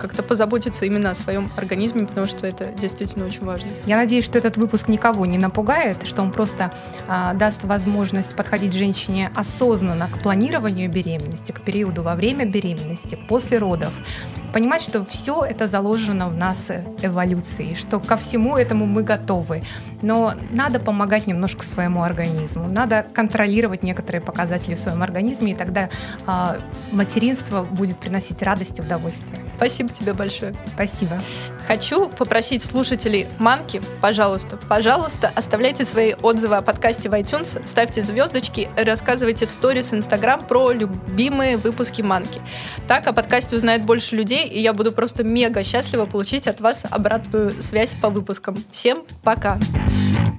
как-то 0.00 0.22
позаботиться 0.22 0.86
именно 0.86 1.10
о 1.10 1.14
своем 1.14 1.50
организме, 1.56 2.06
потому 2.06 2.26
что 2.26 2.46
это 2.46 2.66
действительно 2.66 3.26
очень 3.26 3.44
важно. 3.44 3.68
Я 3.86 3.96
надеюсь, 3.96 4.24
что 4.24 4.38
этот 4.38 4.56
выпуск 4.56 4.88
никого 4.88 5.26
не 5.26 5.38
напугает, 5.38 6.06
что 6.06 6.22
он 6.22 6.32
просто 6.32 6.72
а, 7.08 7.34
даст 7.34 7.64
возможность 7.64 8.34
подходить 8.34 8.72
женщине 8.72 9.30
осознанно 9.34 10.08
к 10.08 10.22
планированию 10.22 10.90
беременности, 10.90 11.52
к 11.52 11.60
периоду 11.60 12.02
во 12.02 12.14
время 12.14 12.44
беременности, 12.44 13.18
после 13.28 13.58
родов. 13.58 13.94
Понимать, 14.52 14.82
что 14.82 15.04
все 15.04 15.44
это 15.44 15.66
заложено 15.66 16.28
в 16.28 16.36
нас 16.36 16.70
эволюцией, 17.02 17.74
что 17.74 18.00
ко 18.00 18.16
всему 18.16 18.56
этому 18.56 18.86
мы 18.86 19.02
готовы. 19.02 19.62
Но 20.02 20.32
надо 20.50 20.80
помогать 20.80 21.26
немножко 21.26 21.64
своему 21.64 22.02
организму, 22.02 22.66
надо 22.66 23.06
контролировать 23.14 23.82
некоторые 23.82 24.22
показатели 24.22 24.74
в 24.74 24.78
своем 24.78 25.02
организме, 25.02 25.52
и 25.52 25.54
тогда 25.54 25.90
а, 26.26 26.56
материнство 26.90 27.62
будет 27.64 27.98
приносить 27.98 28.42
радость 28.42 28.78
и 28.78 28.82
удовольствие. 28.82 29.40
Спасибо 29.56 29.90
тебе 29.90 30.14
большое. 30.14 30.54
Спасибо. 30.74 31.20
Хочу 31.66 32.08
попросить 32.08 32.62
слушателей 32.62 33.28
Манки, 33.38 33.82
пожалуйста, 34.00 34.56
пожалуйста, 34.56 35.30
оставляйте 35.34 35.84
свои 35.84 36.14
отзывы 36.14 36.56
о 36.56 36.62
подкасте 36.62 37.08
в 37.08 37.12
iTunes, 37.12 37.60
ставьте 37.66 38.02
звездочки, 38.02 38.68
рассказывайте 38.76 39.46
в 39.46 39.52
сторис 39.52 39.92
Инстаграм 39.92 40.40
про 40.44 40.72
любимые 40.72 41.58
выпуски 41.58 42.02
Манки. 42.02 42.40
Так 42.88 43.06
о 43.06 43.12
подкасте 43.12 43.56
узнает 43.56 43.82
больше 43.82 44.16
людей, 44.16 44.39
и 44.44 44.60
я 44.60 44.72
буду 44.72 44.92
просто 44.92 45.24
мега 45.24 45.62
счастлива 45.62 46.04
получить 46.04 46.46
от 46.46 46.60
вас 46.60 46.84
обратную 46.88 47.60
связь 47.60 47.94
по 47.94 48.10
выпускам. 48.10 48.64
Всем 48.70 49.04
пока! 49.22 49.58
Пока. 49.60 50.29